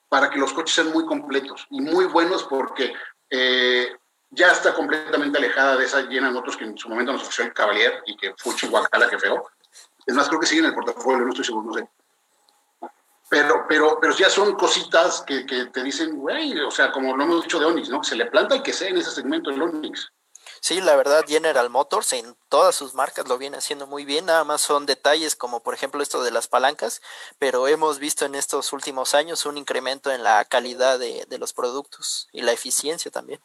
[0.10, 2.94] para que los coches sean muy completos y muy buenos porque
[3.30, 3.96] eh,
[4.30, 7.46] ya está completamente alejada de esa llena de motos que en su momento nos ofreció
[7.46, 9.50] el Cavalier y que fuchi guacala que feo.
[10.06, 11.90] Es más, creo que siguen en el portafolio, no estoy seguro, no sé.
[13.30, 17.44] Pero, pero, pero ya son cositas que, te dicen, güey, o sea, como lo hemos
[17.44, 18.02] dicho de Onix, ¿no?
[18.02, 20.12] Que se le planta el que sea en ese segmento del Onix.
[20.62, 24.44] Sí, la verdad, General Motors en todas sus marcas lo viene haciendo muy bien, nada
[24.44, 27.02] más son detalles como por ejemplo esto de las palancas,
[27.38, 32.28] pero hemos visto en estos últimos años un incremento en la calidad de los productos
[32.32, 33.40] y la eficiencia también.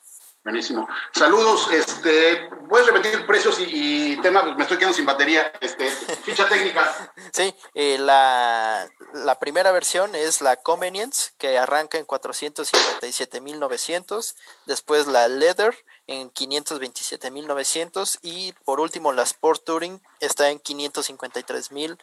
[0.44, 0.88] Buenísimo.
[1.12, 1.72] Saludos.
[1.72, 4.42] Este, ¿Puedes repetir precios y, tema?
[4.42, 5.52] Me estoy quedando sin batería.
[5.60, 7.12] Este, ficha técnica.
[7.32, 14.34] Sí, eh, la, la, primera versión es la Convenience, que arranca en 457.900.
[14.66, 15.74] Después la Leather
[16.08, 18.18] en 527.900.
[18.22, 21.96] Y por último la Sport Touring está en 553.000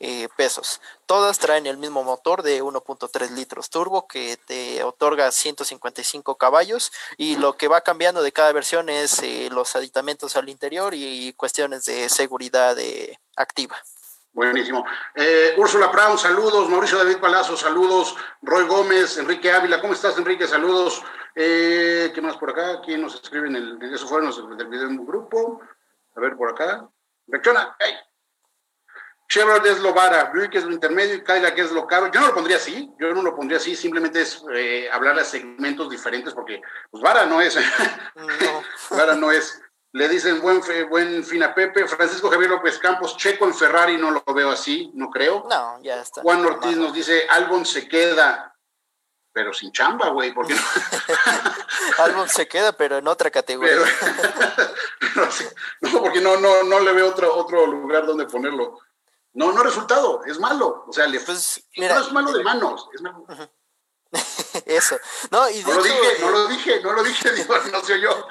[0.00, 0.80] eh, pesos.
[1.06, 7.36] Todas traen el mismo motor de 1.3 litros turbo que te otorga 155 caballos y
[7.36, 11.84] lo que va cambiando de cada versión es eh, los aditamentos al interior y cuestiones
[11.84, 13.76] de seguridad eh, activa.
[14.32, 14.84] Buenísimo.
[15.14, 16.68] Eh, Úrsula Brown, saludos.
[16.68, 18.16] Mauricio David Palazzo, saludos.
[18.42, 20.48] Roy Gómez, Enrique Ávila, ¿cómo estás, Enrique?
[20.48, 21.02] Saludos.
[21.34, 22.80] ¿Qué más por acá?
[22.84, 25.60] ¿Quién nos escribe en el, eso fueron los del video grupo?
[26.16, 26.88] A ver, por acá.
[27.28, 27.76] Reacciona.
[27.78, 27.94] ¡Hey!
[29.28, 32.10] Chevrolet es lo vara, Buick es lo intermedio y Cadillac es lo caro.
[32.10, 35.24] Yo no lo pondría así, yo no lo pondría así, simplemente es eh, hablar de
[35.24, 36.60] segmentos diferentes porque,
[36.90, 37.56] pues, vara no es.
[38.16, 38.62] No.
[38.96, 39.60] vara no es.
[39.92, 40.60] Le dicen buen,
[40.90, 41.86] buen fin a Pepe.
[41.86, 45.46] Francisco Javier López Campos, Checo en Ferrari, no lo veo así, no creo.
[45.48, 46.20] No, ya está.
[46.20, 48.56] Juan Ortiz nos dice, Albon se queda,
[49.32, 50.60] pero sin chamba, güey, porque no.
[52.04, 53.76] Albon se queda, pero en otra categoría.
[55.80, 58.80] no, porque no, no, no le veo otro, otro lugar donde ponerlo.
[59.34, 60.84] No, no resultado, es malo.
[60.86, 63.26] O sea, le, pues, no es malo de manos, es malo.
[64.64, 64.96] Eso.
[65.30, 68.26] No, y no lo dije, no lo dije, no lo dije, digo, no sé yo.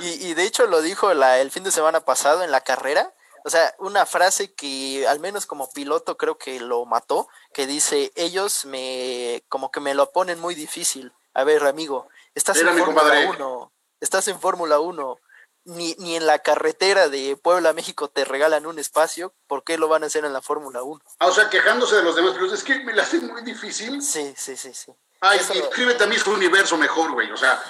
[0.00, 3.14] Y, de hecho lo dijo el fin de semana pasado en la carrera.
[3.44, 8.12] O sea, una frase que al menos como piloto creo que lo mató, que dice,
[8.14, 11.14] ellos me, como que me lo ponen muy difícil.
[11.32, 15.16] A ver, amigo, estás en Fórmula 1, estás en Fórmula 1,
[15.64, 19.88] ni, ni en la carretera de Puebla, México te regalan un espacio, ¿por qué lo
[19.88, 21.00] van a hacer en la Fórmula 1?
[21.18, 24.02] Ah, o sea, quejándose de los demás pilotos, es que me la hacen muy difícil.
[24.02, 24.92] Sí, sí, sí, sí.
[25.22, 27.62] Ay, escríbete a mí su universo mejor, güey, o sea.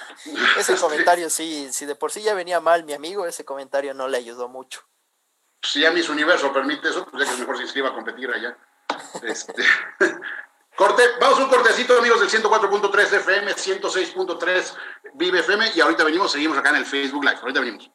[0.56, 4.06] Ese comentario sí, si de por sí ya venía mal mi amigo, ese comentario no
[4.06, 4.82] le ayudó mucho.
[5.62, 8.30] Si ya mi universo permite eso, pues ya que es mejor se inscriba a competir
[8.30, 8.56] allá.
[9.22, 9.64] Este,
[10.80, 14.76] corte, vamos a un cortecito, amigos del 104.3 FM, 106.3
[15.12, 17.36] Vive FM, y ahorita venimos, seguimos acá en el Facebook Live.
[17.42, 17.90] Ahorita venimos.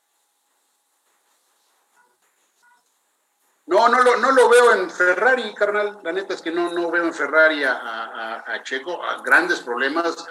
[3.66, 6.00] No, no lo, no lo veo en Ferrari, carnal.
[6.04, 9.04] La neta es que no, no veo en Ferrari a, Checo.
[9.04, 10.24] A grandes problemas.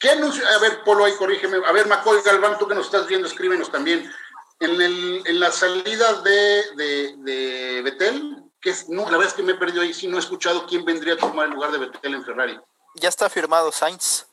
[0.00, 0.42] ¿Qué anuncio?
[0.44, 1.58] A ver, Polo, ahí corrígeme.
[1.64, 4.12] A ver, Macoy Galván, tú que nos estás viendo, escríbenos también.
[4.58, 9.34] En, el, en la salida de, de, de Betel, que es, no, la verdad es
[9.34, 11.70] que me he perdido ahí, sí, no he escuchado quién vendría a tomar el lugar
[11.70, 12.58] de Betel en Ferrari.
[12.94, 14.26] Ya está firmado Sainz.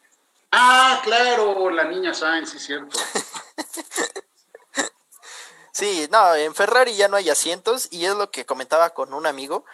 [0.52, 2.98] Ah, claro, la niña Sainz, sí, cierto.
[5.76, 9.28] Sí, no, en Ferrari ya no hay asientos y es lo que comentaba con un
[9.28, 9.66] amigo.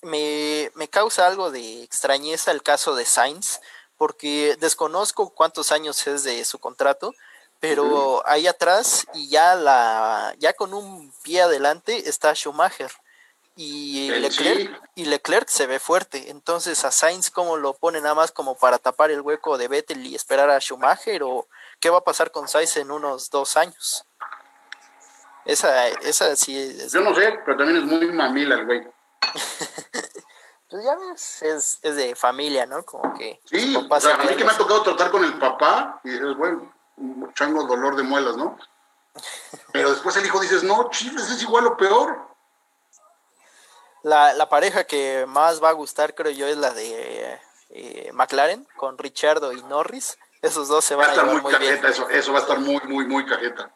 [0.00, 3.60] Me, me causa algo de extrañeza el caso de Sainz,
[3.98, 7.14] porque desconozco cuántos años es de su contrato,
[7.58, 12.90] pero ahí atrás y ya la ya con un pie adelante está Schumacher
[13.62, 18.32] y Leclerc y Leclerc se ve fuerte entonces a Sainz cómo lo pone nada más
[18.32, 21.46] como para tapar el hueco de Vettel y esperar a Schumacher o
[21.78, 24.06] qué va a pasar con Sainz en unos dos años
[25.44, 26.92] esa, esa sí es...
[26.92, 28.86] Yo no sé, pero también es muy mamila el güey.
[30.70, 32.82] pues ya ves, es, es, de familia, ¿no?
[32.84, 33.40] Como que...
[33.44, 36.36] Sí, o sea, a mí que me ha tocado tratar con el papá y dices,
[36.36, 38.58] bueno, un chango dolor de muelas, ¿no?
[39.72, 42.29] Pero después el hijo dices, no, chifres, es igual o peor.
[44.02, 47.38] La, la pareja que más va a gustar, creo yo, es la de
[47.70, 50.18] eh, McLaren, con Richardo y Norris.
[50.42, 53.06] Esos dos se van a, estar muy, cajeta, Eso, eso va a estar muy, muy,
[53.06, 53.74] muy cajeta.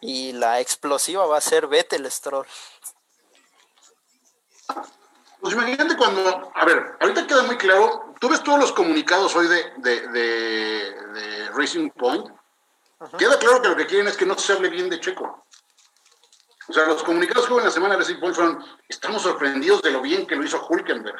[0.00, 2.46] Y la explosiva va a ser Vettel Stroll.
[5.40, 9.46] Pues imagínate cuando, a ver, ahorita queda muy claro, tú ves todos los comunicados hoy
[9.46, 12.26] de, de, Racing Point,
[13.16, 15.46] queda claro que lo que quieren es que no se hable bien de Checo.
[16.68, 19.82] O sea, los comunicados que hubo en la semana de Racing Point fueron, estamos sorprendidos
[19.82, 21.18] de lo bien que lo hizo Hulkenberg.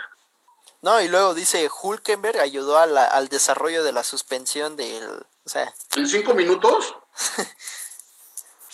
[0.83, 5.09] No, y luego dice, Hulkenberg ayudó al desarrollo de la suspensión del...
[5.45, 6.95] O sea, ¿En cinco minutos?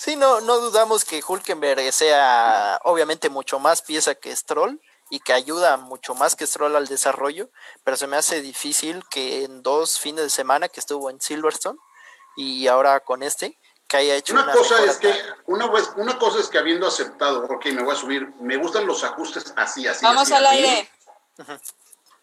[0.04, 4.78] Sí, no, no dudamos que Hulkenberg sea obviamente mucho más pieza que Stroll
[5.08, 7.48] y que ayuda mucho más que Stroll al desarrollo,
[7.84, 11.78] pero se me hace difícil que en dos fines de semana que estuvo en Silverstone
[12.36, 15.14] y ahora con este, que haya hecho una, cosa es que
[15.46, 15.66] una,
[15.96, 19.52] una cosa es que habiendo aceptado, ok, me voy a subir, me gustan los ajustes
[19.56, 20.04] así, así.
[20.04, 20.90] Vamos al aire.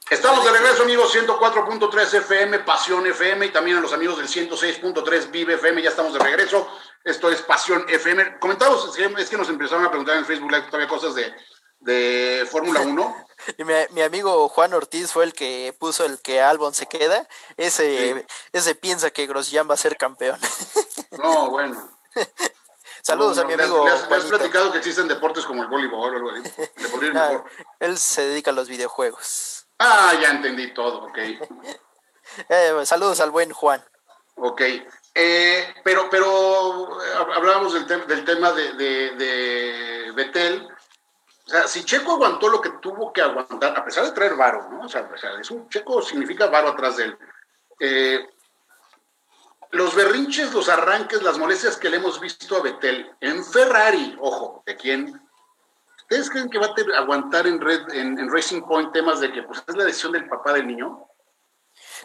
[0.09, 5.31] Estamos de regreso, amigos, 104.3 FM, Pasión FM, y también a los amigos del 106.3
[5.31, 6.67] Vive FM, ya estamos de regreso.
[7.03, 8.39] Esto es Pasión FM.
[8.39, 11.33] Comentamos, es que nos empezaron a preguntar en Facebook Live todavía cosas de,
[11.79, 13.25] de Fórmula 1.
[13.57, 17.27] y mi, amigo Juan Ortiz fue el que puso el que Albon se queda.
[17.55, 20.39] Ese, ese piensa que Grosjean va a ser campeón.
[21.22, 21.89] no, bueno.
[23.02, 23.85] Saludos a mi amigo.
[23.85, 26.52] ¿Le has, platicado que existen deportes como el voleibol o algo así?
[27.80, 29.68] él se dedica a los videojuegos.
[29.80, 31.18] Ah, ya entendí todo, ok.
[32.48, 33.84] Eh, saludos al buen Juan.
[34.35, 34.61] Ok.
[35.14, 40.65] Eh, pero, pero eh, hablábamos del, del tema de, de, Betel.
[41.45, 44.69] O sea, si Checo aguantó lo que tuvo que aguantar, a pesar de traer varo,
[44.69, 44.85] ¿no?
[44.85, 45.10] O sea,
[45.41, 47.18] es un Checo significa varo atrás de él.
[47.81, 48.30] Eh,
[49.72, 54.64] los berrinches, los arranques, las molestias que le hemos visto a Betel en Ferrari, ojo,
[54.65, 55.22] de quién
[56.11, 59.64] ¿Ustedes creen que va a aguantar en, red, en, Racing Point temas de que pues,
[59.65, 61.07] es la decisión del papá del niño?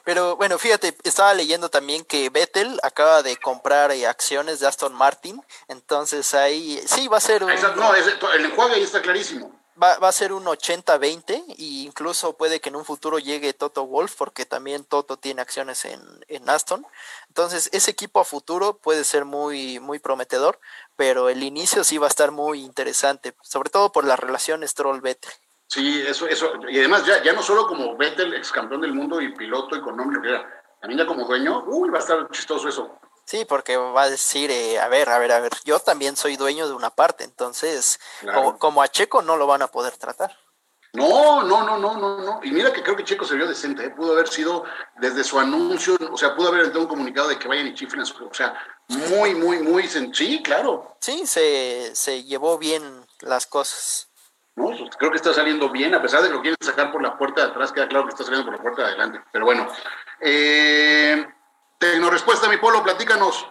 [0.04, 4.94] Pero bueno, fíjate, estaba leyendo también que Vettel acaba de comprar eh, acciones de Aston
[4.94, 7.50] Martin, entonces ahí sí va a ser un...
[7.50, 7.94] no,
[8.32, 12.68] el enjuague ahí está clarísimo va, va a ser un 80-20 e incluso puede que
[12.68, 16.86] en un futuro llegue Toto Wolf porque también Toto tiene acciones en, en, Aston.
[17.28, 20.58] Entonces ese equipo a futuro puede ser muy, muy prometedor,
[20.96, 25.32] pero el inicio sí va a estar muy interesante, sobre todo por las relaciones Stroll-Vettel.
[25.68, 29.20] Sí, eso, eso, y además ya, ya no solo como Vettel, ex campeón del mundo
[29.20, 32.98] y piloto económico que era, también ya como dueño, uy, va a estar chistoso eso.
[33.26, 36.36] Sí, porque va a decir, eh, a ver, a ver, a ver, yo también soy
[36.36, 37.98] dueño de una parte, entonces,
[38.60, 40.36] como, a Checo no lo van a poder tratar.
[40.92, 42.40] No, no, no, no, no, no.
[42.44, 43.90] Y mira que creo que Checo se vio decente, ¿eh?
[43.90, 44.64] pudo haber sido
[45.00, 48.24] desde su anuncio, o sea, pudo haber entrado un comunicado de que vayan y su,
[48.24, 48.56] o sea,
[48.88, 50.96] muy, muy, muy, sí, claro.
[51.00, 54.08] Sí, se, se llevó bien las cosas.
[54.54, 57.02] No, pues, creo que está saliendo bien, a pesar de que lo quieren sacar por
[57.02, 59.20] la puerta de atrás, queda claro que está saliendo por la puerta de adelante.
[59.32, 59.68] Pero bueno,
[60.20, 61.26] eh,
[62.10, 63.46] respuesta mi polo, platícanos.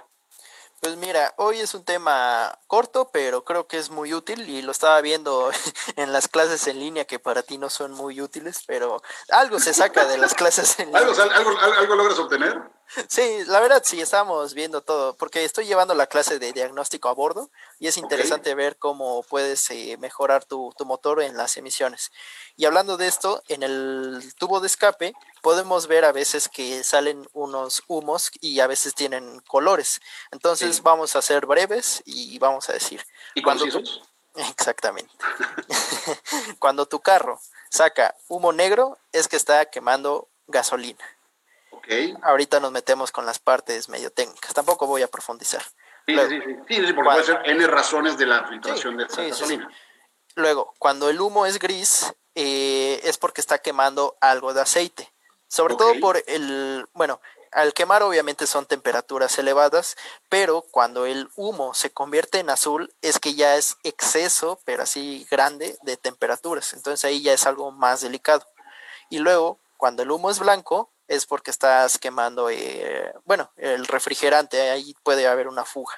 [0.82, 4.72] Pues mira, hoy es un tema corto, pero creo que es muy útil y lo
[4.72, 5.50] estaba viendo
[5.96, 9.74] en las clases en línea que para ti no son muy útiles, pero algo se
[9.74, 11.02] saca de las clases en línea.
[11.02, 12.62] ¿Algo, algo logras obtener?
[13.08, 17.14] Sí, la verdad sí, estamos viendo todo, porque estoy llevando la clase de diagnóstico a
[17.14, 17.50] bordo
[17.80, 22.12] y es interesante ver cómo puedes eh, mejorar tu, motor en las emisiones.
[22.56, 27.28] Y hablando de esto, en el tubo de escape podemos ver a veces que salen
[27.34, 30.00] unos humos y a veces tienen colores.
[30.32, 33.04] Entonces vamos a ser breves y vamos a decir.
[33.34, 33.66] ¿Y cuando
[34.36, 35.12] Exactamente.
[36.60, 37.40] cuando tu carro
[37.70, 41.04] saca humo negro es que está quemando gasolina.
[42.24, 44.54] Ahorita nos metemos con las partes medio técnicas.
[44.54, 45.62] Tampoco voy a profundizar.
[46.08, 49.70] Sí, sí, sí, sí, porque puede ser N razones de la filtración de gasolina.
[50.36, 55.12] Luego, cuando el humo es gris, eh, es porque está quemando algo de aceite.
[55.48, 57.22] Sobre todo por el, bueno,
[57.52, 59.96] al quemar obviamente son temperaturas elevadas,
[60.28, 65.26] pero cuando el humo se convierte en azul es que ya es exceso, pero así
[65.32, 66.74] grande, de temperaturas.
[66.74, 68.46] Entonces ahí ya es algo más delicado.
[69.10, 74.70] Y luego, cuando el humo es blanco, es porque estás quemando, eh, bueno, el refrigerante,
[74.70, 75.94] ahí puede haber una fuga.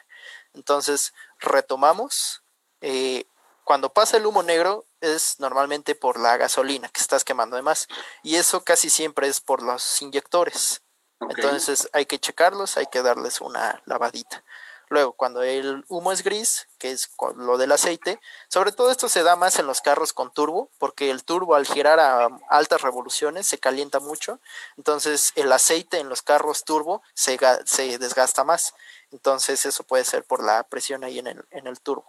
[0.54, 2.44] Entonces, retomamos.
[2.82, 3.26] Eh,
[3.64, 7.88] cuando pasa el humo negro es normalmente por la gasolina que estás quemando además.
[8.24, 10.82] Y eso casi siempre es por los inyectores.
[11.20, 14.44] Entonces hay que checarlos, hay que darles una lavadita.
[14.90, 19.24] Luego, cuando el humo es gris, que es lo del aceite, sobre todo esto se
[19.24, 23.48] da más en los carros con turbo, porque el turbo al girar a altas revoluciones
[23.48, 24.40] se calienta mucho,
[24.78, 28.74] entonces el aceite en los carros turbo se, se desgasta más,
[29.12, 32.06] entonces eso puede ser por la presión ahí en el, en el turbo.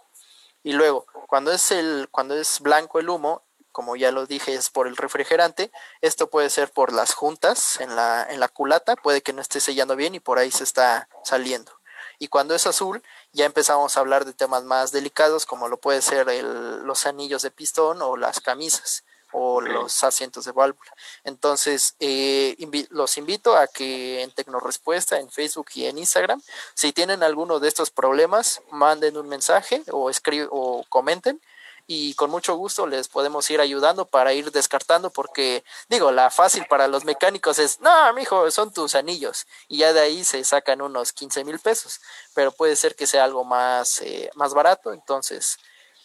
[0.63, 4.69] Y luego, cuando es, el, cuando es blanco el humo, como ya lo dije, es
[4.69, 5.71] por el refrigerante.
[6.01, 9.59] Esto puede ser por las juntas en la, en la culata, puede que no esté
[9.59, 11.78] sellando bien y por ahí se está saliendo.
[12.19, 13.01] Y cuando es azul,
[13.31, 16.27] ya empezamos a hablar de temas más delicados, como lo puede ser
[16.83, 20.91] los anillos de pistón o las camisas o los asientos de válvula.
[21.23, 22.57] Entonces, eh,
[22.89, 26.41] los invito a que en Tecnorespuesta, en Facebook y en Instagram,
[26.73, 30.11] si tienen alguno de estos problemas, manden un mensaje o,
[30.51, 31.39] o comenten
[31.91, 36.67] y con mucho gusto les podemos ir ayudando para ir descartando porque digo, la fácil
[36.69, 40.83] para los mecánicos es, no, mijo, son tus anillos y ya de ahí se sacan
[40.83, 41.99] unos 15 mil pesos,
[42.35, 45.57] pero puede ser que sea algo más, eh, más barato, entonces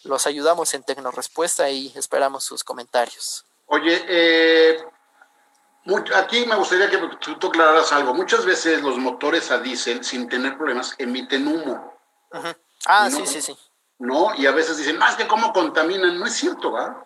[0.03, 3.45] los ayudamos en Tecnorespuesta y esperamos sus comentarios.
[3.67, 4.83] Oye, eh,
[6.15, 8.15] aquí me gustaría que tú aclararas algo.
[8.15, 11.93] Muchas veces los motores a diésel, sin tener problemas, emiten humo.
[12.87, 13.55] Ah, sí, sí, sí.
[13.99, 14.33] ¿No?
[14.35, 17.05] Y a veces dicen, más que cómo contaminan, no es cierto, ¿va?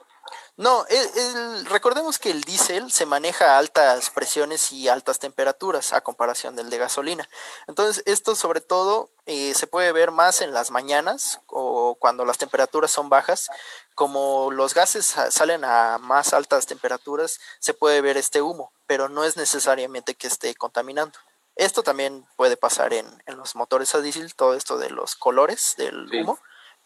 [0.59, 6.01] No, el, recordemos que el diésel se maneja a altas presiones y altas temperaturas a
[6.01, 7.29] comparación del de gasolina.
[7.67, 12.37] Entonces, esto sobre todo eh, se puede ver más en las mañanas o cuando las
[12.37, 13.49] temperaturas son bajas.
[13.95, 19.23] Como los gases salen a más altas temperaturas, se puede ver este humo, pero no
[19.23, 21.19] es necesariamente que esté contaminando.
[21.55, 25.75] Esto también puede pasar en, en los motores a diésel, todo esto de los colores
[25.77, 26.37] del humo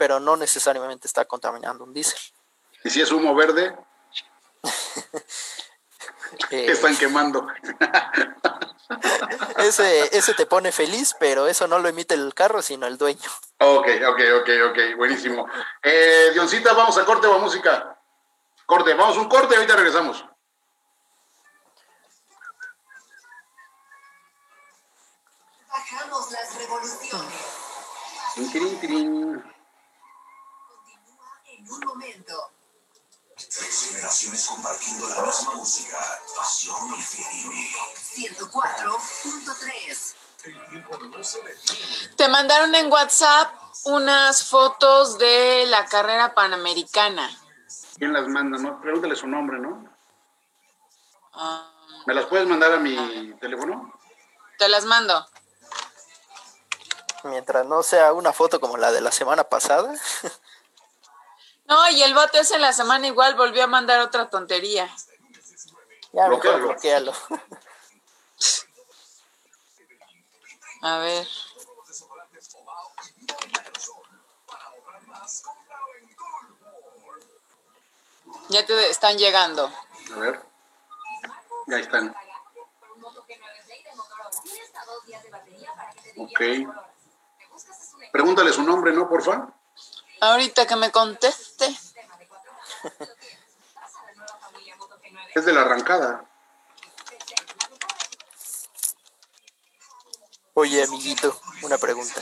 [0.04, 2.20] pero no necesariamente está contaminando un diésel.
[2.84, 3.74] ¿Y si es humo verde?
[6.52, 7.48] eh, Están quemando.
[9.60, 13.30] ese, ese te pone feliz, pero eso no lo emite el carro, sino el dueño.
[13.60, 15.48] Ok, ok, ok, ok, buenísimo.
[15.82, 17.98] Eh, Dioncita, ¿vamos a corte o a música?
[18.66, 20.26] Corte, vamos a un corte y ahorita regresamos.
[25.70, 27.64] Bajamos las revoluciones.
[28.36, 29.53] Trin, trin, trin
[31.74, 32.52] algún momento.
[33.36, 35.98] Tres generaciones compartiendo la misma música.
[36.36, 37.80] Pasión y infinita.
[38.16, 40.16] 104.3.
[42.16, 43.54] Te mandaron en WhatsApp
[43.86, 47.30] unas fotos de la carrera panamericana.
[47.98, 48.58] ¿Quién las manda?
[48.58, 48.82] No?
[48.82, 49.88] Pregúntale su nombre, ¿no?
[51.34, 51.70] Ah.
[52.06, 53.94] ¿Me las puedes mandar a mi teléfono?
[54.58, 55.26] Te las mando.
[57.24, 59.94] Mientras no sea una foto como la de la semana pasada.
[61.74, 64.88] No, y el bote ese en la semana igual volvió a mandar otra tontería.
[66.12, 67.12] ya mejor bloquealo.
[70.84, 71.28] A ver.
[78.50, 79.72] Ya te están llegando.
[80.16, 80.46] A ver.
[81.66, 82.16] Ya están.
[86.18, 86.40] Ok.
[88.12, 89.52] Pregúntale su nombre, ¿no, porfa?
[90.24, 91.66] Ahorita que me conteste.
[95.36, 96.24] Es de la arrancada.
[100.54, 102.22] Oye, amiguito, una pregunta.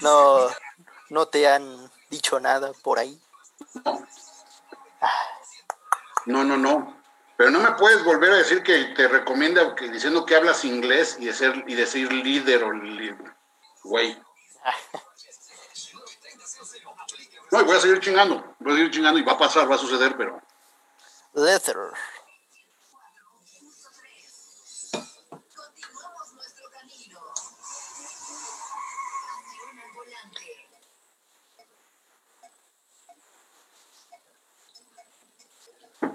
[0.00, 0.48] ¿No,
[1.10, 3.20] no te han dicho nada por ahí?
[6.24, 6.96] No, no, no.
[7.36, 11.16] Pero no me puedes volver a decir que te recomienda que, diciendo que hablas inglés
[11.18, 13.14] y, de ser, y decir líder o li-
[13.82, 14.18] güey.
[17.52, 18.56] No, y voy a seguir chingando.
[18.60, 20.40] Voy a seguir chingando y va a pasar, va a suceder, pero
[29.94, 30.40] volante.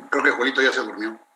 [0.09, 1.26] creo que Juelito ya se durmió.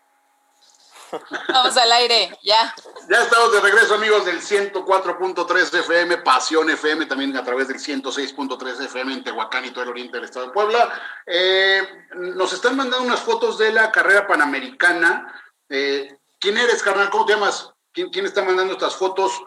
[1.50, 2.74] Vamos al aire, ya.
[3.10, 8.86] Ya estamos de regreso, amigos del 104.3 FM, Pasión FM, también a través del 106.3
[8.86, 10.92] FM en Tehuacán y todo el oriente del estado de Puebla.
[11.26, 11.82] Eh,
[12.16, 15.34] nos están mandando unas fotos de la carrera panamericana.
[15.70, 17.10] Eh, ¿Quién eres, carnal?
[17.10, 17.72] ¿Cómo te llamas?
[17.92, 19.42] ¿Quién, quién está mandando estas fotos?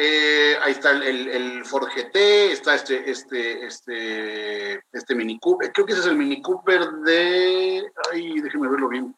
[0.00, 5.72] Eh, ahí está el, el, el está este, este, este, este Mini Cooper.
[5.72, 7.90] Creo que ese es el Mini Cooper de.
[8.12, 9.16] Ay, déjeme verlo bien.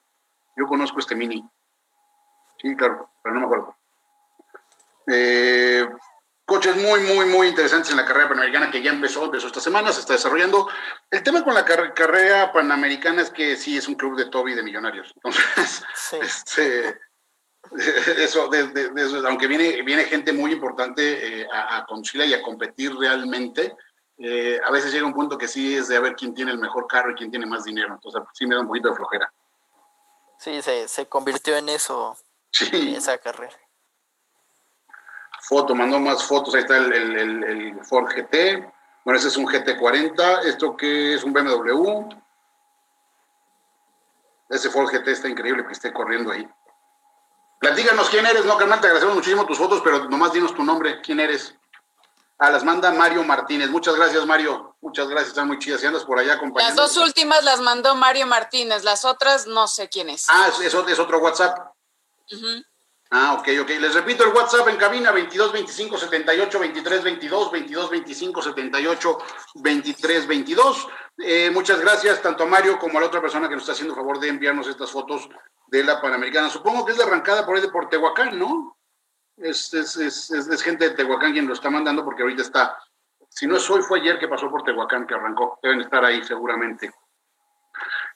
[0.57, 1.45] Yo conozco este Mini.
[2.61, 3.77] Sí, claro, pero no me acuerdo.
[5.07, 5.89] Eh,
[6.45, 9.93] coches muy, muy, muy interesantes en la carrera panamericana que ya empezó, empezó esta semana,
[9.93, 10.69] se está desarrollando.
[11.11, 14.55] El tema con la car- carrera panamericana es que sí es un club de Toby
[14.55, 15.13] de millonarios.
[15.17, 16.17] Entonces, Sí.
[16.21, 17.01] este,
[18.23, 21.87] eso, de- de- de eso, aunque viene, viene gente muy importante eh, a, a
[22.27, 23.77] y a competir realmente,
[24.19, 26.59] eh, a veces llega un punto que sí es de a ver quién tiene el
[26.59, 27.95] mejor carro y quién tiene más dinero.
[27.95, 29.33] Entonces, sí me da un poquito de flojera.
[30.39, 32.17] Sí, se, se convirtió en eso,
[32.53, 32.95] Sí.
[32.97, 33.57] esa carrera.
[35.43, 38.73] foto, mandó más fotos, ahí está el, el, el- el Ford GT,
[39.05, 42.09] bueno, ese es un GT40, esto que es un BMW,
[44.51, 46.49] ese Ford GT está increíble que esté corriendo ahí.
[47.61, 51.01] Platícanos quién eres, no, carnal, te agradecemos muchísimo tus fotos, pero nomás dinos tu nombre,
[51.03, 51.55] quién eres.
[52.39, 53.69] Ah, las manda Mario Martínez.
[53.69, 54.75] Muchas gracias, Mario.
[54.81, 55.81] Muchas gracias, están muy chidas.
[55.83, 56.83] Si andas por allá Las acompañando.
[56.83, 60.27] dos últimas las mandó Mario Martínez, las otras no sé quién es.
[60.31, 61.75] Ah, es- es otro WhatsApp.
[63.13, 63.69] Ah, ok, ok.
[63.81, 69.19] Les repito el WhatsApp en cabina 22 25 78 23 22, 22 25 78
[69.57, 70.89] 23 22.
[71.19, 73.97] Eh, muchas gracias tanto a Mario como a la otra persona que nos está haciendo
[73.97, 75.29] favor de enviarnos estas fotos
[75.67, 76.49] de la Panamericana.
[76.51, 78.77] Supongo que es la arrancada por ahí de por Tehuacán, ¿no?
[79.37, 82.79] Es, es, es, es- es gente de Tehuacán quien lo está mandando porque ahorita está.
[83.29, 85.59] Si no es hoy, fue ayer que pasó por Tehuacán que arrancó.
[85.63, 86.93] Deben estar ahí seguramente.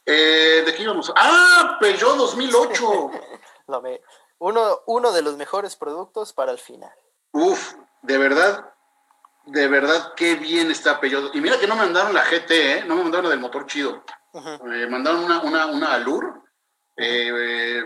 [0.07, 1.13] Eh, ¿De qué íbamos?
[1.17, 1.79] ¡Ah!
[1.81, 3.11] Peugeot 2008.
[3.67, 3.83] Lo
[4.39, 6.93] Uno, uno de los mejores productos para el final.
[7.33, 8.75] Uf, de verdad,
[9.47, 11.35] de verdad, qué bien está Peugeot.
[11.35, 12.85] Y mira que no me mandaron la GT, ¿eh?
[12.87, 14.03] no me mandaron la del motor chido.
[14.65, 16.29] Me mandaron una, una, una Allure.
[16.97, 17.83] Eh,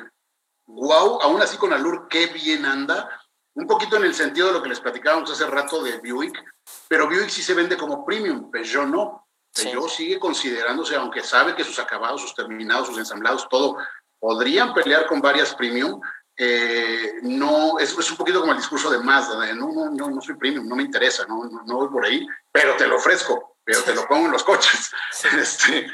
[0.67, 3.09] wow, aún así con Allure, qué bien anda.
[3.55, 6.45] Un poquito en el sentido de lo que les platicábamos hace rato de Buick,
[6.87, 9.27] pero Buick sí se vende como premium, Peugeot no.
[9.53, 9.65] Sí.
[9.65, 13.79] Peugeot sigue considerándose, aunque sabe que sus acabados, sus terminados, sus ensamblados, todo,
[14.19, 16.01] podrían pelear con varias premium.
[16.37, 20.11] eh, no, es, es un poquito como el discurso de Mazda, de no, no, no,
[20.11, 22.97] no soy premium, no me interesa, no, no, no voy por ahí, pero te lo
[22.97, 24.93] ofrezco, pero te lo pongo en los coches.
[25.37, 25.91] Este,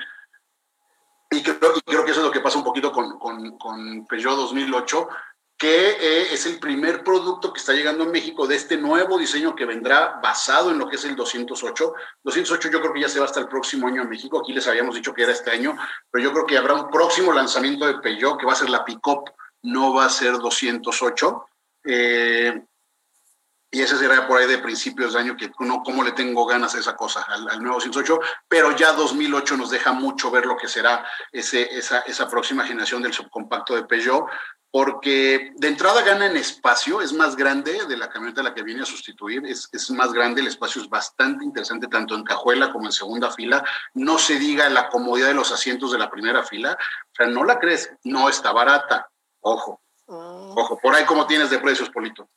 [1.30, 4.06] y creo, y creo que eso es lo que pasa un poquito con, con, con
[4.06, 5.08] Peugeot 2008,
[5.56, 9.54] que eh, es el primer producto que está llegando a México de este nuevo diseño
[9.54, 11.94] que vendrá basado en lo que es el 208.
[12.24, 14.40] 208 yo creo que ya se va hasta el próximo año a México.
[14.40, 15.76] Aquí les habíamos dicho que era este año,
[16.10, 18.84] pero yo creo que habrá un próximo lanzamiento de Peugeot que va a ser la
[18.84, 19.30] Pickup,
[19.62, 21.46] no va a ser 208.
[21.84, 22.62] Eh,
[23.74, 26.78] Y ese será por ahí de principios de año que cómo le tengo ganas a
[26.78, 31.04] esa cosa, al, nuevo 108, pero ya 2008 nos deja mucho ver lo que será
[31.32, 34.26] ese, esa, esa próxima generación del subcompacto de Peugeot,
[34.74, 38.64] porque de entrada gana en espacio, es más grande de la camioneta a la que
[38.64, 42.72] viene a sustituir, es, es más grande, el espacio es bastante interesante tanto en cajuela
[42.72, 43.64] como en segunda fila,
[43.94, 46.76] no se diga la comodidad de los asientos de la primera fila,
[47.12, 49.08] o sea, no la crees, no está barata,
[49.42, 52.28] ojo, Mm, ojo, por ahí como tienes de precios, Polito.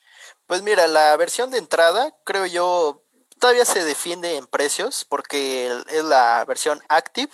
[0.45, 3.03] Pues mira, la versión de entrada, creo yo,
[3.39, 7.31] todavía se defiende en precios porque es la versión Active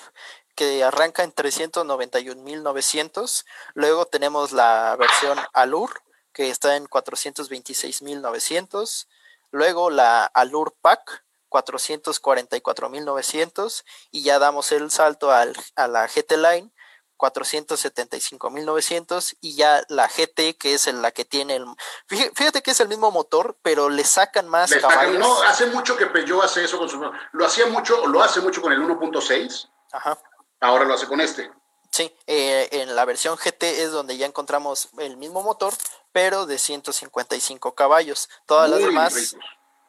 [0.56, 3.46] que arranca en 391.900.
[3.74, 5.94] Luego tenemos la versión Allure
[6.34, 9.08] que está en 426.900.
[9.52, 16.72] Luego la Allure Pack 444.900 y ya damos el salto al- a la GT Line
[17.18, 21.66] 475.900 y ya la GT que es la que tiene el
[22.08, 25.96] fíjate, que es el mismo motor pero le sacan más Le sacan- no, hace mucho
[25.96, 27.00] que Peugeot hace eso con su...
[27.34, 30.18] Lo hacía mucho, lo hace mucho con el 1.6, Ajá.
[30.64, 31.52] Ahora lo hace con este.
[31.92, 35.74] Sí, eh, en la versión GT es donde ya encontramos el mismo motor,
[36.12, 38.30] pero de 155 caballos.
[38.48, 39.36] Todas las Muy demás, ricos.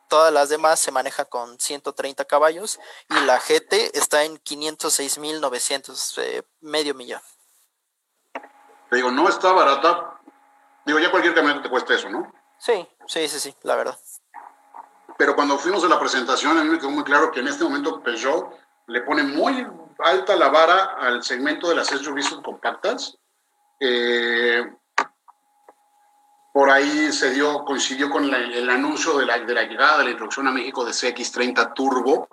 [0.09, 2.79] todas las demás se manejan con 130 caballos
[3.09, 7.23] y la GT está en 506.900, eh, medio millón.
[8.91, 10.21] Te digo, no está barata.
[10.85, 12.31] Digo, ya cualquier camioneta te cuesta eso, ¿no?
[12.59, 13.99] Sí, sí, sí, sí, la verdad.
[15.17, 17.65] Pero cuando fuimos a la presentación, a mí me quedó muy claro que en este
[17.65, 18.53] momento Peugeot
[18.89, 19.67] le pone muy
[20.05, 23.16] alta la vara al segmento de las SUV subcompactas.
[23.81, 24.62] Eh,
[26.52, 30.05] por ahí se dio, coincidió con la- el anuncio de la, de la llegada de
[30.05, 32.28] la introducción a México de CX30 Turbo,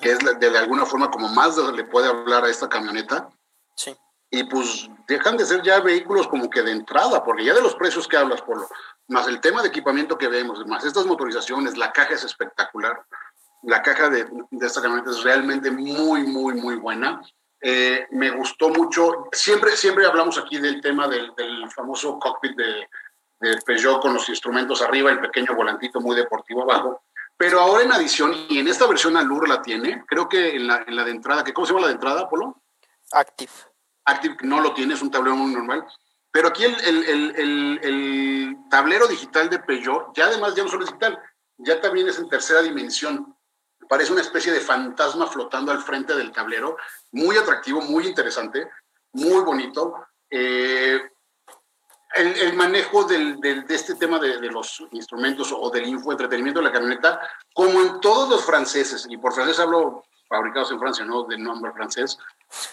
[0.00, 3.28] que es de, de alguna forma como más le puede hablar a esta camioneta.
[3.76, 3.96] Sí.
[4.30, 7.74] y pues dejan de ser ya vehículos como que de entrada, porque ya de los
[7.76, 8.68] precios que hablas, Polo,
[9.06, 13.06] más el tema de equipamiento que vemos, más estas motorizaciones, la caja es espectacular.
[13.62, 17.20] La caja de, de esta camioneta es realmente muy, muy, muy buena.
[17.60, 19.26] Eh, me gustó mucho.
[19.32, 22.88] Siempre, siempre hablamos aquí del tema del, del famoso cockpit de,
[23.40, 27.02] de Peugeot con los instrumentos arriba, el pequeño volantito muy deportivo abajo.
[27.36, 30.84] Pero ahora en adición, y en esta versión Allure la tiene, creo que en la,
[30.86, 32.62] en la de entrada, que ¿cómo se llama la de entrada, Polo?
[33.12, 33.52] Active.
[34.04, 35.86] Active no lo tiene, es un tablero muy normal.
[36.30, 40.68] Pero aquí el, el- el- el- el tablero digital de Peugeot, ya además ya no
[40.68, 41.18] solo es digital,
[41.58, 43.34] ya también es en tercera dimensión.
[43.88, 46.76] Parece una especie de fantasma flotando al frente del tablero.
[47.12, 48.68] Muy atractivo, muy interesante,
[49.12, 49.94] muy bonito.
[50.30, 51.00] Eh,
[52.14, 56.60] el, el manejo del- del- de este tema de, de los instrumentos o del infoentretenimiento
[56.60, 57.20] de la camioneta,
[57.54, 61.72] como en todos los franceses, y por francés hablo fabricados en Francia, no de nombre
[61.72, 62.18] francés,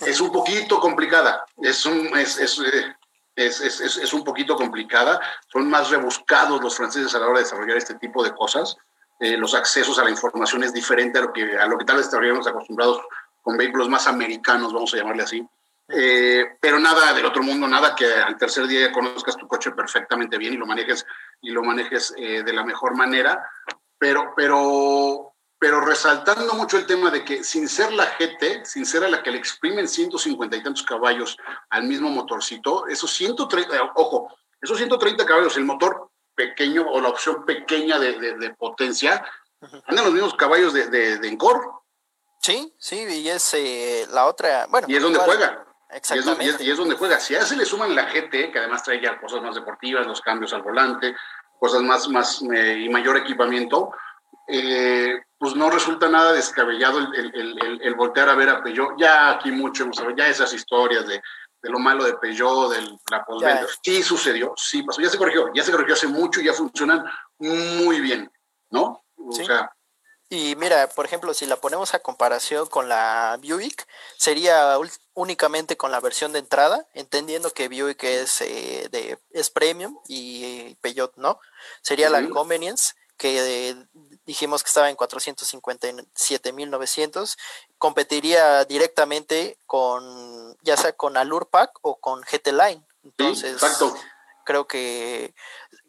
[0.02, 1.46] es un poquito complicada.
[1.62, 2.96] Es un, es, es, eh,
[3.36, 5.22] es, es- un poquito complicada.
[5.52, 8.76] Son más rebuscados los franceses a la hora de desarrollar este tipo de cosas.
[9.20, 11.98] Eh, los accesos a la información es diferente a lo que, a lo que tal
[11.98, 13.02] vez estaríamos acostumbrados
[13.42, 15.48] con vehículos más americanos, vamos a llamarle así.
[15.88, 20.38] Eh, pero nada del otro mundo, nada que al tercer día conozcas tu coche perfectamente
[20.38, 21.06] bien y lo manejes
[21.42, 23.48] y lo manejes eh, de la mejor manera.
[23.98, 29.04] Pero, pero, pero resaltando mucho el tema de que sin ser la GT, sin ser
[29.04, 31.38] a la que le exprimen 150 y tantos caballos
[31.70, 36.05] al mismo motorcito, esos 130, eh, ojo, esos 130 caballos, el motor
[36.36, 39.24] pequeño o la opción pequeña de, de- de potencia,
[39.88, 41.62] andan los mismos caballos de, de, de Encore
[42.41, 44.86] Sí, sí, y es eh, la otra, bueno.
[44.90, 45.66] y es donde igual, juega.
[45.91, 46.64] Y es, donde, y es- Exactamente.
[46.64, 47.20] y es donde juega.
[47.20, 50.22] Si a ese le suman la GT, que además trae ya cosas más deportivas, los
[50.22, 51.16] cambios al volante,
[51.60, 53.91] cosas más, más eh, y mayor equipamiento,
[54.48, 58.62] eh, pues no resulta nada descabellado el, el- el- el- el voltear a ver a
[58.62, 58.94] Peugeot.
[58.99, 61.22] Ya aquí mucho hemos ya esas historias de,
[61.66, 63.66] de lo malo de Peugeot, de la postventa.
[63.84, 67.04] Sí sucedió, sí pasó, ya se corrigió, ya se corrigió hace mucho y ya funcionan
[67.40, 68.32] muy bien,
[68.70, 69.04] ¿no?
[69.18, 69.44] O Sí.
[69.46, 69.72] sea,
[70.30, 73.88] Y mira, por ejemplo, si la ponemos a comparación con la Buick,
[74.18, 74.76] sería
[75.14, 80.74] únicamente con la versión de entrada, entendiendo que Buick es, eh, de, es premium y
[80.82, 81.40] Peugeot no.
[81.82, 82.28] Sería la.
[82.30, 83.76] Convenience, que eh,
[84.26, 87.38] dijimos que estaba en 457.900.
[87.77, 92.85] Competiría directamente con, ya sea con Allure Pack o con GT Line.
[93.03, 93.60] Entonces,
[94.45, 95.34] creo que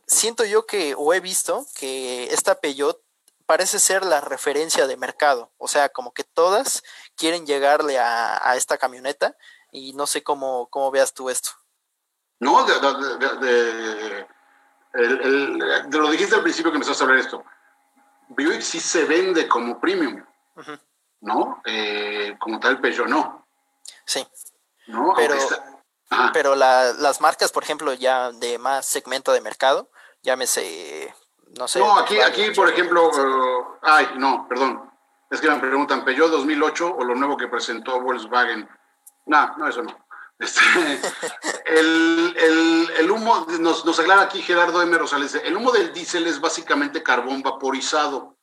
[0.06, 3.00] siento yo que, o he visto, que esta Peugeot
[3.46, 5.52] parece ser la referencia de mercado.
[5.58, 6.82] O sea, como que todas
[7.14, 9.36] quieren llegarle a, a esta camioneta
[9.70, 11.50] y no sé cómo, cómo veas tú esto.
[12.40, 14.26] No, de, de- de- de-
[14.94, 17.44] el- el- de lo dijiste al principio que empezaste a hablar esto.
[18.28, 20.24] Buick sí se vende como premium,
[20.56, 20.72] Ujú.
[21.26, 21.60] ¿No?
[21.66, 23.46] Eh, como tal Peugeot no,
[24.04, 24.26] Sí,
[24.86, 25.12] ¿no?
[25.16, 25.62] Pero- está-
[26.32, 29.90] pero la- las marcas, por ejemplo, ya de más segmento de mercado,
[30.22, 31.12] llámese
[31.58, 31.78] no sé.
[31.80, 34.88] No, aquí, aquí por ejemplo, eh, ay, no, perdón.
[35.30, 38.68] Es que me preguntan, ¿Peugeot 2008 o lo nuevo que presentó Volkswagen?
[39.26, 39.96] No, no, eso no.
[40.38, 40.60] Este,
[41.64, 44.96] el, el- el humo, nos, nos aclara aquí Gerardo M.
[44.98, 48.35] Rosales, el humo del diésel es básicamente carbón vaporizado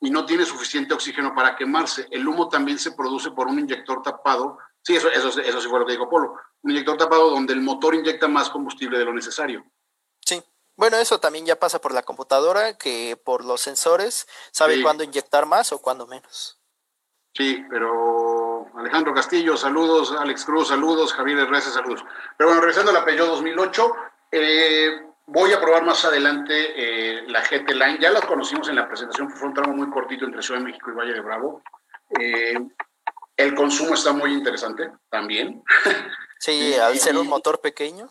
[0.00, 2.06] y no tiene suficiente oxígeno para quemarse.
[2.10, 4.58] El humo también se produce por un inyector tapado.
[4.82, 6.34] Sí, eso, eso, eso sí fue lo que dijo Polo.
[6.62, 9.64] Un inyector tapado donde el motor inyecta más combustible de lo necesario.
[10.24, 10.42] Sí.
[10.76, 14.82] Bueno, eso también ya pasa por la computadora, que por los sensores sabe Sí.
[14.82, 16.58] cuándo inyectar más o cuándo menos.
[17.34, 22.02] Sí, pero Alejandro Castillo, saludos, Alex Cruz, saludos, Javier Herrera, saludos.
[22.38, 23.92] Pero bueno, regresando a la Peugeot 2008,
[24.32, 27.98] eh, voy a probar más adelante eh, la GT Line.
[28.00, 30.90] Ya la conocimos en la presentación, fue un tramo muy cortito entre Ciudad de México
[30.90, 31.62] y Valle de Bravo.
[32.18, 32.58] Eh,
[33.36, 35.62] el consumo está muy interesante también.
[36.42, 38.08] Sí, al ser un motor pequeño.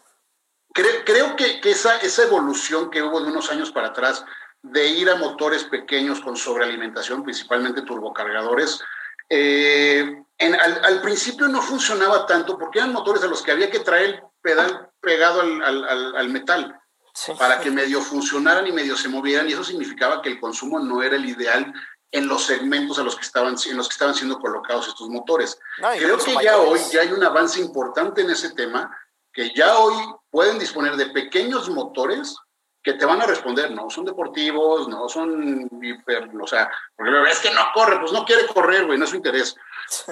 [0.72, 4.24] Creo, creo que, que esa, esa evolución que hubo de unos años para atrás
[4.62, 8.82] de ir a motores pequeños con sobrealimentación, principalmente turbocargadores,
[9.30, 13.72] eh, en- al, al principio no funcionaba tanto porque eran motores a los que había
[13.72, 16.79] que traer el pedal pegado al, al- al- al metal
[17.20, 17.34] Sí.
[17.38, 21.04] para que medio funcionaran y medio se movieran y eso significaba que el consumo no
[21.04, 21.74] era el ideal
[22.12, 25.60] en los segmentos a los que estaban, en los que estaban siendo colocados estos motores.
[25.80, 26.92] No, Creo que ya hoy mayores.
[26.92, 28.98] ya hay un avance importante en ese tema,
[29.34, 29.96] que ya hoy
[30.30, 32.36] pueden disponer de pequeños motores
[32.82, 37.40] que te van a responder, no son deportivos, no son hiper, o sea, porque es
[37.40, 39.56] que no corre, pues no quiere correr, güey, no es su interés.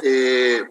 [0.04, 0.64] Eh,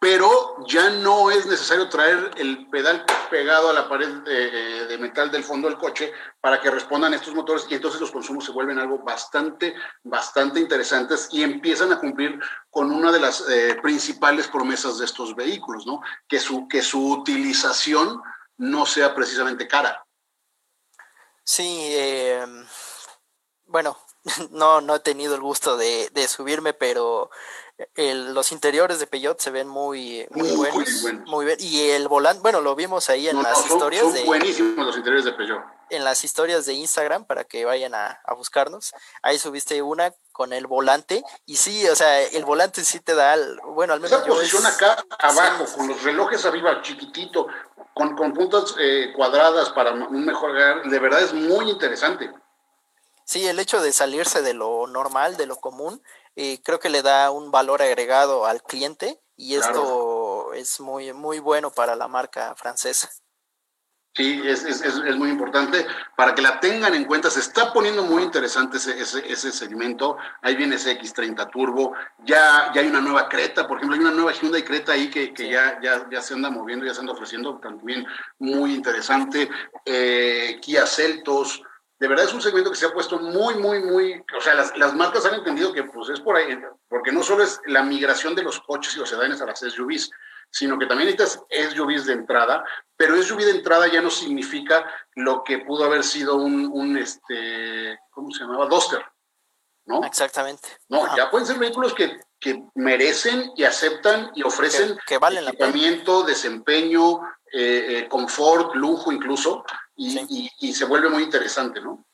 [0.00, 5.30] pero ya no es necesario traer el pedal pegado a la pared de, de metal
[5.30, 6.10] del fondo del coche
[6.40, 11.28] para que respondan estos motores y entonces los consumos se vuelven algo bastante, bastante interesantes
[11.30, 12.40] y empiezan a cumplir
[12.70, 16.00] con una de las eh, principales promesas de estos vehículos, ¿no?
[16.26, 18.22] Que su, que su utilización
[18.56, 20.02] no sea precisamente cara.
[21.44, 22.46] Sí, eh,
[23.66, 23.98] bueno,
[24.50, 27.30] no, no he tenido el gusto de, de subirme, pero
[27.94, 31.56] el- los interiores de Peugeot se ven muy, muy, Muy buenos, muy bien.
[31.60, 34.24] Y el volante, bueno, lo vimos ahí en No, no, las son, historias son de,
[34.24, 35.62] buenísimos los interiores de Peugeot.
[35.88, 38.92] en las historias de Instagram para que vayan a, a buscarnos.
[39.22, 43.32] Ahí subiste una con el volante y sí, o sea, el volante sí te da,
[43.32, 46.82] al- bueno, al menos Esa yo posición es- acá abajo, sí, con los relojes arriba
[46.82, 47.46] chiquitito,
[47.94, 50.52] con, con puntas eh, cuadradas para un mejor
[50.88, 52.30] de verdad es muy interesante.
[53.30, 56.02] Sí, el hecho de salirse de lo normal, de lo común,
[56.34, 59.70] eh, creo que le da un valor agregado al cliente y Claro.
[59.70, 63.08] esto es muy, muy bueno para la marca francesa.
[64.16, 65.86] Sí, es, es, es, es muy importante
[66.16, 67.30] para que la tengan en cuenta.
[67.30, 70.16] Se está poniendo muy interesante ese, ese, ese segmento.
[70.42, 71.92] Ahí viene ese X30 Turbo.
[72.24, 75.32] Ya, ya hay una nueva Creta, por ejemplo, hay una nueva Hyundai Creta ahí que,
[75.32, 75.50] que Sí.
[75.50, 78.04] ya, ya, ya se anda moviendo, ya se anda ofreciendo también
[78.40, 79.48] muy interesante.
[79.84, 81.62] Eh, Kia Celtos.
[82.00, 84.24] De verdad es un segmento que se ha puesto muy, muy, muy.
[84.36, 86.58] O sea, las, las marcas han entendido que pues es por ahí,
[86.88, 90.10] porque no solo es la migración de los coches y los sedanes a las SUVs,
[90.50, 92.64] sino que también necesitas SUVs de entrada,
[92.96, 97.98] pero SUV de entrada ya no significa lo que pudo haber sido un, un este,
[98.10, 98.64] ¿cómo se llamaba?
[98.66, 99.04] Duster,
[99.84, 100.02] ¿no?
[100.04, 100.68] Exactamente.
[100.88, 101.16] No, Ajá.
[101.18, 105.52] ya pueden ser vehículos que, que merecen y aceptan y ofrecen Que- que valen la
[105.52, 105.66] pena.
[105.68, 107.20] equipamiento, desempeño,
[107.52, 109.64] eh, eh, confort, lujo incluso,
[110.00, 110.26] y, Sí.
[110.30, 112.04] y- y se vuelve muy interesante, ¿no?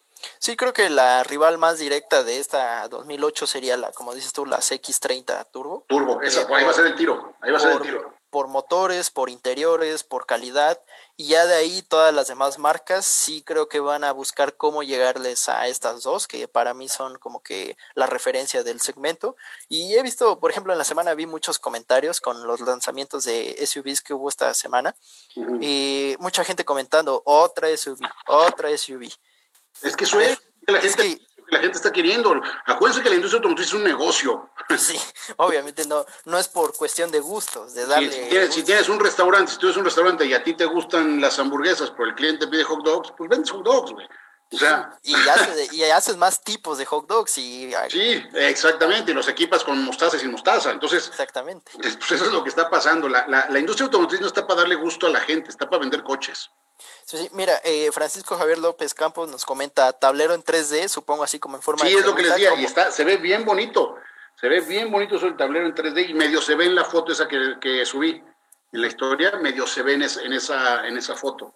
[0.41, 4.45] Sí, creo que la rival más directa de esta 2008 sería la, como dices tú,
[4.45, 5.85] las X30 Turbo.
[5.89, 8.16] Turbo, esa, ahí va a ser el tiro, ahí va a ser el tiro.
[8.37, 10.79] Por motores, por interiores, por calidad.
[11.17, 14.83] Y ya de ahí todas las demás marcas sí creo que van a buscar cómo
[14.83, 19.37] llegarles a estas dos, que para mí son como que la referencia del segmento.
[19.71, 23.57] Y he visto, por ejemplo, en la semana vi muchos comentarios con los lanzamientos de
[23.67, 24.95] SUVs que hubo esta semana.
[25.35, 25.57] Ujú.
[25.63, 29.09] Y mucha gente comentando, otra SUV, otra SUV.
[29.81, 30.39] Es que eso A ver,
[30.85, 32.41] es que la gente, que- la gente está queriendo.
[32.67, 34.51] Acuérdense que la industria automotriz es un negocio.
[34.79, 34.99] Sí,
[35.37, 38.11] obviamente no, no es por cuestión de gustos, de darle...
[38.11, 38.67] si tienes, si gusto.
[38.67, 41.91] tienes un restaurante, si tú eres un restaurante y a ti te gustan las hamburguesas,
[41.93, 44.07] pero el cliente pide hot dogs, pues vendes hot dogs, güey.
[44.53, 47.73] O sea, y, haces, y haces más tipos de hot dogs y...
[47.91, 50.71] sí, exactamente, y los equipas con mostaza y sin mostaza.
[50.71, 51.73] Entonces, Exactamente.
[51.75, 53.09] pues eso es lo que está pasando.
[53.09, 55.81] La, la- la industria automotriz no está para darle gusto a la gente, está para
[55.81, 56.49] vender coches.
[57.05, 61.39] Sí, sí, mira, eh, Francisco Javier López Campos nos comenta tablero en 3D, supongo así
[61.39, 63.45] como en forma Sí, de es lo que les decía, y está, se ve bien
[63.45, 63.97] bonito.
[64.41, 66.85] Se ve bien bonito eso el tablero en 3D y medio se ve en la
[66.85, 68.23] foto esa que, que subí.
[68.73, 71.55] En la historia, medio se ve en, es- en esa, en esa foto.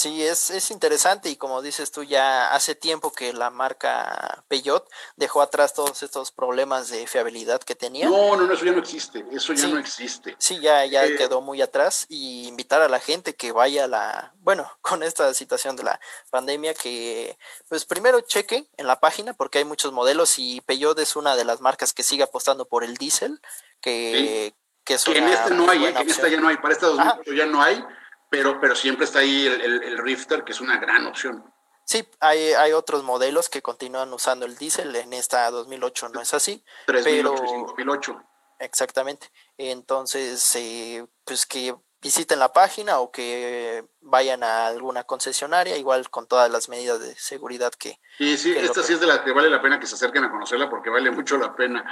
[0.00, 4.88] Sí, es, es interesante y como dices tú, ya hace tiempo que la marca Peugeot
[5.16, 8.08] dejó atrás todos estos problemas de fiabilidad que tenía.
[8.08, 9.22] No, no, no, eso ya no existe.
[9.30, 9.72] Eso ya Sí.
[9.72, 10.36] no existe.
[10.38, 13.88] Sí, ya, ya Eh, quedó muy atrás y invitar a la gente que vaya a
[13.88, 16.00] la, bueno, con esta situación de la
[16.30, 17.36] pandemia, que
[17.68, 21.44] pues primero cheque en la página porque hay muchos modelos y Peugeot es una de
[21.44, 23.38] las marcas que sigue apostando por el diésel,
[23.82, 24.54] que,
[24.84, 25.92] que es Que en este no hay, ¿eh?
[25.92, 26.56] que en esta ya no hay.
[26.56, 27.84] Para esta 2008 ya no hay,
[28.30, 31.44] pero, pero siempre está ahí el, el- el Rifter, que es una gran opción.
[31.84, 36.32] Sí, hay, hay otros modelos que continúan usando el diésel, en esta 2008 no es
[36.32, 38.22] así, 3008 pero y 5008.
[38.60, 39.30] Exactamente.
[39.58, 46.26] Entonces, eh, pues que visiten la página o que vayan a alguna concesionaria, igual con
[46.26, 49.32] todas las medidas de seguridad que Y sí, que esta sí es de las que
[49.32, 51.84] vale la pena que se acerquen a conocerla porque vale mucho la pena.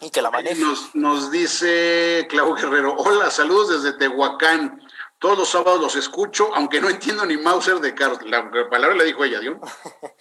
[0.00, 0.60] y que la manejen.
[0.62, 4.80] Nos, nos dice Clau Guerrero, hola, saludos desde Tehuacán.
[5.26, 8.20] Todos los sábados los escucho, aunque no entiendo ni Mauser de Carlos.
[8.26, 9.58] La palabra la dijo ella, ¿dio?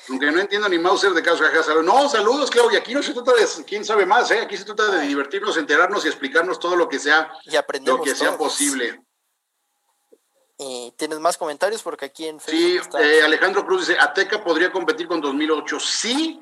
[0.09, 1.43] Aunque no entiendo ni Mauser de Carlos.
[1.83, 2.71] No, saludos, Clau.
[2.71, 4.39] Y aquí no se trata de quién sabe más, ¿eh?
[4.39, 7.51] Aquí se trata de divertirnos, enterarnos y explicarnos todo lo que sea, Y
[7.85, 8.39] lo que sea todos.
[8.53, 8.99] posible.
[10.97, 12.49] Tienes más comentarios porque aquí en Sí,
[12.79, 15.79] Facebook está- eh, Alejandro Cruz dice, Ateca podría competir con 2008.
[15.79, 16.41] Sí,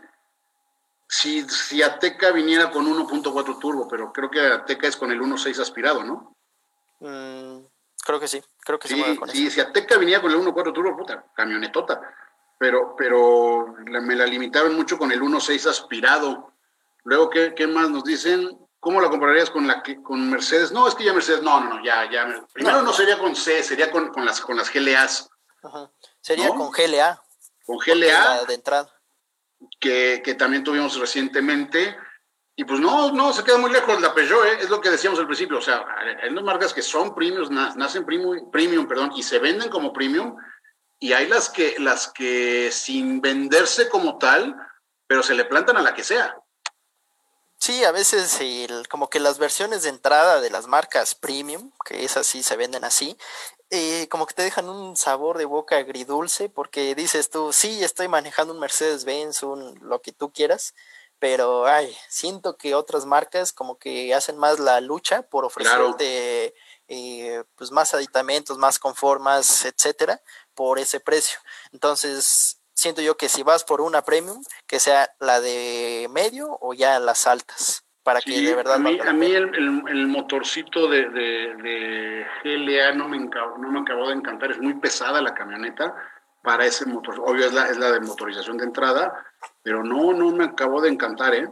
[1.09, 5.59] si, si Ateca viniera con 1.4 turbo, pero creo que Ateca es con el 1.6
[5.59, 6.33] aspirado, ¿no?
[7.01, 7.65] Mm,
[8.05, 9.55] creo que sí, creo que Sí, con sí, eso.
[9.55, 12.01] si Ateca venía con el 1.4 turbo, puta, camionetota.
[12.59, 16.51] Pero, pero me la limitaron mucho con el 1.6 aspirado.
[17.03, 18.57] Luego, ¿qué, qué más nos dicen?
[18.79, 20.71] ¿Cómo la compararías con la con Mercedes?
[20.71, 22.45] No, es que ya Mercedes, no, no, no, ya, ya.
[22.53, 22.93] Primero no, No.
[22.93, 25.29] sería con C, sería con, con las, con las GLAs.
[25.63, 25.89] Ajá.
[26.21, 26.55] Sería ¿No?
[26.55, 27.21] con GLA,
[27.65, 28.93] Con GLA, la de entrada.
[29.79, 31.97] que, que también tuvimos recientemente.
[32.55, 34.57] Y pues no, no, se queda muy lejos la Peugeot, ¿eh?
[34.61, 35.57] es lo que decíamos al principio.
[35.57, 35.83] O sea,
[36.21, 39.91] hay unas marcas que son premiums, na- nacen premium, premium, perdón, y se venden como
[39.91, 40.35] premium.
[40.99, 44.55] Y hay las que, las que sin venderse como tal,
[45.07, 46.37] pero se le plantan a la que sea.
[47.57, 52.03] Sí, a veces el- como que las versiones de entrada de las marcas premium, que
[52.05, 53.17] esas sí se venden así,
[53.69, 58.07] eh, como que te dejan un sabor de boca agridulce porque dices tú, sí, estoy
[58.09, 60.75] manejando un Mercedes-Benz, un lo que tú quieras,
[61.23, 66.53] pero ay, siento que otras marcas como que hacen más la lucha por ofrecerte
[66.89, 70.19] eh, pues más aditamentos, más conformas, etcétera,
[70.53, 71.39] por ese precio.
[71.71, 76.73] Entonces, siento yo que si vas por una premium, que sea la de medio o
[76.73, 80.89] ya las altas, para que de verdad a mí, a mí el, el- el motorcito
[80.89, 84.51] de, de- de GLA no me, no me acabó de encantar.
[84.51, 85.95] Es muy pesada la camioneta
[86.43, 87.19] para ese motor.
[87.21, 89.25] Obvio es la, es la de motorización de entrada,
[89.63, 91.49] pero no, no me acabó de encantar, ¿eh?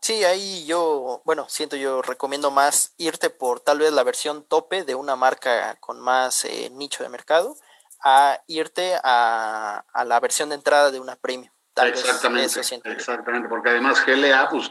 [0.00, 4.84] Sí, ahí yo, bueno, siento yo recomiendo más irte por tal vez la versión tope
[4.84, 7.56] de una marca con más eh, nicho de mercado
[8.04, 11.52] a irte a, a la versión de entrada de una premium.
[11.74, 12.78] Tal vez exactamente, yo.
[12.84, 14.70] exactamente, porque además GLA, pues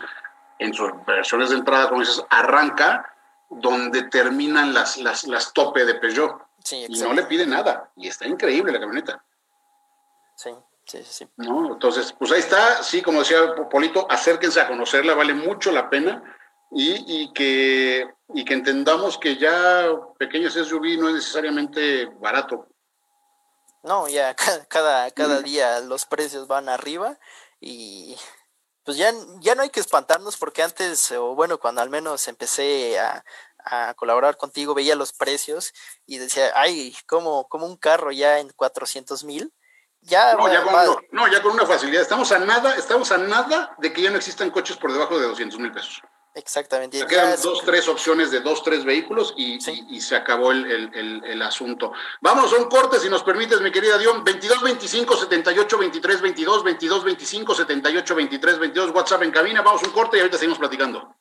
[0.59, 3.13] en sus versiones de entrada, como dices, arranca
[3.49, 7.91] donde terminan las, las, las tope de Peugeot Sí, y no le pide nada.
[7.95, 9.23] Y está increíble la camioneta.
[10.35, 10.51] Sí,
[10.85, 11.29] sí, sí, sí.
[11.37, 11.73] ¿no?
[11.73, 13.39] Entonces, pues ahí está, sí, como decía
[13.69, 16.21] Polito, acérquense a conocerla, vale mucho la pena
[16.71, 19.87] y, y que, y que entendamos que ya
[20.19, 22.67] pequeños SUV no es necesariamente barato.
[23.83, 27.17] No, ya ca- cada, cada día los precios van arriba
[27.59, 28.15] y
[28.83, 32.97] pues ya, ya no hay que espantarnos porque antes, o bueno, cuando al menos empecé
[32.99, 33.23] a,
[33.69, 35.73] a colaborar contigo, veía los precios
[36.05, 39.53] y decía, ay, como, como un carro ya en 400 mil.
[40.01, 42.01] Ya, No ya, con, no, no, ya con una facilidad.
[42.01, 45.27] Estamos a nada, estamos a nada de que ya no existan coches por debajo de
[45.27, 46.01] 200 mil pesos.
[46.35, 46.99] exactamente.
[46.99, 49.83] Ya quedan dos, tres opciones de dos, tres vehículos y, Sí.
[49.89, 51.93] y- y se acabó el, el- el- el asunto.
[52.21, 54.23] Vámonos a un corte, si nos permites, mi querida Dion.
[54.23, 59.63] 22 25 78 23 22, 22 25 78 23 22, WhatsApp en cabina.
[59.63, 61.16] Vamos a un corte y ahorita seguimos platicando.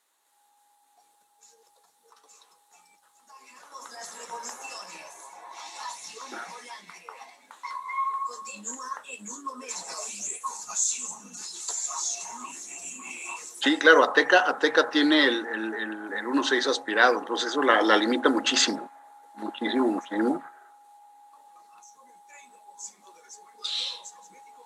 [13.63, 17.97] Sí, claro, Ateca, Ateca tiene el, el, el, el 1.6 aspirado, entonces eso la, la
[17.97, 18.91] limita muchísimo.
[19.35, 20.43] Muchísimo, muchísimo.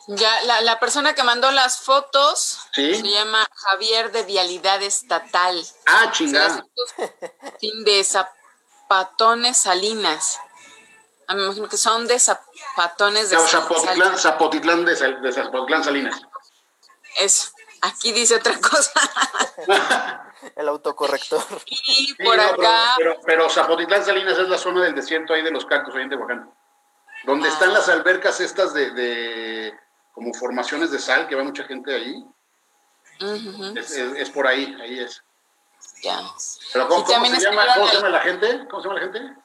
[0.06, 2.94] Ya, la, la persona que mandó las fotos Sí.
[2.96, 5.64] se llama Javier de Vialidad Estatal.
[5.86, 6.64] Ah, chingada.
[7.60, 10.38] Sin de Zapatones Salinas.
[11.30, 14.20] Ah, me imagino que son de Zapatones de Zapotitlán, Salinas.
[14.22, 16.20] Zapotitlán de, Sal- de Zapotitlán Salinas.
[17.18, 17.50] Eso.
[17.82, 18.90] Aquí dice otra cosa.
[20.56, 21.40] el autocorrector.
[21.66, 25.32] y Sí, por no, acá, Pero, pero, pero Zapotitlán Salinas es la zona del desierto
[25.32, 26.52] ahí de los cactus ahí en Tehuacán.
[27.24, 27.74] Donde están Ah.
[27.74, 29.78] las albercas estas de, de
[30.12, 32.24] como formaciones de sal, que va mucha gente ahí.
[33.76, 35.22] Es, es- es por ahí, ahí es.
[36.02, 36.20] ya.
[36.72, 37.28] Pero ¿cómo, se llama,
[37.76, 38.66] ¿cómo se llama la gente?
[38.68, 39.36] ¿Cómo se llama la gente?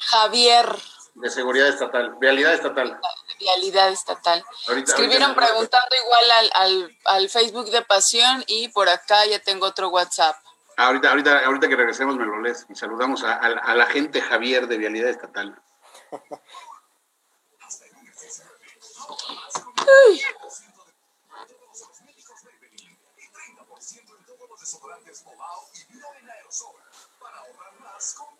[0.00, 0.76] Javier,
[1.20, 3.00] De seguridad estatal, vialidad estatal.
[3.38, 4.44] Vialidad Estatal.
[4.66, 9.38] Ahorita- Escribieron ahorita- preguntando igual al, al, al Facebook de Pasión y por acá ya
[9.40, 10.36] tengo otro WhatsApp.
[10.76, 14.20] Ahorita, ahorita, ahorita que regresemos me lo lees y saludamos a, a- a la gente
[14.20, 15.56] Javier de Vialidad Estatal.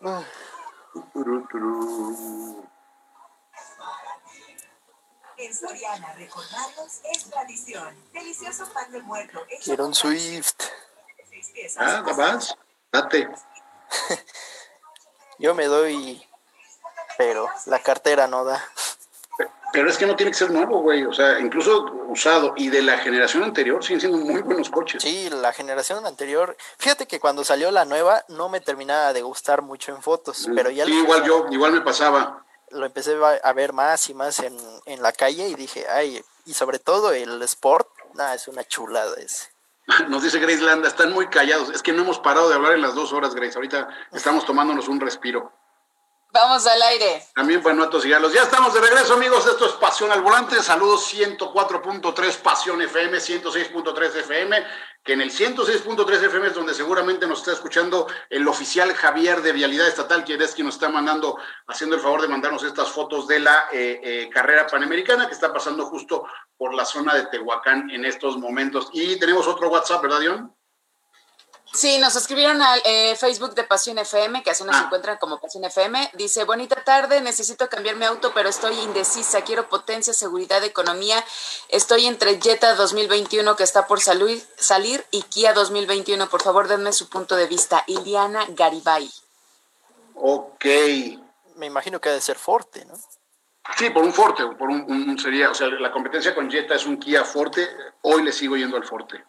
[0.00, 0.67] Turu, turu.
[5.36, 7.94] En Soriana, recordarlos es tradición.
[8.12, 9.40] Delicioso pan de muerto.
[9.62, 10.56] Quiero un Swift.
[11.76, 12.56] Ah, ¿da vas?
[12.92, 13.28] Date.
[15.38, 16.26] Yo me doy,
[17.16, 18.64] pero la cartera no da.
[19.72, 21.04] Pero es que no tiene que ser nuevo, güey.
[21.04, 25.02] O sea, incluso usado y de la generación anterior siguen siendo muy buenos coches.
[25.02, 26.56] Sí, la generación anterior.
[26.78, 30.70] Fíjate que cuando salió la nueva no me terminaba de gustar mucho en fotos, pero
[30.70, 32.44] ya Sí, igual yo, igual me pasaba.
[32.70, 36.22] lo empecé a- a ver más y más en, en la calle y dije, ay,
[36.46, 39.48] y sobre todo el Sport, nada, es una chulada ese.
[40.08, 41.70] Nos dice Grace Landa, están muy callados.
[41.70, 43.56] Es que no hemos parado de hablar en las dos horas, Grace.
[43.56, 45.52] Ahorita estamos tomándonos un respiro.
[46.30, 47.22] Vamos al aire.
[47.34, 48.34] También para no atosigarlos.
[48.34, 49.46] Ya estamos de regreso, amigos.
[49.46, 50.62] Esto es Pasión al Volante.
[50.62, 54.62] Saludos 104.3 Pasión FM, 106.3 FM,
[55.02, 59.52] que en el 106.3 FM es donde seguramente nos está escuchando el oficial Javier de
[59.52, 63.26] Vialidad Estatal, quien es quien nos está mandando, haciendo el favor de mandarnos estas fotos
[63.26, 66.26] de la eh, eh, carrera panamericana que está pasando justo
[66.58, 68.90] por la zona de Tehuacán en estos momentos.
[68.92, 70.57] Y tenemos otro WhatsApp, ¿verdad, Dion?
[71.72, 74.82] Sí, nos escribieron al eh, Facebook de Pasión FM, que así nos Ah.
[74.86, 76.10] encuentran como Pasión FM.
[76.14, 79.42] Dice, bonita tarde, necesito cambiar mi auto, pero estoy indecisa.
[79.42, 81.22] Quiero potencia, seguridad, economía.
[81.68, 86.28] Estoy entre Jetta 2021, que está por salir, salir y Kia 2021.
[86.30, 87.84] Por favor, denme su punto de vista.
[87.86, 89.10] Iliana Garibay.
[90.14, 90.64] Ok.
[91.56, 92.94] Me imagino que ha de ser Forte, ¿no?
[93.76, 96.86] Sí, por un Forte, por un, un- sería, o sea, la competencia con Jetta es
[96.86, 97.68] un Kia Forte.
[98.02, 99.22] Hoy le sigo yendo al Forte.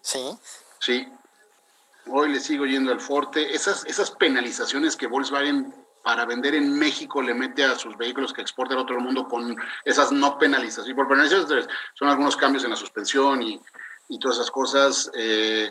[0.00, 0.36] Sí.
[0.82, 1.08] Sí.
[2.08, 3.54] Hoy le sigo yendo al Forte.
[3.54, 5.72] Esas, esas penalizaciones que Volkswagen
[6.02, 9.56] para vender en México le mete a sus vehículos que exporta a otro mundo con
[9.84, 10.90] esas no penalizaciones.
[10.90, 13.60] Y por penalizaciones son algunos cambios en la suspensión y,
[14.08, 15.08] y todas esas cosas.
[15.14, 15.70] eh,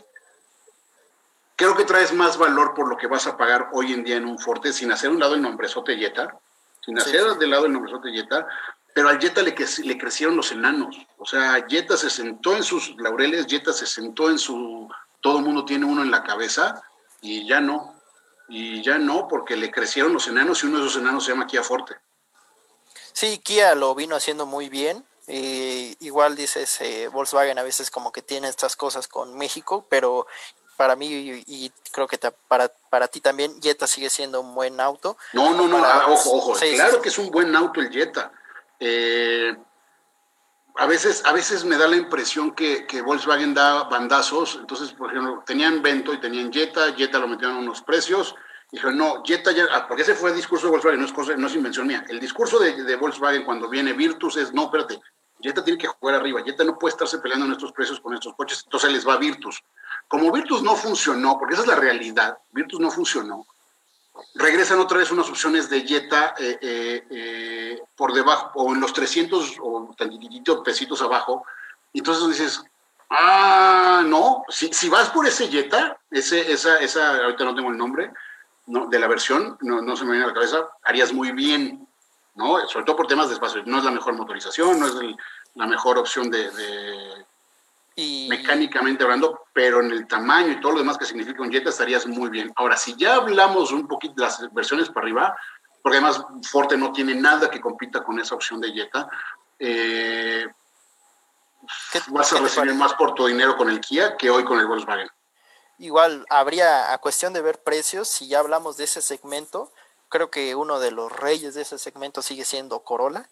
[1.56, 4.24] creo que traes más valor por lo que vas a pagar hoy en día en
[4.24, 6.34] un Forte sin hacer un lado el nombrezote Jetta,
[6.80, 7.38] sin Sí, hacer sí.
[7.38, 8.46] de lado el nombrezote Jetta,
[8.94, 9.54] pero al Jetta le,
[9.84, 10.96] le crecieron los enanos.
[11.18, 14.88] O sea, Jetta se sentó en sus laureles, Jetta se sentó en su...
[15.20, 16.82] Todo el mundo tiene uno en la cabeza
[17.20, 17.94] y ya no.
[18.48, 21.46] Y ya no, porque le crecieron los enanos y uno de esos enanos se llama
[21.46, 21.96] Kia Forte.
[23.12, 25.04] Sí, Kia lo vino haciendo muy bien.
[25.28, 30.26] eh, igual dices, eh, Volkswagen a veces como que tiene estas cosas con México, pero
[30.76, 34.80] para mí y, y creo que para, para ti también, Jetta sigue siendo un buen
[34.80, 35.16] auto.
[35.32, 36.54] No, no, no, Para- ah, ojo, ojo.
[36.56, 37.02] Sí, claro sí.
[37.02, 38.32] que es un buen auto el Jetta.
[38.84, 39.56] Eh,
[40.74, 44.56] a veces, a veces me da la impresión que, que Volkswagen da bandazos.
[44.60, 48.34] Entonces, por ejemplo, tenían Vento y tenían Jetta, Jetta lo metieron a unos precios.
[48.72, 51.36] Dijeron, no, Jetta ya, ah, porque ese fue el discurso de Volkswagen, no es, cosa,
[51.36, 52.04] no es invención mía.
[52.08, 55.00] El discurso de, de Volkswagen cuando viene Virtus es, no, espérate,
[55.40, 58.34] Jetta tiene que jugar arriba, Jetta no puede estarse peleando en estos precios con estos
[58.34, 59.62] coches, entonces les va Virtus.
[60.08, 63.46] Como Virtus no funcionó, porque esa es la realidad, Virtus no funcionó,
[64.34, 68.92] regresan otra vez unas opciones de Jetta eh, eh, eh, por debajo, o en los
[68.92, 71.44] 300 o tantitito pesitos abajo,
[71.92, 72.64] y entonces dices,
[73.10, 77.76] ah, no, si, si vas por ese Jetta, ese, esa, esa, ahorita no tengo el
[77.76, 78.12] nombre,
[78.66, 81.86] no, de la versión, no, no se me viene a la cabeza, harías muy bien,
[82.34, 82.66] ¿no?
[82.68, 84.94] Sobre todo por temas de espacio, no es la mejor motorización, no es
[85.54, 86.50] la mejor opción de,
[87.94, 91.68] Y mecánicamente hablando, pero en el tamaño y todo lo demás que significa un Jetta
[91.70, 92.52] estarías muy bien.
[92.56, 95.36] Ahora, si ya hablamos un poquito de las versiones para arriba,
[95.82, 99.08] porque además Forte no tiene nada que compita con esa opción de Jetta,
[99.58, 100.46] eh,
[101.92, 104.66] ¿qué- vas a recibir más por tu dinero con el Kia que hoy con el
[104.66, 105.08] Volkswagen.
[105.78, 109.72] Igual habría, a cuestión de ver precios, si ya hablamos de ese segmento,
[110.08, 113.28] creo que uno de los reyes de ese segmento sigue siendo Corolla.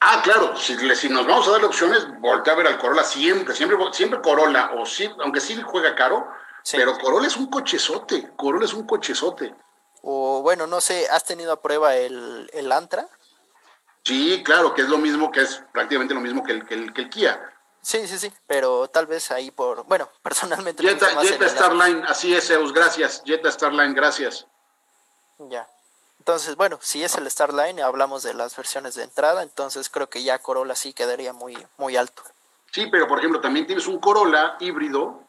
[0.00, 3.54] Ah, claro, si, si nos vamos a dar opciones, voltea a ver al Corolla siempre,
[3.54, 6.28] siempre, siempre Corolla, o sí, aunque sí juega caro,
[6.62, 6.76] Sí.
[6.76, 9.54] pero Corolla es un cochezote, Corolla es un cochezote.
[10.02, 13.08] O bueno, no sé, ¿has tenido a prueba el, el Antra?
[14.04, 16.92] Sí, claro, que es lo mismo, que es prácticamente lo mismo que el, que el,
[16.92, 17.52] que el Kia.
[17.82, 21.48] Sí, sí, sí, pero tal vez ahí por, bueno, personalmente me Jetta, Jetta.
[21.48, 23.22] Starline, así es, Eus, gracias.
[23.24, 24.46] Jetta Starline, gracias.
[25.38, 25.66] Ya.
[26.28, 30.22] Entonces, bueno, si es el Starline, hablamos de las versiones de entrada, entonces creo que
[30.22, 32.22] ya Corolla sí quedaría muy, muy alto.
[32.70, 35.22] Sí, pero por ejemplo, también tienes un Corolla híbrido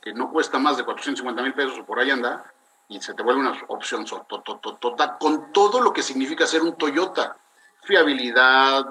[0.00, 2.42] que no cuesta más de 450 mil pesos o por ahí anda,
[2.88, 7.36] y se te vuelve una opción total, con todo lo que significa ser un Toyota.
[7.82, 8.86] Fiabilidad,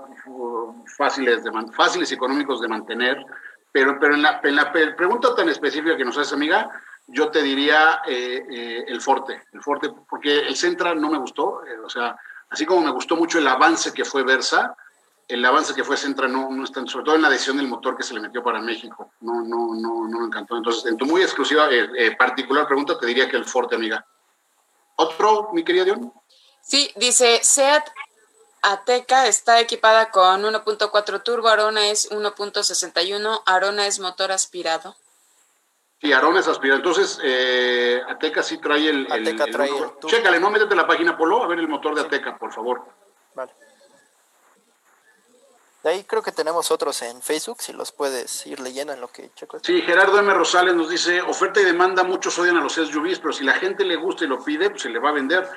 [0.96, 3.26] fáciles, de fáciles económicos de mantener,
[3.72, 6.70] pero, pero en, la, en la pregunta tan específica que nos hace amiga,
[7.08, 11.66] yo te diría eh, eh, el Forte, el Forte, porque el Centra no me gustó,
[11.66, 12.18] eh, o sea,
[12.50, 14.76] así como me gustó mucho el avance que fue Versa,
[15.28, 17.98] el avance que fue Centra no, no está, sobre todo en la decisión del motor
[17.98, 20.56] que se le metió para México, no, no, no, no me encantó.
[20.56, 21.68] Entonces, en tu muy exclusiva,
[22.18, 24.06] particular pregunta, te diría que el Forte, amiga.
[24.98, 26.14] ¿Otro, mi querida Dion?
[26.62, 27.90] Sí, dice SEAT
[28.62, 34.96] Ateca está equipada con 1.4 turbo, Arona es 1.61, Arona es motor aspirado.
[36.02, 36.78] Sí, Arona es aspirado.
[36.78, 39.12] Entonces, eh, Ateca sí trae el.
[39.12, 42.38] Ateca trae el, Chécale, no métete la página Polo, a ver el motor de Ateca,
[42.38, 42.84] por favor.
[43.34, 43.54] Vale.
[45.86, 49.08] De ahí creo que tenemos otros en Facebook, si los puedes ir leyendo en lo
[49.08, 49.60] que checo.
[49.62, 50.34] Sí, Gerardo M.
[50.34, 53.86] Rosales nos dice, oferta y demanda, muchos odian a los SUVs, pero si la gente
[53.86, 55.48] le gusta y lo pide, pues se le va a vender.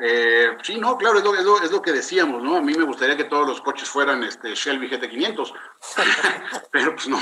[0.00, 2.56] Eh, sí, no, claro, es lo, que decíamos, ¿no?
[2.56, 5.52] A mí me gustaría que todos los coches fueran este Shelby GT500,
[6.70, 7.18] pero pues no,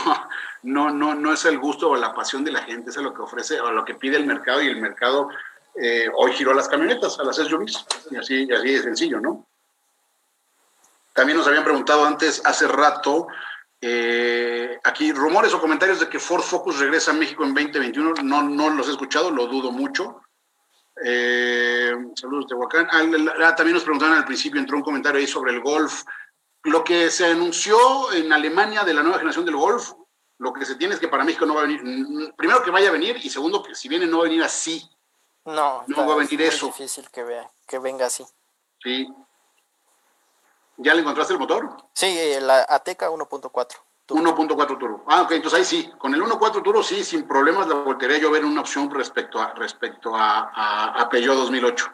[0.63, 3.23] no, no, no es el gusto o la pasión de la gente, es lo que
[3.23, 5.31] ofrece o lo que pide el mercado y el mercado
[5.75, 9.47] eh, hoy giró a las camionetas, a las SUVs, y así, así de sencillo, ¿no?
[11.15, 13.29] También nos habían preguntado antes, hace rato,
[13.81, 18.43] eh, aquí rumores o comentarios de que Ford Focus regresa a México en 2021, no,
[18.43, 20.23] no los he escuchado, lo dudo mucho.
[21.05, 22.89] Eh, saludos de Huacán.
[22.91, 26.05] Ah, también nos preguntaron al principio, entró un comentario ahí sobre el Golf.
[26.63, 29.93] Lo que se anunció en Alemania de la nueva generación del Golf,
[30.39, 32.89] lo que se tiene es que para México no va a venir, primero que vaya
[32.89, 34.83] a venir y segundo que si viene no va a venir así.
[35.45, 36.69] No, no va a venir eso.
[36.69, 38.27] Es difícil que, vea, que venga así.
[38.83, 39.09] Sí.
[40.79, 41.77] ¿Ya le encontraste el motor?
[41.95, 43.86] Sí, la Ateca 1.4.
[44.09, 45.05] 1.4 turbo.
[45.09, 48.31] Ah, ok, entonces ahí sí, con el 1.4 turbo sí, sin problemas la voltería yo
[48.31, 51.87] ver una opción respecto a, respecto a, a, Peugeot 2008.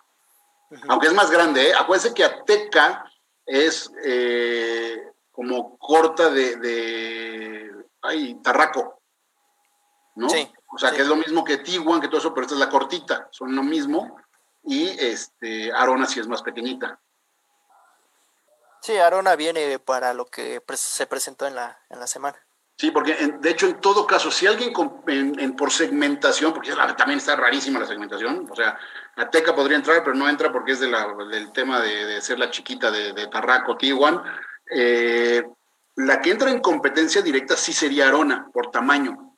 [0.89, 1.75] Aunque es más grande, ¿eh?
[1.75, 3.05] acuérdense que Ateca
[3.45, 9.01] es eh, como corta de, de ay, Tarraco,
[10.15, 10.29] ¿no?
[10.29, 12.61] Sí, o sea, que es lo mismo que Tiguan, que todo eso, pero esta es
[12.61, 14.17] la cortita, son lo mismo,
[14.65, 17.01] y este, Arona sí es más pequeñita.
[18.83, 22.37] Sí, Arona viene para lo que se presentó en la, en la semana.
[22.77, 24.73] Sí, porque de hecho en todo caso, si alguien
[25.07, 28.77] en, por segmentación, porque también está rarísima la segmentación, o sea,
[29.15, 32.51] Ateca podría entrar, pero no entra porque es de la, del tema de, ser la
[32.51, 34.21] chiquita de, de Tarraco, Tijuan.
[34.75, 35.45] Eh,
[35.95, 39.37] la que entra en competencia directa sí sería Arona, por tamaño.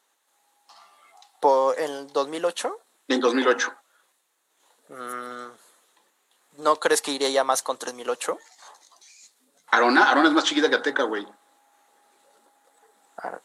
[1.41, 2.79] ¿Por el 2008?
[3.09, 3.75] En 2008.
[4.89, 8.39] Mm, ¿No crees que iría ya más con 3008?
[9.75, 11.27] Arona, Arona es más chiquita que Ateca, güey.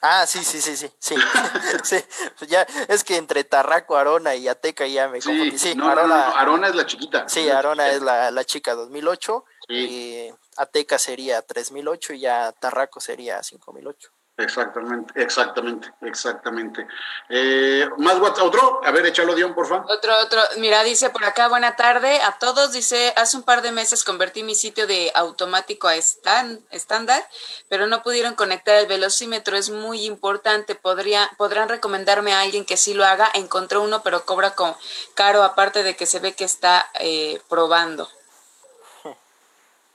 [0.01, 0.89] Ah, sí, sí, sí, sí,
[1.83, 1.95] sí.
[2.37, 5.57] Pues ya, es que entre Tarraco, Arona y Ateca ya me confundí.
[5.57, 7.29] Sí, Arona, Arona es la chiquita.
[7.29, 13.41] Sí, Arona es la, la chica 2008 y Ateca sería 3008 y ya Tarraco sería
[13.41, 14.11] 5008.
[14.39, 16.87] Exactamente, exactamente, exactamente.
[17.27, 18.15] Eh, ¿Más?
[18.15, 18.79] ¿Otro?
[18.85, 19.85] A ver, échalo, Dion, por favor.
[19.91, 20.41] Otro, otro.
[20.57, 22.71] Mira, dice por acá, buena tarde a todos.
[22.71, 27.27] Dice, hace un par de meses convertí mi sitio de automático a estándar,
[27.67, 29.57] pero no pudieron conectar el velocímetro.
[29.57, 30.73] Es muy importante.
[30.73, 33.29] Podría, ¿Podrán recomendarme a alguien que sí lo haga?
[33.33, 34.73] Encontré uno, pero cobra con
[35.15, 38.09] caro, aparte de que se ve que está eh, probando.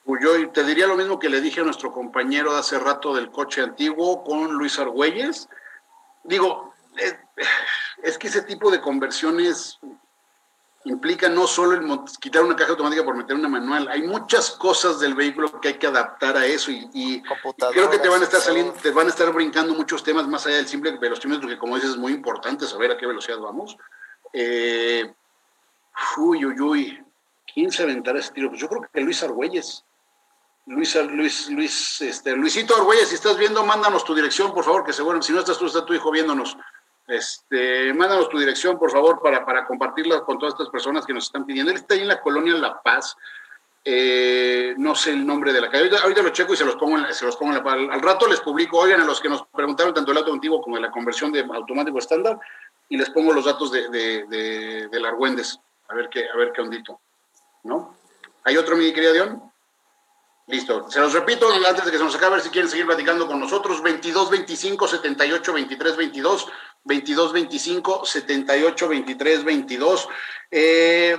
[0.04, 3.14] Pues yo te diría lo mismo que le dije a nuestro compañero de hace rato
[3.14, 5.48] del coche antiguo con Luis Argüelles.
[6.24, 7.18] Digo, eh,
[8.02, 9.78] es, que ese tipo de conversiones
[10.84, 15.00] implica no solo el quitar una caja automática por meter una manual, hay muchas cosas
[15.00, 17.22] del vehículo que hay que adaptar a eso y,
[17.72, 20.46] creo que te van a estar saliendo, te van a estar brincando muchos temas más
[20.46, 23.78] allá del simple velocímetro, que como dices es muy importante saber a qué velocidad vamos.
[24.34, 25.10] Eh,
[26.18, 27.04] uy, uy, uy,
[27.52, 28.50] ¿quién se aventará ese tiro?
[28.50, 29.82] Pues yo creo que Luis Argüelles.
[30.66, 34.92] Luis, Luis, Luis, este, Luisito Argüelles, si estás viendo, mándanos tu dirección, por favor, que
[34.92, 36.56] seguro, si no estás tú, está tu hijo viéndonos.
[37.06, 41.24] Este, mándanos tu dirección, por favor, para, para compartirla con todas estas personas que nos
[41.24, 41.70] están pidiendo.
[41.70, 43.14] Él está ahí en la colonia La Paz.
[43.84, 45.94] Eh, no sé el nombre de la calle.
[45.98, 48.00] Ahorita, lo checo y se los pongo, en, se los pongo en la, al, al,
[48.00, 50.82] rato les publico, oigan, a los que nos preguntaron tanto el auto antiguo como de
[50.82, 52.38] la conversión de automático estándar,
[52.88, 56.52] y les pongo los datos de, de, de, del Argüendes, a ver qué, a ver
[56.52, 56.98] qué ondito,
[57.64, 57.94] ¿no?
[58.44, 59.52] ¿Hay otro, mi querida Dion?
[60.46, 60.90] Listo.
[60.90, 63.82] Se los repito antes de que se nos acabe, si quieren seguir platicando con nosotros.
[63.82, 66.46] 22 25 78 23 22.
[66.84, 70.08] 22 25 78 23 22.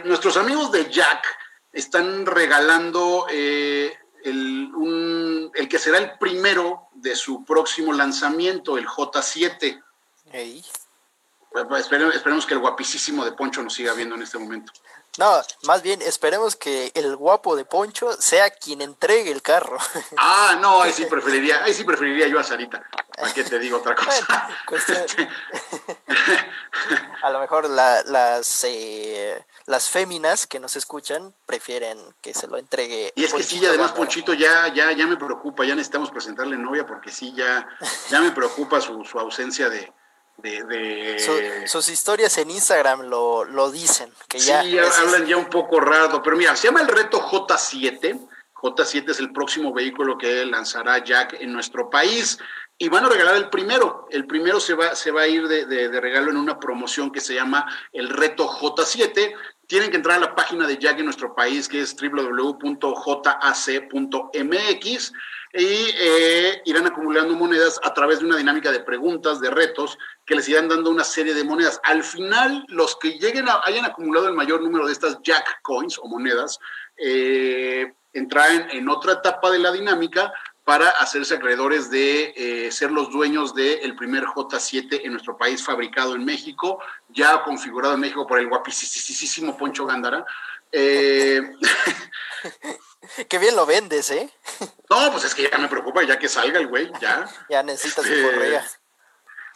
[0.03, 1.26] nuestros amigos de Jack
[1.73, 8.88] están regalando eh, el, un- el que será el primero de su próximo lanzamiento, el
[8.88, 9.84] J7.
[10.31, 10.64] Ey.
[11.80, 14.72] Esperemos, esperemos que el guapísimo de Poncho nos siga viendo en este momento.
[15.18, 19.78] No, más bien esperemos que el guapo de Poncho sea quien entregue el carro.
[20.18, 22.84] Ah, no, ahí sí preferiría, ahí sí preferiría yo a Sarita.
[23.18, 24.50] ¿Para qué te digo otra cosa?
[24.70, 25.30] Bueno,
[27.22, 32.58] A lo mejor la- las eh, las féminas que nos escuchan prefieren que se lo
[32.58, 33.12] entregue.
[33.16, 33.94] Y es que sí, además.
[33.94, 37.68] Ponchito ya, ya, ya me preocupa, ya necesitamos presentarle novia porque sí, ya,
[38.10, 39.92] ya me preocupa su, su ausencia de,
[40.38, 45.26] de, de- Su- sus historias en Instagram lo, lo dicen, que Sí, ya, es- hablan
[45.26, 48.20] ya un poco raro, pero mira, se llama el reto J7.
[48.53, 52.38] J7 es el próximo vehículo que lanzará Jack en nuestro país
[52.78, 54.07] y van a regalar el primero.
[54.12, 57.12] El primero se va, se va a ir de, de- de regalo en una promoción
[57.12, 59.34] que se llama el reto J7.
[59.68, 61.95] Tienen que entrar a la página de Jack en nuestro país, que es
[63.76, 65.14] www.jac.mx
[65.57, 70.36] y eh, irán acumulando monedas a través de una dinámica de preguntas, de retos, que
[70.36, 71.80] les irán dando una serie de monedas.
[71.84, 76.07] Al final, los que lleguen hayan acumulado el mayor número de estas Jack Coins o
[76.07, 76.60] monedas,
[76.98, 80.34] eh, entrarán en otra etapa de la dinámica
[80.65, 86.15] para hacerse acreedores de eh, ser los dueños del primer J7 en nuestro país, fabricado
[86.15, 86.80] en México,
[87.10, 90.26] ya configurado en México por el guapísimo Poncho Gándara.
[90.72, 91.41] Eh,
[93.30, 94.30] Qué bien lo vendes, ¿eh?
[94.90, 97.30] no, pues es que ya me preocupa, ya que salga el güey, ya.
[97.49, 98.65] Ya necesitas Este, su correa.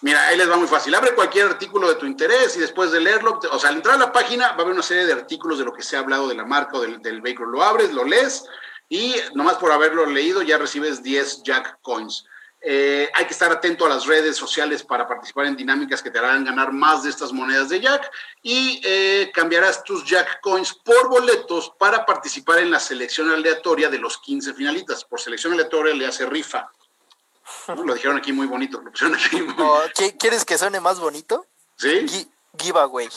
[0.02, 0.96] Mira, ahí les va muy fácil.
[0.96, 4.00] Abre cualquier artículo de tu interés y después de leerlo, o sea, al entrar a
[4.00, 6.30] la página va a haber una serie de artículos de lo que se ha hablado
[6.30, 7.50] de la marca o del, del vehículo.
[7.50, 8.46] Lo abres, lo lees
[8.88, 12.26] y nomás por haberlo leído ya recibes 10 Jack Coins.
[12.62, 16.20] Eh, hay que estar atento a las redes sociales para participar en dinámicas que te
[16.20, 18.12] harán ganar más de estas monedas de Jack
[18.42, 23.98] y eh, cambiarás tus Jack Coins por boletos para participar en la selección aleatoria de
[24.00, 25.06] los 15 finalistas.
[25.06, 26.70] Por selección aleatoria le hace rifa.
[27.70, 27.84] ¿no?
[27.84, 28.82] Lo dijeron aquí muy bonito.
[28.82, 31.46] Lo pusieron aquí muy O, ¿qui- ¿Quieres que suene más bonito?
[31.78, 32.06] ¿Sí?
[32.08, 33.08] Gi- giveaway.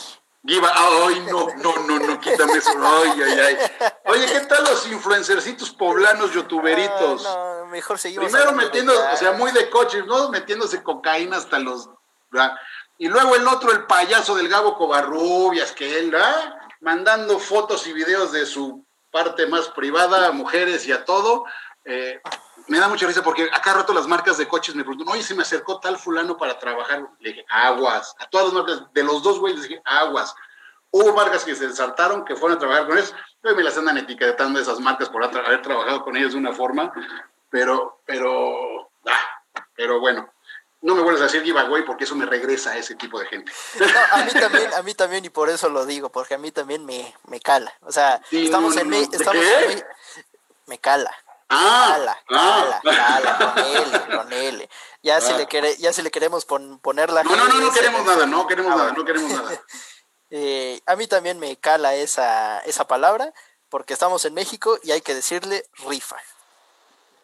[0.44, 2.70] Giva, ay, no, no, no, no, quítame eso.
[2.70, 3.58] Ay, ay, ay.
[4.06, 7.24] Oye, ¿qué tal los influencercitos poblanos, youtuberitos?
[7.26, 8.26] Ah, no, mejor seguimos.
[8.30, 10.30] Primero metiendo, o sea, muy de coches, ¿no?
[10.30, 11.88] Metiéndose cocaína hasta los.
[12.32, 12.56] ¿verdad?
[12.98, 16.56] Y luego el otro, el payaso del Gabo Covarrubias, que él, ¿verdad?
[16.80, 21.44] Mandando fotos y videos de su parte más privada a mujeres y a todo.
[21.84, 22.20] Eh,
[22.68, 25.34] me da mucha risa porque acá rato las marcas de coches me preguntan, oye, se
[25.34, 27.08] me acercó tal fulano para trabajar.
[27.18, 28.14] Le dije, aguas.
[28.18, 30.34] A todas las marcas, de los dos güeyes, les dije, aguas.
[30.90, 33.14] Hubo marcas que se saltaron, que fueron a trabajar con ellos.
[33.42, 36.92] Hoy me las andan etiquetando esas marcas por haber trabajado con ellos de una forma.
[37.50, 39.42] Pero, pero, ah,
[39.74, 40.30] pero bueno.
[40.82, 43.52] No me vuelvas a decir giveaway porque eso me regresa a ese tipo de gente.
[43.78, 46.50] No, a mí también, a mí también, y por eso lo digo, porque a mí
[46.50, 47.72] también me, me cala.
[47.82, 49.84] O sea, Sí, estamos no, en no, ¿de estamos en
[50.66, 51.14] me cala.
[51.54, 52.80] Ah, Cala, ah.
[52.82, 54.68] cala, cala, con L, con L.
[55.02, 55.36] Ya si Ah.
[55.36, 58.26] le quere- ya si le queremos pon- poner la No, no, no, no queremos nada,
[58.26, 59.50] no queremos Ah, nada, no queremos nada.
[60.34, 63.34] Eh, a mí también me cala esa, esa palabra,
[63.68, 66.16] porque estamos en México y hay que decirle rifa.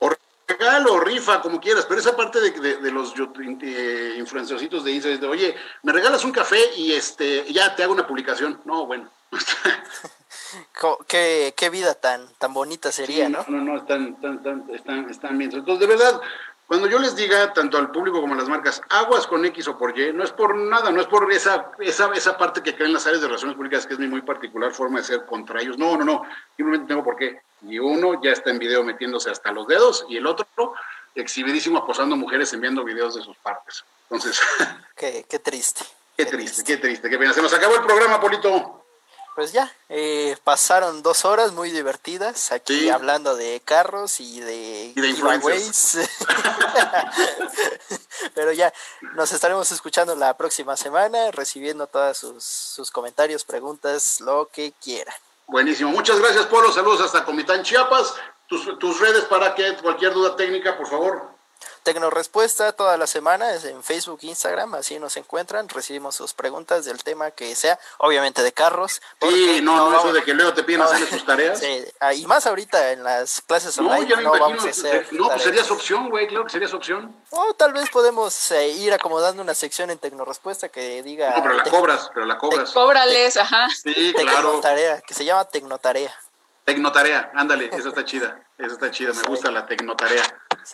[0.01, 0.11] O
[0.47, 5.21] regalo, rifa, como quieras, pero esa parte de, de- de los eh, influencercitos de Instagram,
[5.23, 8.61] de, oye, me regalas un café y este ya te hago una publicación.
[8.67, 9.09] No, bueno.
[11.07, 13.45] Qué, qué vida tan, tan bonita sería, Sí, ¿no?
[13.49, 15.53] no, no, están, están, están, están, bien.
[15.53, 16.21] Entonces, de verdad,
[16.67, 19.79] cuando yo les diga, tanto al público como a las marcas, aguas con X o
[19.79, 22.93] por Y, no es por nada, no es por esa, esa, esa parte que creen
[22.93, 25.79] las áreas de relaciones públicas, que es mi muy particular forma de ser contra ellos.
[25.79, 26.23] No, no, no,
[26.57, 27.41] simplemente tengo por qué.
[27.63, 30.47] Y uno ya está en video metiéndose hasta los dedos, y el otro,
[31.15, 33.85] exhibidísimo, acosando mujeres enviando videos de sus partes.
[34.11, 34.41] Entonces,
[34.97, 35.85] Qué, qué triste.
[36.17, 37.33] qué triste, qué triste, qué pena.
[37.33, 38.78] Se nos acabó el programa, Polito.
[39.39, 42.91] Pues ya, eh, pasaron dos horas muy divertidas aquí Sí.
[42.91, 45.97] hablando de carros y de, Y de giveaways.
[48.35, 48.73] Pero ya,
[49.15, 55.15] nos estaremos escuchando la próxima semana, recibiendo todos sus, sus comentarios, preguntas, lo que quieran.
[55.47, 55.93] Buenísimo.
[55.93, 56.73] Muchas gracias, Polo.
[56.73, 58.15] Saludos hasta Comitán, Chiapas.
[58.49, 61.38] Tus, tus redes para que cualquier duda técnica, por favor.
[61.83, 67.03] Tecnorespuesta toda la semana es en Facebook, Instagram, así nos encuentran, recibimos sus preguntas del
[67.03, 69.01] tema que sea, obviamente de carros.
[69.21, 71.59] Sí, no, no, eso de que luego te piden no, hacerle tus tareas.
[71.61, 74.49] sí, ah, y más ahorita en las clases No, online ya me no imagino.
[74.49, 75.43] vamos a hacer No, pues tareas.
[75.43, 76.27] sería su opción, güey.
[76.29, 77.15] Claro que sería su opción.
[77.31, 81.55] O tal vez podemos eh, ir acomodando una sección en Tecnorespuesta que diga No, pero
[81.55, 82.71] la cobras, pero la cobras.
[82.73, 83.69] Cóbrales, ajá.
[83.71, 84.49] Sí, claro.
[84.49, 86.15] Tecnotarea, que se llama Tecnotarea.
[86.65, 88.43] Tecnotarea, ándale, esa está chida.
[88.59, 90.23] Esa está chida, me gusta la tecnotarea.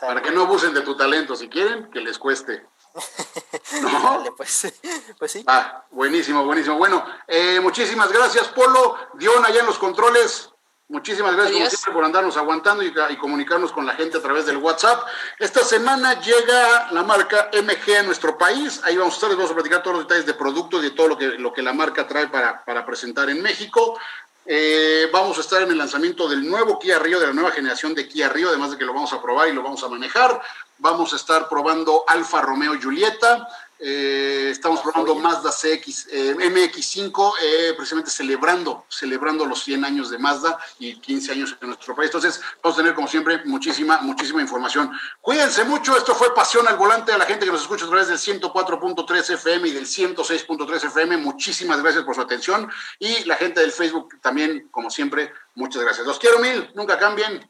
[0.00, 1.36] Para que no abusen de tu talento.
[1.36, 2.66] Si quieren, que les cueste.
[3.82, 4.18] ¿No?
[4.18, 4.72] Dale, pues,
[5.18, 5.44] pues sí.
[5.46, 6.76] Ah, buenísimo, buenísimo.
[6.76, 8.96] Bueno, eh, muchísimas gracias, Polo.
[9.14, 10.50] Dion, allá en los controles.
[10.88, 14.44] Muchísimas gracias como siempre por andarnos aguantando y, y comunicarnos con la gente a través
[14.44, 15.02] del WhatsApp.
[15.38, 18.82] Esta semana llega la marca MG a nuestro país.
[18.84, 20.90] Ahí vamos a estar, les vamos a platicar todos los detalles de productos y de
[20.90, 23.98] todo lo que, lo que la marca trae para, para presentar en México.
[24.46, 27.94] Eh, vamos a estar en el lanzamiento del nuevo Kia Río, de la nueva generación
[27.94, 30.40] de Kia Río, además de que lo vamos a probar y lo vamos a manejar.
[30.78, 33.48] Vamos a estar probando Alfa Romeo Giulietta.
[33.86, 40.16] Eh, estamos probando Mazda CX, eh, MX5, eh, precisamente celebrando, celebrando los 100 años de
[40.16, 42.08] Mazda y 15 años en nuestro país.
[42.08, 44.90] Entonces, vamos a tener, como siempre, muchísima, muchísima información.
[45.20, 45.98] Cuídense mucho.
[45.98, 49.34] Esto fue Pasión al Volante a la gente que nos escucha a través del 104.3
[49.34, 51.18] FM y del 106.3 FM.
[51.18, 52.70] Muchísimas gracias por su atención.
[52.98, 56.06] Y la gente del Facebook también, como siempre, muchas gracias.
[56.06, 56.70] Los quiero mil.
[56.74, 57.46] Nunca cambien.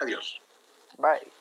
[0.00, 0.40] Adiós.
[0.96, 1.31] Bye.